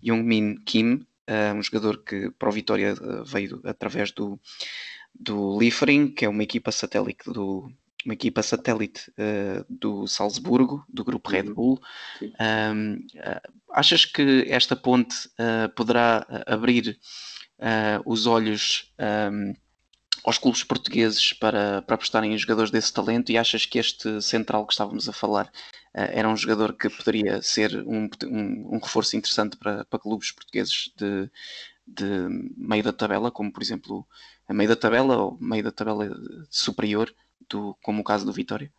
Jungmin 0.01 0.55
Kim, 0.63 1.05
uh, 1.29 1.53
um 1.53 1.61
jogador 1.61 2.01
que 2.03 2.31
para 2.39 2.47
o 2.47 2.53
Vitória 2.53 2.95
veio 3.25 3.59
através 3.65 4.13
do, 4.13 4.39
do 5.13 5.59
Liefering, 5.59 6.07
que 6.07 6.23
é 6.23 6.29
uma 6.29 6.43
equipa 6.43 6.71
satélite 6.71 7.29
do, 7.29 7.69
uma 8.05 8.13
equipa 8.13 8.43
satélite 8.43 9.09
uh, 9.11 9.65
do 9.69 10.07
Salzburgo, 10.07 10.85
do 10.87 11.03
grupo 11.03 11.29
Red 11.29 11.43
uhum. 11.43 11.53
Bull. 11.53 11.81
Um, 12.21 12.95
uh, 13.15 13.51
achas 13.71 14.05
que 14.05 14.45
esta 14.47 14.75
ponte 14.75 15.27
uh, 15.39 15.69
poderá 15.75 16.25
abrir 16.45 16.99
os 18.05 18.27
olhos 18.27 18.93
um, 19.31 19.53
aos 20.25 20.37
clubes 20.37 20.63
portugueses 20.63 21.33
para, 21.33 21.83
para 21.83 21.95
apostarem 21.95 22.33
em 22.33 22.37
jogadores 22.37 22.71
desse 22.71 22.91
talento 22.91 23.31
e 23.31 23.37
achas 23.37 23.65
que 23.65 23.77
este 23.77 24.21
central 24.21 24.65
que 24.65 24.73
estávamos 24.73 25.07
a 25.07 25.13
falar 25.13 25.51
eh, 25.93 26.19
era 26.19 26.27
um 26.27 26.35
jogador 26.35 26.73
que 26.73 26.89
poderia 26.89 27.41
ser 27.41 27.75
um, 27.87 28.09
um, 28.25 28.75
um 28.75 28.79
reforço 28.79 29.15
interessante 29.15 29.55
para, 29.55 29.85
para 29.85 29.99
clubes 29.99 30.31
portugueses 30.31 30.91
de, 30.97 31.29
de 31.85 32.27
meio 32.57 32.83
da 32.83 32.91
tabela, 32.91 33.29
como 33.29 33.51
por 33.51 33.61
exemplo 33.61 34.05
a 34.47 34.53
meio 34.53 34.69
da 34.69 34.75
tabela 34.75 35.17
ou 35.17 35.37
meio 35.39 35.63
da 35.63 35.71
tabela 35.71 36.09
superior, 36.49 37.13
do, 37.49 37.75
como 37.81 38.01
o 38.01 38.03
caso 38.03 38.25
do 38.25 38.33
Vitória? 38.33 38.71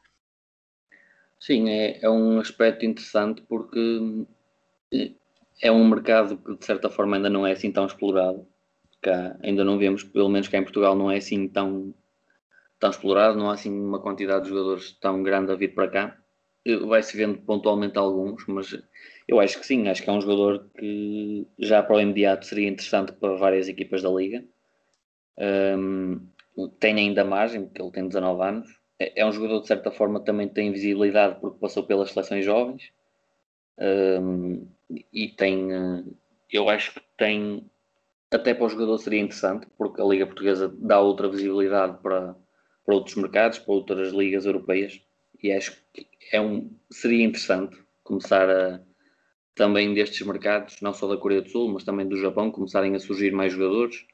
Sim, 1.39 1.69
é, 1.69 2.01
é 2.03 2.11
um 2.11 2.41
aspecto 2.41 2.85
interessante 2.85 3.43
porque 3.43 4.27
eh, 4.93 5.13
é 5.63 5.71
um 5.71 5.87
mercado 5.89 6.39
que 6.39 6.57
de 6.57 6.65
certa 6.65 6.91
forma 6.91 7.17
ainda 7.17 7.31
não 7.31 7.47
é 7.47 7.53
assim 7.53 7.71
tão 7.71 7.87
explorado. 7.87 8.47
Cá, 9.03 9.37
ainda 9.43 9.65
não 9.65 9.79
vemos, 9.79 10.03
pelo 10.03 10.29
menos 10.29 10.49
cá 10.49 10.59
em 10.59 10.65
Portugal, 10.65 10.97
não 10.97 11.11
é 11.11 11.19
assim 11.19 11.47
tão, 11.49 11.95
tão 12.81 12.91
explorado, 12.91 13.39
não 13.39 13.51
há 13.51 13.55
assim 13.55 13.71
uma 13.71 14.01
quantidade 14.01 14.45
de 14.45 14.51
jogadores 14.51 14.93
tão 15.01 15.23
grande 15.23 15.53
a 15.53 15.57
vir 15.57 15.75
para 15.75 15.89
cá 15.89 16.19
vai-se 16.87 17.17
vendo 17.17 17.39
pontualmente 17.39 17.99
alguns, 17.99 18.45
mas 18.47 18.77
eu 19.29 19.39
acho 19.39 19.61
que 19.61 19.67
sim, 19.67 19.89
acho 19.89 20.03
que 20.03 20.11
é 20.11 20.13
um 20.13 20.21
jogador 20.21 20.69
que 20.77 21.47
já 21.59 21.83
para 21.83 21.97
o 21.97 22.01
imediato 22.01 22.47
seria 22.47 22.69
interessante 22.69 23.13
para 23.13 23.37
várias 23.37 23.69
equipas 23.69 24.03
da 24.03 24.11
Liga. 24.11 24.45
Um, 25.39 26.27
tem 26.81 26.97
ainda 26.97 27.25
margem, 27.25 27.65
porque 27.65 27.83
ele 27.83 27.91
tem 27.91 28.09
19 28.09 28.43
anos. 28.43 28.69
É, 28.99 29.21
é 29.21 29.27
um 29.27 29.33
jogador 29.33 29.61
de 29.61 29.67
certa 29.67 29.91
forma 29.91 30.21
também 30.21 30.49
tem 30.49 30.73
visibilidade 30.73 31.41
porque 31.41 31.59
passou 31.59 31.85
pelas 31.85 32.11
seleções 32.11 32.45
jovens. 32.45 32.93
Um, 33.79 34.67
e 35.13 35.29
tem, 35.29 35.69
eu 36.51 36.69
acho 36.69 36.95
que 36.95 37.01
tem, 37.19 37.69
até 38.31 38.55
para 38.55 38.65
o 38.65 38.69
jogador 38.69 38.99
seria 38.99 39.21
interessante, 39.21 39.67
porque 39.77 40.01
a 40.01 40.05
Liga 40.05 40.27
Portuguesa 40.27 40.73
dá 40.79 41.01
outra 41.01 41.29
visibilidade 41.29 41.99
para, 42.03 42.35
para 42.85 42.95
outros 42.95 43.17
mercados, 43.17 43.59
para 43.59 43.75
outras 43.75 44.13
ligas 44.13 44.47
europeias 44.47 45.01
e 45.43 45.53
acho 45.53 45.77
que 45.93 46.07
é 46.33 46.41
um, 46.41 46.71
seria 46.91 47.25
interessante 47.25 47.77
começar 48.03 48.49
a 48.49 48.81
também 49.55 49.95
destes 49.95 50.27
mercados, 50.27 50.81
não 50.83 50.93
só 50.93 51.09
da 51.09 51.17
Coreia 51.17 51.41
do 51.41 51.49
Sul, 51.49 51.73
mas 51.73 51.85
também 51.85 52.07
do 52.07 52.17
Japão, 52.17 52.51
começarem 52.51 52.95
a 52.95 52.99
surgir 52.99 53.33
mais 53.33 53.53
jogadores 53.53 54.07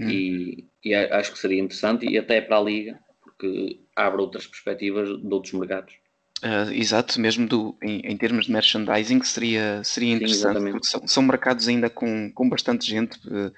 hum. 0.00 0.08
e, 0.08 0.68
e, 0.84 0.94
acho 0.94 1.32
que 1.32 1.38
seria 1.38 1.60
interessante 1.60 2.06
e 2.06 2.18
até 2.18 2.40
para 2.40 2.58
a 2.58 2.62
Liga, 2.62 2.98
porque 3.22 3.80
abre 3.94 4.20
outras 4.20 4.46
perspectivas 4.46 5.08
de 5.08 5.32
outros 5.32 5.52
mercados. 5.52 5.94
Uh, 6.42 6.72
exato, 6.72 7.20
mesmo 7.20 7.46
do, 7.46 7.76
em, 7.82 8.00
em, 8.00 8.16
termos 8.16 8.46
de 8.46 8.52
merchandising 8.52 9.22
seria, 9.24 9.84
seria 9.84 10.14
interessante, 10.14 10.58
Sim, 10.58 10.70
porque 10.70 10.86
são, 10.86 11.06
são 11.06 11.22
mercados 11.22 11.68
ainda 11.68 11.90
com, 11.90 12.32
com 12.32 12.48
bastante 12.48 12.88
gente. 12.88 13.18
Uh, 13.28 13.52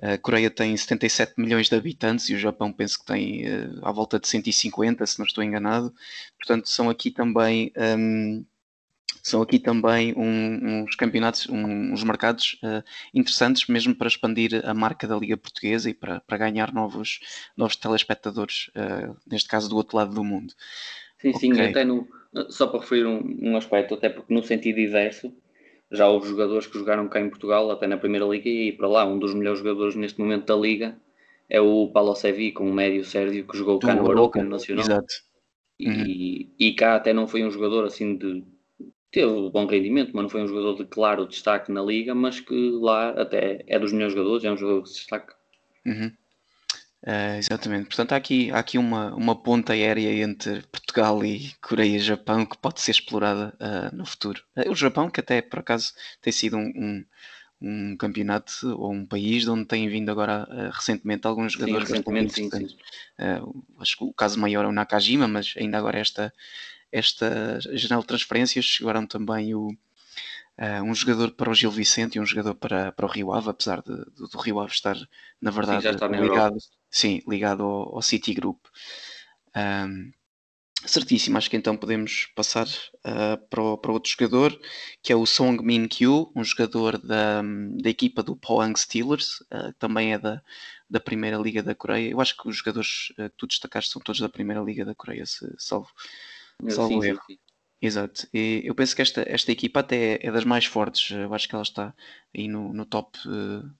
a 0.00 0.18
Coreia 0.18 0.50
tem 0.50 0.76
77 0.76 1.32
milhões 1.38 1.70
de 1.70 1.74
habitantes 1.74 2.28
e 2.28 2.34
o 2.34 2.38
Japão 2.38 2.70
penso 2.70 2.98
que 2.98 3.06
tem 3.06 3.46
uh, 3.48 3.80
à 3.82 3.90
volta 3.90 4.20
de 4.20 4.28
150, 4.28 5.06
se 5.06 5.18
não 5.18 5.24
estou 5.24 5.42
enganado. 5.42 5.92
Portanto, 6.36 6.68
são 6.68 6.90
aqui 6.90 7.10
também 7.10 7.72
um, 7.76 8.44
são 9.28 9.42
aqui 9.42 9.58
também 9.58 10.14
um, 10.16 10.82
uns 10.82 10.94
campeonatos, 10.96 11.48
um, 11.48 11.92
uns 11.92 12.02
mercados 12.02 12.58
uh, 12.62 12.82
interessantes 13.14 13.66
mesmo 13.68 13.94
para 13.94 14.08
expandir 14.08 14.62
a 14.64 14.74
marca 14.74 15.06
da 15.06 15.16
Liga 15.16 15.36
Portuguesa 15.36 15.90
e 15.90 15.94
para, 15.94 16.20
para 16.20 16.38
ganhar 16.38 16.72
novos, 16.72 17.20
novos 17.56 17.76
telespectadores, 17.76 18.68
uh, 18.68 19.16
neste 19.30 19.48
caso 19.48 19.68
do 19.68 19.76
outro 19.76 19.96
lado 19.96 20.14
do 20.14 20.24
mundo. 20.24 20.52
Sim, 21.18 21.30
okay. 21.30 21.54
sim, 21.54 21.60
até 21.60 21.84
no, 21.84 22.06
só 22.48 22.66
para 22.66 22.80
referir 22.80 23.06
um, 23.06 23.38
um, 23.42 23.56
aspecto, 23.56 23.94
até 23.94 24.08
porque 24.08 24.32
no 24.32 24.42
sentido 24.42 24.80
inverso, 24.80 25.32
já 25.90 26.06
houve 26.06 26.28
jogadores 26.28 26.66
que 26.66 26.78
jogaram 26.78 27.08
cá 27.08 27.20
em 27.20 27.28
Portugal, 27.30 27.70
até 27.70 27.86
na 27.86 27.96
Primeira 27.96 28.26
Liga, 28.26 28.48
e 28.48 28.72
para 28.72 28.88
lá, 28.88 29.06
um 29.06 29.18
dos 29.18 29.34
melhores 29.34 29.58
jogadores 29.58 29.94
neste 29.94 30.18
momento 30.20 30.46
da 30.46 30.56
Liga 30.56 30.96
é 31.48 31.60
o 31.60 31.88
Paulo 31.88 32.14
Sevi, 32.14 32.52
com 32.52 32.68
o 32.68 32.72
médio 32.72 33.04
Sérgio, 33.04 33.46
que 33.46 33.56
jogou 33.56 33.78
cá 33.78 33.94
no 33.94 34.10
Aroca 34.10 34.42
Nacional. 34.44 34.84
Exato. 34.84 35.14
E, 35.78 35.88
uhum. 35.88 36.50
e 36.58 36.72
cá 36.74 36.96
até 36.96 37.12
não 37.12 37.26
foi 37.26 37.44
um 37.44 37.50
jogador 37.50 37.84
assim 37.84 38.16
de. 38.16 38.44
Teve 39.10 39.50
bom 39.50 39.66
rendimento, 39.66 40.10
mas 40.12 40.22
não 40.24 40.28
foi 40.28 40.42
um 40.42 40.48
jogador 40.48 40.74
de 40.74 40.84
claro 40.84 41.26
destaque 41.26 41.72
na 41.72 41.82
Liga, 41.82 42.14
mas 42.14 42.40
que 42.40 42.70
lá 42.72 43.10
até 43.10 43.64
é 43.66 43.78
dos 43.78 43.92
melhores 43.92 44.14
jogadores, 44.14 44.44
é 44.44 44.52
um 44.52 44.56
jogador 44.56 44.82
que 44.82 44.88
se 44.90 44.96
destaca. 44.96 45.34
Uhum. 45.86 46.12
Uh, 47.02 47.38
exatamente. 47.38 47.86
Portanto, 47.86 48.12
há 48.12 48.16
aqui, 48.16 48.50
há 48.50 48.58
aqui 48.58 48.76
uma, 48.76 49.14
uma 49.14 49.34
ponta 49.34 49.72
aérea 49.72 50.12
entre 50.22 50.62
Portugal 50.62 51.24
e 51.24 51.52
Coreia 51.60 51.96
e 51.96 52.00
Japão 52.00 52.44
que 52.44 52.58
pode 52.58 52.80
ser 52.80 52.90
explorada 52.90 53.54
uh, 53.60 53.94
no 53.94 54.04
futuro. 54.04 54.42
Uh, 54.56 54.70
o 54.70 54.74
Japão, 54.74 55.08
que 55.08 55.20
até 55.20 55.40
por 55.40 55.60
acaso 55.60 55.92
tem 56.20 56.32
sido 56.32 56.56
um, 56.56 56.72
um, 56.76 57.04
um 57.60 57.96
campeonato 57.96 58.52
ou 58.76 58.92
um 58.92 59.06
país 59.06 59.44
de 59.44 59.50
onde 59.50 59.64
têm 59.64 59.88
vindo 59.88 60.10
agora 60.10 60.70
recentemente 60.72 61.26
alguns 61.26 61.52
jogadores 61.52 61.86
sim, 61.86 61.94
recentemente, 61.94 62.34
sim, 62.34 62.50
sim. 62.50 62.76
acho 63.78 63.96
que 63.96 64.04
o 64.04 64.12
caso 64.12 64.38
maior 64.38 64.64
é 64.64 64.68
o 64.68 64.72
Nakajima, 64.72 65.28
mas 65.28 65.54
ainda 65.56 65.78
agora 65.78 65.98
esta, 65.98 66.32
esta 66.92 67.58
janela 67.60 68.02
de 68.02 68.08
transferências 68.08 68.64
chegaram 68.64 69.06
também 69.06 69.54
o, 69.54 69.70
Uh, 70.60 70.82
um 70.82 70.92
jogador 70.92 71.30
para 71.30 71.48
o 71.48 71.54
Gil 71.54 71.70
Vicente 71.70 72.16
e 72.16 72.20
um 72.20 72.26
jogador 72.26 72.52
para, 72.52 72.90
para 72.90 73.06
o 73.06 73.08
Rio 73.08 73.32
Ave, 73.32 73.48
apesar 73.48 73.80
de, 73.80 73.94
do, 74.16 74.26
do 74.26 74.38
Rio 74.38 74.58
Ave 74.58 74.72
estar, 74.72 74.96
na 75.40 75.52
verdade, 75.52 75.84
sim, 75.84 76.20
ligado, 76.20 76.56
sim, 76.90 77.22
ligado 77.28 77.62
ao, 77.62 77.94
ao 77.94 78.02
City 78.02 78.34
Group. 78.34 78.66
Um, 79.54 80.10
Certíssimo, 80.84 81.36
acho 81.36 81.50
que 81.50 81.56
então 81.56 81.76
podemos 81.76 82.26
passar 82.36 82.66
uh, 82.66 83.36
para, 83.50 83.62
o, 83.62 83.76
para 83.76 83.92
outro 83.92 84.10
jogador, 84.10 84.56
que 85.02 85.12
é 85.12 85.16
o 85.16 85.26
Song 85.26 85.60
Min 85.60 85.88
Kyu, 85.88 86.30
um 86.36 86.44
jogador 86.44 86.98
da, 86.98 87.42
da 87.80 87.90
equipa 87.90 88.22
do 88.22 88.36
Pohang 88.36 88.78
Steelers, 88.78 89.40
uh, 89.52 89.72
também 89.76 90.12
é 90.12 90.18
da, 90.18 90.40
da 90.88 91.00
Primeira 91.00 91.36
Liga 91.36 91.64
da 91.64 91.74
Coreia. 91.74 92.10
Eu 92.10 92.20
acho 92.20 92.36
que 92.36 92.48
os 92.48 92.58
jogadores 92.58 93.10
uh, 93.18 93.28
que 93.28 93.36
tu 93.36 93.46
destacaste 93.48 93.92
são 93.92 94.00
todos 94.00 94.20
da 94.20 94.28
Primeira 94.28 94.62
Liga 94.62 94.84
da 94.84 94.94
Coreia, 94.94 95.26
se 95.26 95.52
salvo, 95.58 95.88
salvo 96.68 97.04
erro. 97.04 97.20
Sim. 97.26 97.38
Exato, 97.80 98.26
e 98.34 98.62
eu 98.64 98.74
penso 98.74 98.94
que 98.96 99.02
esta, 99.02 99.22
esta 99.24 99.52
equipa 99.52 99.78
até 99.78 100.18
é, 100.20 100.32
das 100.32 100.44
mais 100.44 100.64
fortes, 100.64 101.12
eu 101.12 101.32
acho 101.32 101.48
que 101.48 101.54
ela 101.54 101.62
está 101.62 101.94
aí 102.36 102.48
no, 102.48 102.72
no 102.72 102.84
top, 102.84 103.16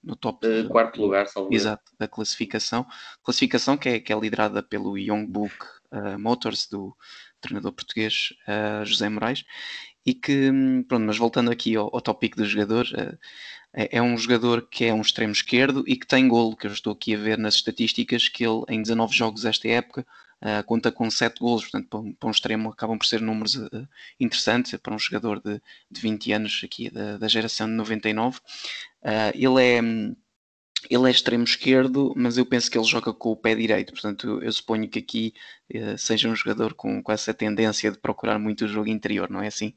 no 0.01 0.15
top 0.15 0.47
uh, 0.47 0.69
quarto 0.69 1.01
lugar, 1.01 1.27
salvo 1.27 1.53
Exato, 1.53 1.91
da 1.99 2.07
classificação, 2.07 2.85
classificação 3.21 3.75
que 3.75 3.89
é, 3.89 3.99
que 3.99 4.13
é 4.13 4.17
liderada 4.17 4.63
pelo 4.63 4.97
Youngbuk 4.97 5.53
uh, 5.91 6.17
Motors, 6.17 6.65
do 6.69 6.95
treinador 7.41 7.73
português 7.73 8.29
uh, 8.47 8.85
José 8.85 9.09
Moraes, 9.09 9.43
e 10.05 10.13
que, 10.13 10.49
hum, 10.49 10.81
pronto, 10.87 11.03
mas 11.03 11.17
voltando 11.17 11.51
aqui 11.51 11.75
ao, 11.75 11.93
ao 11.93 12.01
tópico 12.01 12.37
do 12.37 12.45
jogador, 12.45 12.85
uh, 12.93 13.17
é, 13.73 13.97
é, 13.97 14.01
um 14.01 14.17
jogador 14.17 14.69
que 14.69 14.85
é 14.85 14.93
um 14.93 15.01
extremo 15.01 15.33
esquerdo 15.33 15.83
e 15.85 15.97
que 15.97 16.07
tem 16.07 16.25
golo, 16.25 16.55
que 16.55 16.67
eu 16.67 16.71
estou 16.71 16.93
aqui 16.93 17.15
a 17.15 17.19
ver 17.19 17.37
nas 17.37 17.55
estatísticas, 17.55 18.29
que 18.29 18.45
ele 18.45 18.63
em 18.69 18.81
19 18.81 19.13
jogos 19.13 19.43
esta 19.43 19.67
época 19.67 20.07
uh, 20.41 20.63
conta 20.65 20.91
com 20.91 21.09
7 21.09 21.39
golos, 21.39 21.63
portanto 21.63 21.87
para 21.89 21.99
um, 21.99 22.13
para 22.13 22.27
um, 22.27 22.31
extremo 22.31 22.69
acabam 22.69 22.97
por 22.97 23.05
ser 23.05 23.21
números 23.21 23.55
uh, 23.55 23.87
interessantes, 24.19 24.75
para 24.77 24.93
um 24.93 24.99
jogador 24.99 25.41
de, 25.41 25.61
de 25.89 26.01
20 26.01 26.31
anos 26.33 26.61
aqui 26.63 26.89
da, 26.89 27.17
da 27.17 27.27
geração 27.27 27.67
de 27.67 27.73
99. 27.73 28.37
Uh, 28.37 29.31
ele 29.33 29.63
é 29.63 29.79
ele 30.89 31.07
é 31.07 31.11
extremo 31.11 31.43
esquerdo, 31.43 32.13
mas 32.15 32.37
eu 32.37 32.45
penso 32.45 32.71
que 32.71 32.77
ele 32.77 32.87
joga 32.87 33.11
com 33.11 33.31
o 33.31 33.35
pé 33.35 33.53
direito, 33.53 33.91
portanto 33.91 34.41
eu 34.41 34.51
suponho 34.51 34.87
que 34.87 34.99
aqui 34.99 35.33
seja 35.97 36.29
um 36.29 36.35
jogador 36.35 36.73
com, 36.73 37.03
com 37.03 37.11
essa 37.11 37.33
tendência 37.33 37.91
de 37.91 37.97
procurar 37.97 38.39
muito 38.39 38.63
o 38.63 38.67
jogo 38.67 38.87
interior, 38.87 39.29
não 39.29 39.41
é 39.41 39.47
assim? 39.47 39.73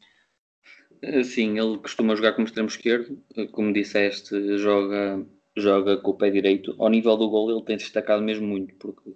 Sim, 1.24 1.58
ele 1.58 1.78
costuma 1.78 2.14
jogar 2.14 2.34
como 2.34 2.46
extremo 2.46 2.68
esquerdo, 2.68 3.20
como 3.50 3.72
disseste, 3.72 4.56
joga, 4.58 5.26
joga 5.56 5.96
com 5.96 6.12
o 6.12 6.16
pé 6.16 6.30
direito. 6.30 6.72
Ao 6.78 6.88
nível 6.88 7.16
do 7.16 7.28
gol 7.28 7.50
ele 7.50 7.64
tem 7.64 7.76
se 7.76 7.86
destacado 7.86 8.22
mesmo 8.22 8.46
muito, 8.46 8.72
porque 8.76 9.12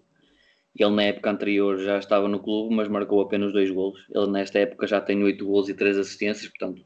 ele 0.84 0.94
na 0.94 1.02
época 1.04 1.30
anterior 1.30 1.78
já 1.78 1.98
estava 1.98 2.28
no 2.28 2.40
clube, 2.40 2.74
mas 2.74 2.88
marcou 2.88 3.20
apenas 3.20 3.52
dois 3.52 3.70
golos. 3.70 4.04
Ele 4.14 4.28
nesta 4.28 4.58
época 4.58 4.86
já 4.86 5.00
tem 5.00 5.22
oito 5.22 5.46
golos 5.46 5.68
e 5.68 5.74
três 5.74 5.96
assistências, 5.96 6.48
portanto 6.48 6.84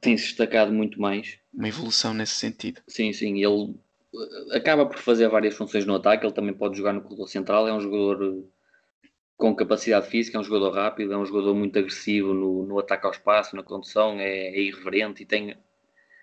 tem 0.00 0.16
se 0.16 0.26
destacado 0.26 0.72
muito 0.72 1.00
mais. 1.00 1.38
Uma 1.52 1.68
evolução 1.68 2.14
nesse 2.14 2.34
sentido. 2.34 2.80
Sim, 2.86 3.12
sim. 3.12 3.42
Ele 3.42 3.74
eh, 4.14 4.56
acaba 4.56 4.86
por 4.86 4.98
fazer 4.98 5.28
várias 5.28 5.56
funções 5.56 5.84
no 5.84 5.94
ataque. 5.94 6.24
Ele 6.24 6.34
também 6.34 6.54
pode 6.54 6.76
jogar 6.76 6.92
no 6.92 7.02
corredor 7.02 7.28
central. 7.28 7.66
É 7.66 7.72
um 7.72 7.80
jogador 7.80 8.22
eh, 8.22 9.08
com 9.36 9.54
capacidade 9.54 10.08
física, 10.08 10.36
é 10.36 10.40
um 10.40 10.44
jogador 10.44 10.70
rápido, 10.70 11.12
é 11.12 11.16
um 11.16 11.26
jogador 11.26 11.54
muito 11.54 11.78
agressivo 11.78 12.32
no, 12.32 12.64
no 12.64 12.78
ataque 12.78 13.06
ao 13.06 13.12
espaço, 13.12 13.54
na 13.56 13.62
condução, 13.62 14.18
é, 14.18 14.48
é 14.48 14.60
irreverente 14.60 15.22
e 15.22 15.26
tem 15.26 15.56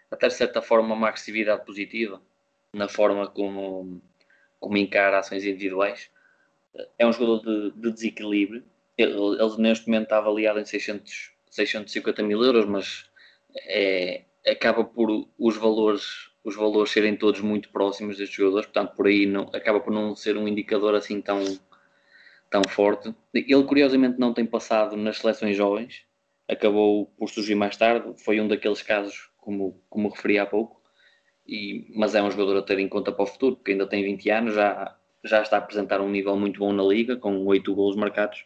até 0.09 0.27
de 0.27 0.33
certa 0.33 0.61
forma 0.61 0.93
uma 0.93 1.07
agressividade 1.07 1.65
positiva 1.65 2.21
na 2.71 2.87
forma 2.87 3.27
como, 3.27 4.01
como 4.59 4.77
encara 4.77 5.19
ações 5.19 5.43
individuais. 5.43 6.09
É 6.97 7.05
um 7.05 7.13
jogador 7.13 7.41
de, 7.41 7.71
de 7.79 7.91
desequilíbrio. 7.91 8.63
Ele, 8.97 9.13
ele, 9.13 9.57
neste 9.57 9.87
momento 9.87 10.03
está 10.03 10.17
avaliado 10.17 10.59
em 10.59 10.65
600, 10.65 11.31
650 11.49 12.23
mil 12.23 12.43
euros, 12.43 12.65
mas 12.65 13.05
é, 13.67 14.23
acaba 14.45 14.83
por 14.83 15.27
os 15.37 15.57
valores 15.57 16.31
os 16.43 16.55
valores 16.55 16.91
serem 16.91 17.15
todos 17.15 17.39
muito 17.39 17.69
próximos 17.69 18.17
destes 18.17 18.35
jogadores, 18.35 18.65
portanto 18.65 18.95
por 18.95 19.07
aí 19.07 19.25
não, 19.25 19.43
acaba 19.53 19.79
por 19.79 19.93
não 19.93 20.13
ser 20.15 20.35
um 20.35 20.47
indicador 20.47 20.93
assim 20.93 21.21
tão, 21.21 21.41
tão 22.49 22.61
forte. 22.67 23.15
Ele 23.33 23.63
curiosamente 23.63 24.19
não 24.19 24.33
tem 24.33 24.45
passado 24.45 24.97
nas 24.97 25.19
seleções 25.19 25.55
jovens, 25.55 26.03
acabou 26.47 27.05
por 27.17 27.29
surgir 27.29 27.55
mais 27.55 27.77
tarde, 27.77 28.13
foi 28.23 28.41
um 28.41 28.47
daqueles 28.47 28.81
casos 28.81 29.29
como, 29.37 29.81
como 29.89 30.09
referi 30.09 30.37
há 30.37 30.45
pouco, 30.45 30.81
e, 31.47 31.87
mas 31.95 32.13
é 32.13 32.21
um 32.21 32.29
jogador 32.29 32.57
a 32.57 32.61
ter 32.61 32.79
em 32.79 32.89
conta 32.89 33.11
para 33.11 33.23
o 33.23 33.27
futuro, 33.27 33.55
porque 33.55 33.71
ainda 33.71 33.87
tem 33.87 34.03
20 34.03 34.29
anos, 34.29 34.53
já, 34.53 34.97
já 35.23 35.41
está 35.41 35.57
a 35.57 35.59
apresentar 35.59 36.01
um 36.01 36.09
nível 36.09 36.37
muito 36.37 36.59
bom 36.59 36.73
na 36.73 36.83
liga, 36.83 37.15
com 37.15 37.45
8 37.45 37.73
gols 37.73 37.95
marcados, 37.95 38.45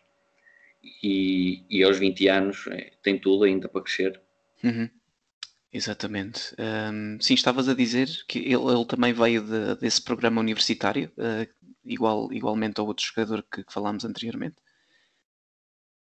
e, 1.04 1.64
e 1.70 1.84
aos 1.84 1.98
20 1.98 2.28
anos 2.28 2.68
é, 2.68 2.92
tem 3.02 3.20
tudo 3.20 3.44
ainda 3.44 3.68
para 3.68 3.82
crescer. 3.82 4.22
Uhum. 4.64 4.90
Exatamente. 5.72 6.56
Um, 6.58 7.20
sim, 7.20 7.34
estavas 7.34 7.68
a 7.68 7.74
dizer 7.74 8.08
que 8.28 8.40
ele, 8.40 8.72
ele 8.72 8.86
também 8.86 9.14
veio 9.14 9.42
de, 9.44 9.76
desse 9.76 10.02
programa 10.02 10.40
universitário, 10.40 11.12
uh, 11.18 11.48
igual, 11.84 12.32
igualmente 12.32 12.80
ao 12.80 12.88
outro 12.88 13.06
jogador 13.06 13.44
que, 13.44 13.64
que, 13.64 13.74
falámos 13.74 14.06
anteriormente. 14.06 14.56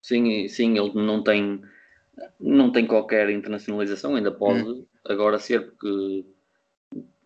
Sim, 0.01 0.47
sim, 0.47 0.77
ele 0.77 0.93
não 0.93 1.23
tem, 1.23 1.61
não 2.39 2.71
tem 2.71 2.85
qualquer 2.85 3.29
internacionalização, 3.29 4.15
ainda 4.15 4.31
pode 4.31 4.61
hum. 4.61 4.85
agora 5.05 5.39
ser, 5.39 5.71
porque 5.71 6.25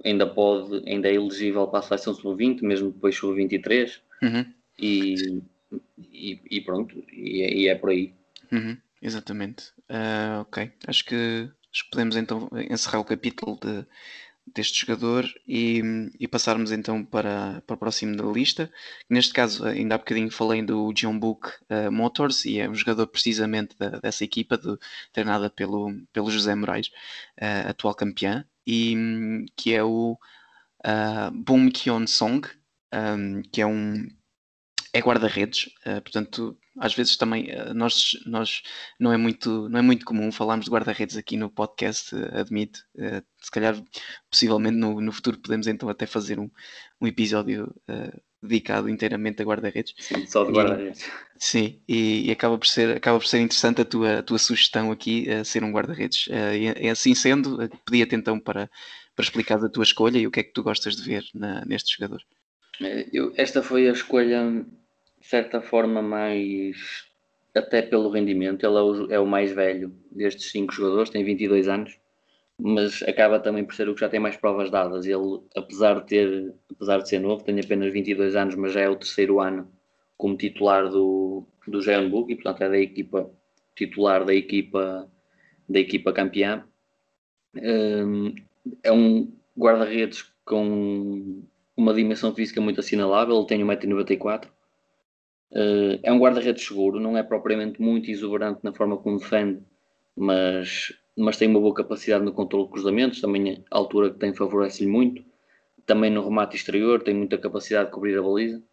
ainda 0.03 0.27
pode, 0.27 0.83
ainda 0.87 1.07
é 1.07 1.15
elegível 1.15 1.67
para 1.67 1.79
a 1.79 1.83
seleção 1.83 2.13
sub-20, 2.13 2.61
mesmo 2.61 2.91
depois 2.91 3.15
sub-23, 3.15 3.99
uhum. 4.21 4.45
e, 4.79 5.41
e, 6.11 6.39
e, 6.49 6.61
pronto, 6.61 7.03
e 7.11 7.41
é, 7.41 7.53
e 7.53 7.67
é 7.67 7.75
por 7.75 7.89
aí. 7.89 8.13
Uhum. 8.51 8.77
Exatamente. 9.01 9.71
Uh, 9.89 10.41
ok, 10.41 10.71
acho 10.87 11.05
que 11.05 11.49
Acho 11.73 11.85
que 11.85 11.89
podemos 11.89 12.15
então 12.15 12.47
encerrar 12.69 12.99
o 12.99 13.03
capítulo 13.03 13.57
de, 13.59 13.83
deste 14.53 14.85
jogador 14.85 15.25
e, 15.47 15.81
e, 16.19 16.27
passarmos 16.27 16.71
então 16.71 17.03
para, 17.03 17.63
para 17.65 17.73
o 17.73 17.77
próximo 17.77 18.15
da 18.15 18.23
lista. 18.25 18.71
Neste 19.09 19.33
caso, 19.33 19.65
ainda 19.65 19.95
há 19.95 19.97
bocadinho 19.97 20.29
falei 20.29 20.61
do 20.61 20.93
John 20.93 21.17
Book 21.17 21.49
uh, 21.71 21.91
Motors 21.91 22.45
e 22.45 22.59
é 22.59 22.69
um 22.69 22.75
jogador 22.75 23.07
precisamente 23.07 23.75
da, 23.75 23.89
dessa 23.99 24.23
equipa, 24.23 24.59
treinada 25.11 25.49
pelo, 25.49 25.91
pelo 26.13 26.29
José 26.29 26.53
Moraes, 26.53 26.89
uh, 27.41 27.69
atual 27.69 27.95
campeão, 27.95 28.45
e 28.65 29.45
que 29.55 29.73
é 29.73 29.83
o 29.83 30.17
uh, 30.85 31.31
Boom 31.31 31.69
Kyon 31.71 32.07
Song, 32.07 32.47
um, 32.93 33.41
que 33.51 33.61
é 33.61 33.65
um 33.65 34.07
é 34.93 34.99
guarda-redes, 34.99 35.69
uh, 35.87 36.01
portanto 36.01 36.57
às 36.79 36.93
vezes 36.93 37.17
também 37.17 37.49
uh, 37.51 37.73
nós, 37.73 38.11
nós 38.25 38.61
não 38.99 39.11
é 39.11 39.17
muito 39.17 39.67
não 39.69 39.79
é 39.79 39.81
muito 39.81 40.05
comum 40.05 40.31
falarmos 40.31 40.65
de 40.65 40.71
guarda-redes 40.71 41.17
aqui 41.17 41.35
no 41.35 41.49
podcast, 41.49 42.15
uh, 42.15 42.39
admito. 42.39 42.79
Se 43.41 43.51
calhar, 43.51 43.75
possivelmente 44.29 44.77
no, 44.77 45.01
no 45.01 45.11
futuro 45.11 45.39
podemos 45.39 45.67
então 45.67 45.89
até 45.89 46.05
fazer 46.05 46.39
um, 46.39 46.49
um 47.01 47.07
episódio 47.07 47.73
dedicado 48.43 48.89
inteiramente 48.89 49.41
a 49.41 49.45
guarda-redes. 49.45 49.93
Sim, 49.97 50.25
só 50.25 50.43
de 50.43 50.51
guarda-redes. 50.51 51.09
Sim, 51.37 51.81
e, 51.87 52.27
e, 52.27 52.31
acaba, 52.31 52.57
por 52.57 52.67
ser, 52.67 52.95
acaba 52.97 53.19
por 53.19 53.25
ser 53.25 53.39
interessante 53.39 53.81
a 53.81 53.85
tua, 53.85 54.19
a 54.19 54.23
tua 54.23 54.37
sugestão 54.37 54.91
aqui, 54.91 55.29
a 55.29 55.43
ser 55.43 55.63
um 55.63 55.71
guarda-redes. 55.71 56.27
e, 56.79 56.87
assim 56.87 57.15
sendo, 57.15 57.57
pedia-te 57.85 58.15
então 58.15 58.39
para, 58.39 58.69
para 59.15 59.23
explicar 59.23 59.63
a 59.63 59.69
tua 59.69 59.83
escolha 59.83 60.17
e 60.17 60.27
o 60.27 60.31
que 60.31 60.39
é 60.39 60.43
que 60.43 60.53
tu 60.53 60.63
gostas 60.63 60.95
de 60.95 61.03
ver 61.03 61.23
na, 61.33 61.65
neste 61.65 61.95
jogador. 61.97 62.21
Eu, 63.11 63.33
esta 63.35 63.61
foi 63.61 63.87
a 63.87 63.91
escolha 63.91 64.65
de 65.23 65.29
certa 65.29 65.61
forma, 65.61 66.01
mais 66.01 66.75
até 67.55 67.81
pelo 67.81 68.09
rendimento. 68.09 68.65
Ele 68.65 68.75
é 68.75 68.81
o, 68.81 69.11
é 69.13 69.19
o, 69.19 69.25
mais 69.25 69.51
velho 69.51 69.95
destes 70.11 70.51
cinco 70.51 70.73
jogadores, 70.73 71.09
tem 71.09 71.23
22 71.23 71.67
anos, 71.67 71.97
mas 72.65 73.03
acaba 73.03 73.41
também 73.41 73.65
por 73.65 73.75
ser 73.75 73.89
o 73.89 73.93
que 73.93 73.99
já 73.99 74.07
tem 74.07 74.21
mais 74.21 74.37
provas 74.37 74.71
dadas. 74.71 75.05
Ele, 75.05 75.41
apesar 75.53 75.99
de 75.99 76.07
ter, 76.07 76.55
apesar 76.71 76.99
de 76.99 77.09
ser 77.09 77.19
novo, 77.19 77.43
tem 77.43 77.59
apenas 77.59 77.91
22 77.91 78.37
anos, 78.37 78.55
mas 78.55 78.71
já 78.71 78.79
é 78.79 78.89
o 78.89 78.95
terceiro 78.95 79.41
ano 79.41 79.69
como 80.15 80.37
titular 80.37 80.87
do, 80.87 81.45
do 81.67 81.81
Jeonbuk 81.81 82.31
e, 82.31 82.35
portanto, 82.35 82.61
é 82.61 82.69
da 82.69 82.77
equipa 82.79 83.29
titular 83.75 84.23
da 84.23 84.33
equipa 84.33 85.11
da 85.67 85.79
equipa 85.79 86.13
campeã. 86.13 86.63
Um, 87.53 88.33
é 88.81 88.91
um 88.93 89.29
guarda-redes 89.57 90.23
com 90.45 91.43
uma 91.75 91.93
dimensão 91.93 92.33
física 92.33 92.61
muito 92.61 92.79
assinalável, 92.79 93.35
ele 93.35 93.47
tem 93.47 93.61
1,94m, 93.61 94.47
Uh, 95.51 95.99
é 96.01 96.11
um 96.11 96.17
guarda-redes 96.17 96.65
seguro, 96.65 96.99
não 96.99 97.15
é 97.15 97.21
propriamente 97.21 97.79
muito 97.79 98.09
exuberante 98.09 98.61
na 98.63 98.73
forma 98.73 98.97
como 98.97 99.19
defende, 99.19 99.61
mas, 100.15 100.91
mas 101.15 101.37
tem 101.37 101.47
uma 101.47 101.59
boa 101.59 101.73
capacidade 101.73 102.23
no 102.23 102.33
controle 102.33 102.65
de 102.65 102.71
cruzamentos, 102.71 103.21
também 103.21 103.63
a 103.69 103.77
altura 103.77 104.09
que 104.09 104.19
tem 104.19 104.33
favorece-lhe 104.33 104.89
muito. 104.89 105.23
Também 105.85 106.09
no 106.09 106.23
remate 106.23 106.55
exterior, 106.55 107.01
tem 107.03 107.13
muita 107.13 107.37
capacidade 107.37 107.87
de 107.87 107.91
cobrir 107.91 108.17
a 108.17 108.21
baliza. 108.21 108.63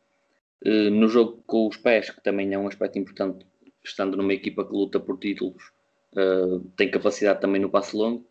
Uh, 0.65 0.91
no 0.91 1.09
jogo 1.09 1.43
com 1.47 1.67
os 1.67 1.77
pés, 1.77 2.11
que 2.11 2.23
também 2.23 2.53
é 2.53 2.59
um 2.59 2.69
aspecto 2.69 2.99
importante, 2.99 3.47
estando 3.85 4.17
numa 4.17 4.33
equipa 4.33 4.65
que 4.65 4.73
luta 4.73 5.01
por 5.01 5.19
títulos, 5.19 5.73
uh, 6.15 6.61
tem 6.77 6.91
capacidade 6.91 7.41
também 7.41 7.61
no 7.61 7.71
passe 7.71 7.97
longo. 7.97 8.25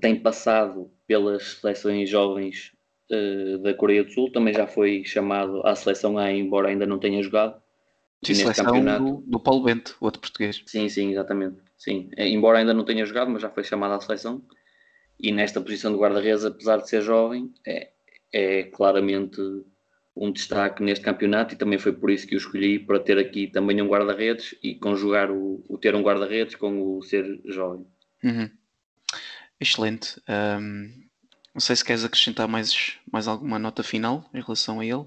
tem 0.00 0.16
passado 0.20 0.90
pelas 1.06 1.58
seleções 1.60 2.08
jovens 2.08 2.72
da 3.62 3.74
Coreia 3.74 4.02
do 4.02 4.10
Sul, 4.10 4.32
também 4.32 4.54
já 4.54 4.66
foi 4.66 5.04
chamado 5.04 5.60
à 5.66 5.74
seleção 5.74 6.16
A, 6.16 6.32
embora 6.32 6.68
ainda 6.68 6.86
não 6.86 6.98
tenha 6.98 7.22
jogado. 7.22 7.61
Sim, 8.24 8.44
neste 8.44 8.62
campeonato. 8.62 9.04
Do, 9.04 9.24
do 9.26 9.40
Paulo 9.40 9.64
Bento, 9.64 9.96
outro 10.00 10.20
português. 10.20 10.62
Sim, 10.66 10.88
sim, 10.88 11.10
exatamente. 11.10 11.56
Sim. 11.76 12.10
Eh, 12.16 12.28
embora 12.28 12.58
ainda 12.58 12.72
não 12.72 12.84
tenha 12.84 13.04
jogado, 13.04 13.30
mas 13.30 13.42
já 13.42 13.50
foi 13.50 13.64
chamado 13.64 13.94
à 13.94 14.00
seleção. 14.00 14.42
E 15.18 15.32
nesta 15.32 15.60
posição 15.60 15.92
de 15.92 15.98
guarda-redes, 15.98 16.44
apesar 16.44 16.78
de 16.78 16.88
ser 16.88 17.02
jovem, 17.02 17.52
é, 17.66 17.90
é 18.32 18.62
claramente 18.64 19.40
um 20.14 20.30
destaque 20.30 20.82
neste 20.82 21.04
campeonato 21.04 21.54
e 21.54 21.56
também 21.56 21.78
foi 21.78 21.92
por 21.92 22.10
isso 22.10 22.26
que 22.26 22.34
o 22.34 22.38
escolhi 22.38 22.78
para 22.78 23.00
ter 23.00 23.18
aqui 23.18 23.46
também 23.46 23.80
um 23.80 23.88
guarda-redes 23.88 24.54
e 24.62 24.74
conjugar 24.74 25.30
o, 25.30 25.64
o 25.68 25.78
ter 25.78 25.94
um 25.94 26.02
guarda-redes 26.02 26.54
com 26.54 26.96
o 26.96 27.02
ser 27.02 27.40
jovem. 27.46 27.86
Uhum. 28.22 28.50
Excelente. 29.58 30.20
Um, 30.28 31.02
não 31.54 31.60
sei 31.60 31.76
se 31.76 31.84
queres 31.84 32.04
acrescentar 32.04 32.46
mais, 32.46 32.98
mais 33.10 33.26
alguma 33.26 33.58
nota 33.58 33.82
final 33.82 34.28
em 34.34 34.40
relação 34.40 34.80
a 34.80 34.84
ele. 34.84 35.06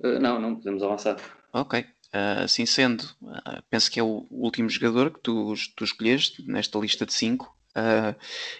Uh, 0.00 0.18
não, 0.20 0.40
não, 0.40 0.56
podemos 0.56 0.82
avançar. 0.82 1.16
Ok. 1.52 1.80
Uh, 2.12 2.42
assim 2.44 2.66
sendo, 2.66 3.02
uh, 3.22 3.62
penso 3.68 3.90
que 3.90 4.00
é 4.00 4.02
o 4.02 4.26
último 4.30 4.68
jogador 4.68 5.12
que 5.12 5.20
tu, 5.20 5.54
tu 5.76 5.84
escolheste 5.84 6.42
nesta 6.46 6.78
lista 6.78 7.06
de 7.06 7.12
5 7.12 7.56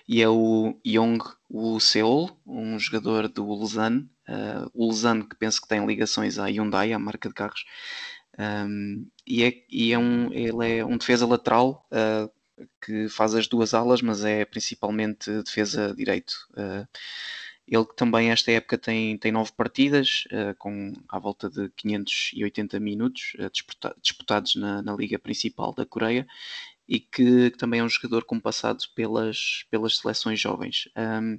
e 0.06 0.22
é 0.22 0.28
o 0.28 0.78
Yong 0.86 1.18
Woo 1.50 1.80
Seol, 1.80 2.30
um 2.46 2.78
jogador 2.78 3.26
do 3.26 3.44
Ulsan. 3.44 4.08
o 4.72 4.86
Ulsan 4.86 5.22
que 5.22 5.34
penso 5.34 5.60
que 5.60 5.66
tem 5.66 5.84
ligações 5.84 6.38
à 6.38 6.46
Hyundai, 6.46 6.92
à 6.92 6.98
marca 6.98 7.28
de 7.28 7.34
carros. 7.34 7.64
Um, 8.38 9.08
e 9.26 9.42
é, 9.42 9.52
e 9.68 9.92
é 9.92 9.98
um, 9.98 10.32
ele 10.32 10.78
é 10.78 10.84
um 10.84 10.96
defesa 10.96 11.26
lateral 11.26 11.84
que 12.80 13.08
faz 13.08 13.34
as 13.34 13.48
duas 13.48 13.74
alas, 13.74 14.00
mas 14.00 14.24
é 14.24 14.44
principalmente 14.44 15.28
defesa 15.42 15.92
direito. 15.92 16.32
Uh, 17.70 17.76
ele 17.76 17.86
também 17.96 18.30
esta 18.30 18.50
época 18.50 18.76
tem, 18.76 19.16
tem 19.16 19.32
nove 19.32 19.52
partidas, 19.52 20.24
uh, 20.26 20.54
com 20.58 20.92
à 21.08 21.18
volta 21.18 21.48
de 21.48 21.70
580 21.76 22.80
minutos 22.80 23.32
uh, 23.38 23.50
disputa 23.50 23.94
disputados 24.02 24.56
na, 24.56 24.82
na, 24.82 24.94
liga 24.94 25.18
principal 25.18 25.72
da 25.72 25.86
Coreia 25.86 26.26
e 26.88 26.98
que, 26.98 27.50
que, 27.50 27.58
também 27.58 27.80
é 27.80 27.84
um 27.84 27.88
jogador 27.88 28.24
com 28.24 28.40
passado 28.40 28.84
pelas, 28.94 29.64
pelas 29.70 29.98
seleções 29.98 30.40
jovens. 30.40 30.88
Um, 30.96 31.38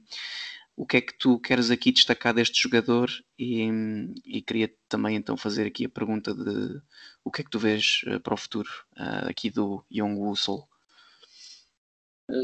o 0.78 0.86
que 0.86 0.98
é 0.98 1.02
que 1.02 1.18
tu 1.18 1.38
queres 1.38 1.70
aqui 1.70 1.92
destacar 1.92 2.34
deste 2.34 2.62
jogador? 2.62 3.12
E, 3.38 3.70
e 4.26 4.42
queria 4.42 4.74
também 4.88 5.18
então 5.18 5.36
fazer 5.36 5.68
aqui 5.68 5.86
a 5.86 5.90
pergunta 5.90 6.34
de 6.34 6.82
o 7.24 7.30
que 7.30 7.42
é 7.42 7.44
que 7.44 7.50
tu 7.50 7.60
vês 7.60 8.02
para 8.24 8.34
o 8.34 8.38
futuro 8.38 8.70
aqui 9.28 9.50
do 9.52 9.84
Young 9.92 10.16
Woo 10.16 10.36
Sol? 10.36 10.68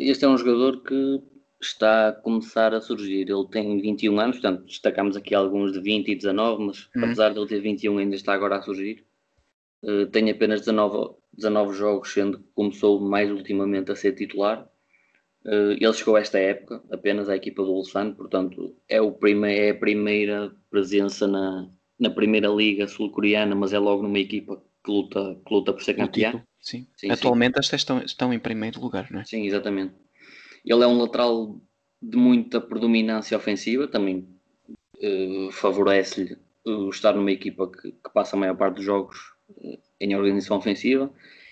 Este 0.01 0.25
é 0.25 0.27
um 0.27 0.37
jogador 0.37 0.83
que 0.83 1.21
está 1.61 2.09
a 2.09 2.11
começar 2.13 2.73
a 2.73 2.81
surgir. 2.81 3.29
Ele 3.29 3.47
tem 3.49 3.79
21 3.81 4.19
anos, 4.19 4.39
portanto, 4.39 4.65
destacamos 4.65 5.17
aqui 5.17 5.33
alguns 5.33 5.73
de 5.73 5.79
20 5.79 6.09
e 6.09 6.15
19, 6.15 6.63
mas 6.63 6.89
uhum. 6.95 7.05
apesar 7.05 7.33
de 7.33 7.39
ele 7.39 7.47
ter 7.47 7.59
21, 7.59 7.97
ainda 7.97 8.15
está 8.15 8.33
agora 8.33 8.57
a 8.57 8.61
surgir. 8.61 9.05
Uh, 9.83 10.05
tem 10.07 10.29
apenas 10.29 10.61
19, 10.61 11.15
19 11.33 11.77
jogos, 11.77 12.11
sendo 12.11 12.39
que 12.39 12.45
começou 12.53 12.99
mais 12.99 13.31
ultimamente 13.31 13.91
a 13.91 13.95
ser 13.95 14.13
titular. 14.13 14.67
Uh, 15.45 15.71
ele 15.79 15.93
chegou 15.93 16.15
a 16.15 16.19
esta 16.19 16.37
época 16.37 16.83
apenas 16.91 17.29
à 17.29 17.35
equipa 17.35 17.63
do 17.63 17.71
Ulsan, 17.71 18.13
portanto, 18.13 18.75
é, 18.87 19.01
o 19.01 19.11
prime 19.11 19.53
é 19.53 19.69
a 19.69 19.75
primeira 19.75 20.51
presença 20.69 21.27
na, 21.27 21.69
na 21.99 22.09
primeira 22.09 22.49
liga 22.49 22.87
sul-coreana, 22.87 23.55
mas 23.55 23.71
é 23.71 23.79
logo 23.79 24.03
numa 24.03 24.19
equipa 24.19 24.61
que 24.83 24.91
luta, 24.91 25.39
que 25.45 25.53
luta 25.53 25.73
por 25.73 25.83
ser 25.83 25.93
campeão. 25.93 26.41
Sim. 26.59 26.87
sim 26.95 27.09
Atualmente 27.09 27.53
sim. 27.53 27.59
estas 27.59 27.81
estão, 27.81 27.99
estão 27.99 28.33
em 28.33 28.39
primeiro 28.39 28.79
lugar, 28.81 29.09
não 29.11 29.21
é? 29.21 29.25
Sim, 29.25 29.45
exatamente. 29.45 29.93
Ele 30.67 30.83
é 30.83 30.87
um 30.87 30.97
lateral 30.99 31.59
de 32.01 32.17
muita 32.17 32.61
predominância 32.61 33.37
ofensiva, 33.37 33.87
também 33.87 34.27
uh, 34.69 35.51
favorece-lhe 35.51 36.37
uh, 36.65 36.89
estar 36.89 37.13
numa 37.13 37.31
equipa 37.31 37.71
que, 37.71 37.91
que, 37.91 38.13
passa 38.13 38.35
a 38.35 38.39
maior 38.39 38.55
parte 38.55 38.75
dos 38.75 38.85
jogos 38.85 39.17
uh, 39.49 39.79
em 39.99 40.15
organização 40.15 40.57
ofensiva. 40.57 41.11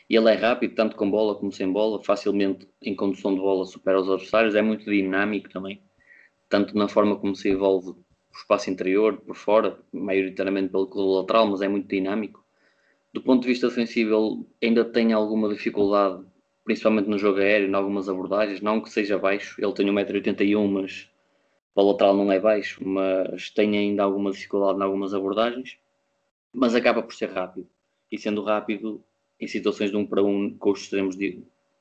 E 0.10 0.16
ele 0.16 0.30
é 0.30 0.36
rápido, 0.36 0.76
tanto 0.76 0.96
com 0.96 1.10
bola 1.10 1.36
como 1.36 1.52
sem 1.52 1.72
bola, 1.72 2.04
facilmente 2.04 2.68
em 2.82 2.96
condução 2.96 3.34
de 3.34 3.42
bola 3.42 3.66
supera 3.66 4.00
os 4.00 4.10
adversários, 4.10 4.54
é 4.54 4.62
muito 4.62 4.86
dinâmico 4.86 5.50
também, 5.50 5.82
tanto 6.48 6.78
na 6.78 6.88
forma 6.88 7.16
como 7.16 7.36
se 7.36 7.50
envolve 7.50 7.90
o 7.90 7.98
espaço 8.38 8.70
interior, 8.70 9.18
por 9.22 9.36
fora, 9.36 9.80
maioritariamente 9.92 10.70
pelo 10.70 11.22
lateral, 11.22 11.48
mas 11.48 11.62
é 11.62 11.68
muito 11.68 11.88
dinâmico 11.88 12.46
do 13.16 13.22
ponto 13.22 13.44
de 13.44 13.48
vista 13.48 13.68
ofensivo, 13.68 14.46
ele 14.60 14.70
ainda 14.70 14.84
tem 14.84 15.14
alguma 15.14 15.48
dificuldade, 15.48 16.22
principalmente 16.66 17.08
no 17.08 17.18
jogo 17.18 17.40
aéreo, 17.40 17.70
em 17.70 17.74
algumas 17.76 18.10
abordagens. 18.10 18.60
Não 18.60 18.82
que 18.82 18.90
seja 18.90 19.18
baixo, 19.18 19.56
ele 19.64 19.72
tem 19.74 19.86
1,81m, 19.86 20.68
mas 20.68 21.10
para 21.74 21.84
o 21.84 21.92
lateral 21.92 22.18
não 22.18 22.32
é 22.32 22.40
baixo, 22.40 22.86
mas 22.86 23.50
tem 23.52 23.78
ainda 23.78 24.04
alguma 24.04 24.32
dificuldade 24.32 24.80
em 24.80 24.82
algumas 24.82 25.14
abordagens. 25.14 25.78
Mas 26.52 26.74
acaba 26.74 27.04
por 27.04 27.14
ser 27.14 27.30
rápido. 27.30 27.70
E 28.12 28.18
sendo 28.18 28.44
rápido, 28.44 29.04
em 29.40 29.48
situações 29.48 29.92
de 29.92 29.98
um 29.98 30.06
para 30.06 30.24
um, 30.24 30.58
com 30.58 30.72
os 30.72 30.82
extremos, 30.82 31.16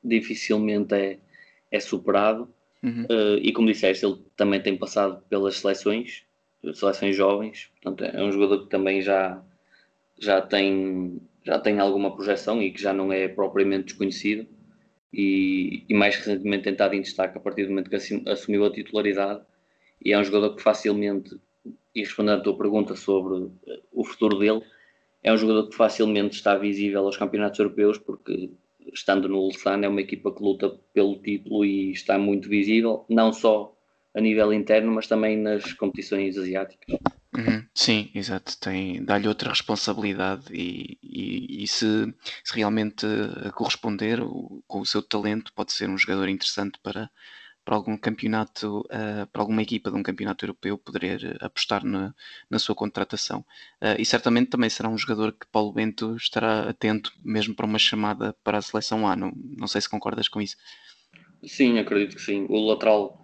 dificilmente 0.03 0.95
é, 0.95 1.19
é 1.71 1.81
superado. 1.81 2.53
Uhum. 2.83 3.05
Uh, 3.05 3.39
e 3.41 3.53
como 3.53 3.69
disseste, 3.69 4.05
ele 4.05 4.19
também 4.37 4.61
tem 4.61 4.77
passado 4.77 5.23
pelas 5.31 5.57
seleções, 5.57 6.25
seleções 6.75 7.17
jovens, 7.17 7.71
portanto 7.81 8.05
é 8.05 8.23
um 8.23 8.31
jogador 8.31 8.65
que 8.65 8.71
também 8.71 9.01
já 9.01 9.43
já 10.19 10.41
tem, 10.41 11.21
já 11.43 11.59
tem 11.59 11.81
alguma 11.81 12.15
projeção 12.15 12.63
e 12.63 12.71
que 12.71 12.81
já 12.81 12.93
não 12.93 13.13
é 13.13 13.27
propriamente 13.27 13.87
desconhecido 13.87 14.47
e, 15.15 15.85
e 15.89 15.95
mais 15.95 16.17
recentemente 16.17 16.65
tentado 16.65 16.95
em 16.95 17.01
destaque 17.01 17.39
a 17.39 17.41
partir 17.41 17.65
do 17.65 17.71
momento 17.71 17.89
que 17.89 17.97
assumiu 18.29 18.65
a 18.65 18.73
titularidade 18.73 19.43
e 20.05 20.13
é 20.13 20.19
um 20.19 20.25
jogador 20.25 20.57
que 20.57 20.63
facilmente, 20.63 21.39
e 21.95 22.01
respondendo 22.01 22.41
à 22.41 22.43
tua 22.43 22.59
pergunta 22.59 22.97
sobre 22.97 23.51
eh, 23.67 23.81
o 23.93 24.05
futuro 24.05 24.39
dele, 24.39 24.63
é 25.23 25.33
um 25.33 25.37
jogador 25.37 25.69
que 25.69 25.77
facilmente 25.77 26.35
está 26.35 26.57
visível 26.57 27.07
aos 27.07 27.17
campeonatos 27.17 27.59
europeus 27.59 27.97
porque 27.97 28.51
estando 28.93 29.29
no 29.29 29.39
Ulsan 29.39 29.81
é 29.83 29.89
uma 29.89 30.01
equipa 30.01 30.35
que 30.35 30.43
luta 30.43 30.69
pelo 30.93 31.17
título 31.23 31.65
e 31.65 31.93
está 31.93 32.19
muito 32.19 32.49
visível, 32.49 33.05
não 33.09 33.33
só 33.33 33.75
a 34.15 34.21
nível 34.21 34.53
interno, 34.53 34.93
mas 34.93 35.07
também 35.07 35.37
nas 35.37 35.73
competições 35.73 36.37
asiáticas. 36.37 36.99
Uhum, 37.37 37.67
sim, 37.75 38.11
exato. 38.15 38.57
Tem, 38.61 39.05
dá-lhe 39.05 39.27
outra 39.27 39.51
responsabilidade 39.51 40.45
e, 40.53 40.97
e, 41.03 41.65
e 41.65 41.67
se, 41.67 42.15
se, 42.45 42.55
realmente 42.55 43.07
corresponder 43.55 44.21
o, 44.21 44.63
com 44.69 44.81
o 44.81 44.87
seu 44.87 45.03
talento, 45.03 45.53
pode 45.53 45.73
ser 45.73 45.89
um 45.89 45.99
jogador 45.99 46.29
interessante 46.29 46.79
para, 46.81 47.11
para 47.65 47.75
algum 47.75 47.97
campeonato, 47.97 48.81
uh, 48.83 49.27
para 49.33 49.43
alguma 49.43 49.63
equipa 49.63 49.91
de 49.91 49.97
um 49.97 50.03
campeonato 50.03 50.45
europeu 50.45 50.79
poder 50.79 51.37
apostar 51.41 51.85
na, 51.85 52.15
na 52.49 52.59
sua 52.61 52.75
contratação. 52.75 53.45
E 53.99 54.05
certamente 54.05 54.51
também 54.51 54.71
será 54.71 54.89
um 54.89 54.97
jogador 54.97 55.33
que 55.33 55.47
Paulo 55.51 55.73
Bento 55.73 56.15
estará 56.15 56.69
atento 56.71 57.13
mesmo 57.25 57.55
para 57.55 57.67
uma 57.67 57.79
chamada 57.81 58.33
para 58.45 58.59
a 58.59 58.63
seleção 58.63 59.09
A. 59.09 59.17
Não, 59.17 59.33
não 59.35 59.67
sei 59.67 59.81
se 59.81 59.89
concordas 59.89 60.29
com 60.29 60.41
isso. 60.41 60.57
Sim, 61.45 61.79
acredito 61.81 62.15
que 62.15 62.23
sim. 62.23 62.47
O 62.49 62.65
lateral, 62.67 63.21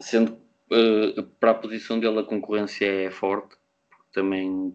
sendo 0.00 0.45
Uh, 0.70 1.22
para 1.38 1.52
a 1.52 1.54
posição 1.54 2.00
dele 2.00 2.18
a 2.18 2.24
concorrência 2.24 2.86
é 2.86 3.10
forte, 3.10 3.56
também 4.12 4.74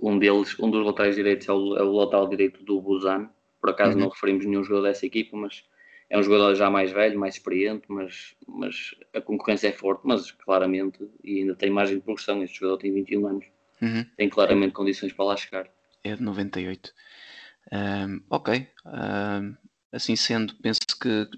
um 0.00 0.18
deles, 0.18 0.58
um 0.58 0.70
dos 0.70 0.84
laterais 0.84 1.16
direitos 1.16 1.48
é 1.48 1.52
o, 1.52 1.76
é 1.76 1.82
o 1.82 1.92
lateral 1.92 2.28
direito 2.28 2.62
do 2.62 2.80
Busan, 2.80 3.28
por 3.60 3.70
acaso 3.70 3.94
uhum. 3.94 4.00
não 4.00 4.08
referimos 4.08 4.44
nenhum 4.44 4.62
jogador 4.62 4.88
dessa 4.88 5.06
equipa, 5.06 5.36
mas 5.36 5.64
é 6.08 6.18
um 6.18 6.22
jogador 6.22 6.54
já 6.54 6.70
mais 6.70 6.92
velho, 6.92 7.18
mais 7.18 7.34
experiente, 7.34 7.84
mas, 7.88 8.34
mas 8.46 8.94
a 9.14 9.20
concorrência 9.20 9.68
é 9.68 9.72
forte, 9.72 10.02
mas 10.04 10.30
claramente, 10.30 10.98
e 11.22 11.40
ainda 11.40 11.54
tem 11.54 11.70
margem 11.70 11.96
de 11.96 12.02
progressão, 12.02 12.42
este 12.42 12.60
jogador 12.60 12.78
tem 12.78 12.92
21 12.92 13.26
anos, 13.26 13.46
uhum. 13.80 14.04
tem 14.16 14.28
claramente 14.28 14.72
condições 14.72 15.12
para 15.12 15.24
lá 15.24 15.36
chegar. 15.36 15.68
É 16.02 16.14
de 16.14 16.22
98. 16.22 16.92
Um, 17.72 18.22
ok, 18.30 18.68
um, 18.86 19.56
assim 19.90 20.14
sendo, 20.14 20.54
penso 20.56 20.80
que 21.00 21.28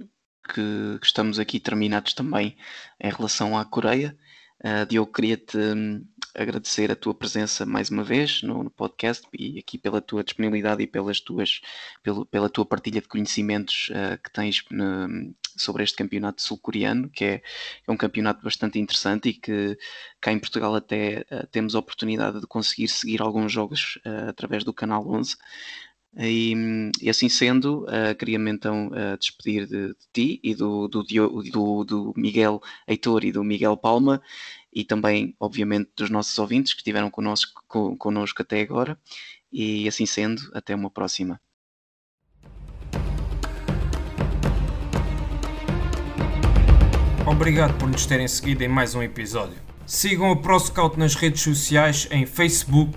que, 0.47 0.99
que 1.01 1.07
estamos 1.07 1.39
aqui 1.39 1.61
terminados 1.61 2.15
também 2.15 2.57
em 3.01 3.11
relação 3.11 3.59
à 3.59 3.65
Coreia. 3.65 4.17
Uh, 4.65 4.87
Diogo, 4.87 5.13
queria-te 5.13 5.59
um, 5.59 6.03
agradecer 6.35 6.91
a 6.91 6.97
tua 6.97 7.15
presença 7.15 7.67
mais 7.67 7.91
uma 7.91 8.03
vez 8.03 8.43
no, 8.43 8.63
no, 8.65 8.71
podcast 8.71 9.27
e 9.33 9.59
aqui 9.59 9.77
pela 9.77 10.01
tua 10.01 10.25
disponibilidade 10.25 10.83
e 10.83 10.87
pelas 10.87 11.21
tuas, 11.21 11.61
pelo, 12.03 12.25
pela 12.25 12.49
tua 12.49 12.65
partilha 12.65 13.01
de 13.01 13.09
conhecimentos 13.09 13.91
uh, 13.91 14.21
que 14.23 14.31
tens 14.31 14.65
no, 14.71 15.35
sobre 15.57 15.85
este 15.85 15.97
campeonato 15.97 16.41
sul-coreano, 16.41 17.09
que 17.11 17.25
é, 17.25 17.43
é, 17.87 17.93
um 17.93 17.97
campeonato 17.97 18.43
bastante 18.43 18.79
interessante 18.79 19.29
e 19.29 19.35
que 19.35 19.79
cá 20.21 20.33
em 20.33 20.39
Portugal 20.39 20.75
até 20.75 21.27
uh, 21.31 21.47
temos 21.49 21.75
a 21.75 21.79
oportunidade 21.79 22.41
de 22.41 22.47
conseguir 22.47 22.89
seguir 22.89 23.21
alguns 23.21 23.53
jogos 23.53 23.99
através 24.29 24.65
do 24.65 24.73
canal 24.73 25.07
11. 25.07 25.37
E, 26.19 26.55
e, 27.03 27.11
assim 27.11 27.29
sendo, 27.29 27.85
uh, 27.85 28.15
queria-me 28.19 28.51
então 28.51 28.89
uh, 28.89 29.19
despedir 29.19 29.67
de, 29.67 29.89
de, 29.89 29.95
ti 30.15 30.41
e 30.43 30.55
do, 30.55 30.89
do, 30.89 31.03
do, 31.03 31.85
do, 31.85 32.15
Miguel 32.17 32.63
Heitor 32.89 33.23
e 33.25 33.33
do 33.33 33.45
Miguel 33.45 33.77
Palma 33.77 34.23
e 34.73 34.83
também, 34.83 35.35
obviamente, 35.39 35.91
dos 35.95 36.09
nossos 36.09 36.39
ouvintes 36.39 36.73
que 36.73 36.81
estiveram 36.81 37.11
connosco, 37.11 37.63
con, 37.69 37.97
connosco 37.97 38.41
até 38.41 38.63
agora. 38.63 38.99
E 39.53 39.87
assim 39.87 40.07
sendo, 40.07 40.43
até 40.55 40.75
uma 40.75 40.91
próxima. 40.91 41.41
Obrigado 47.27 47.77
por 47.79 47.89
nos 47.89 48.07
terem 48.07 48.29
seguido 48.29 48.63
em 48.65 48.69
mais 48.69 48.95
um 48.95 49.03
episódio. 49.03 49.57
Sigam 49.85 50.31
o 50.31 50.37
ProScout 50.37 50.99
nas 50.99 51.15
redes 51.15 51.43
sociais 51.43 52.09
em 52.11 52.25
Facebook, 52.25 52.97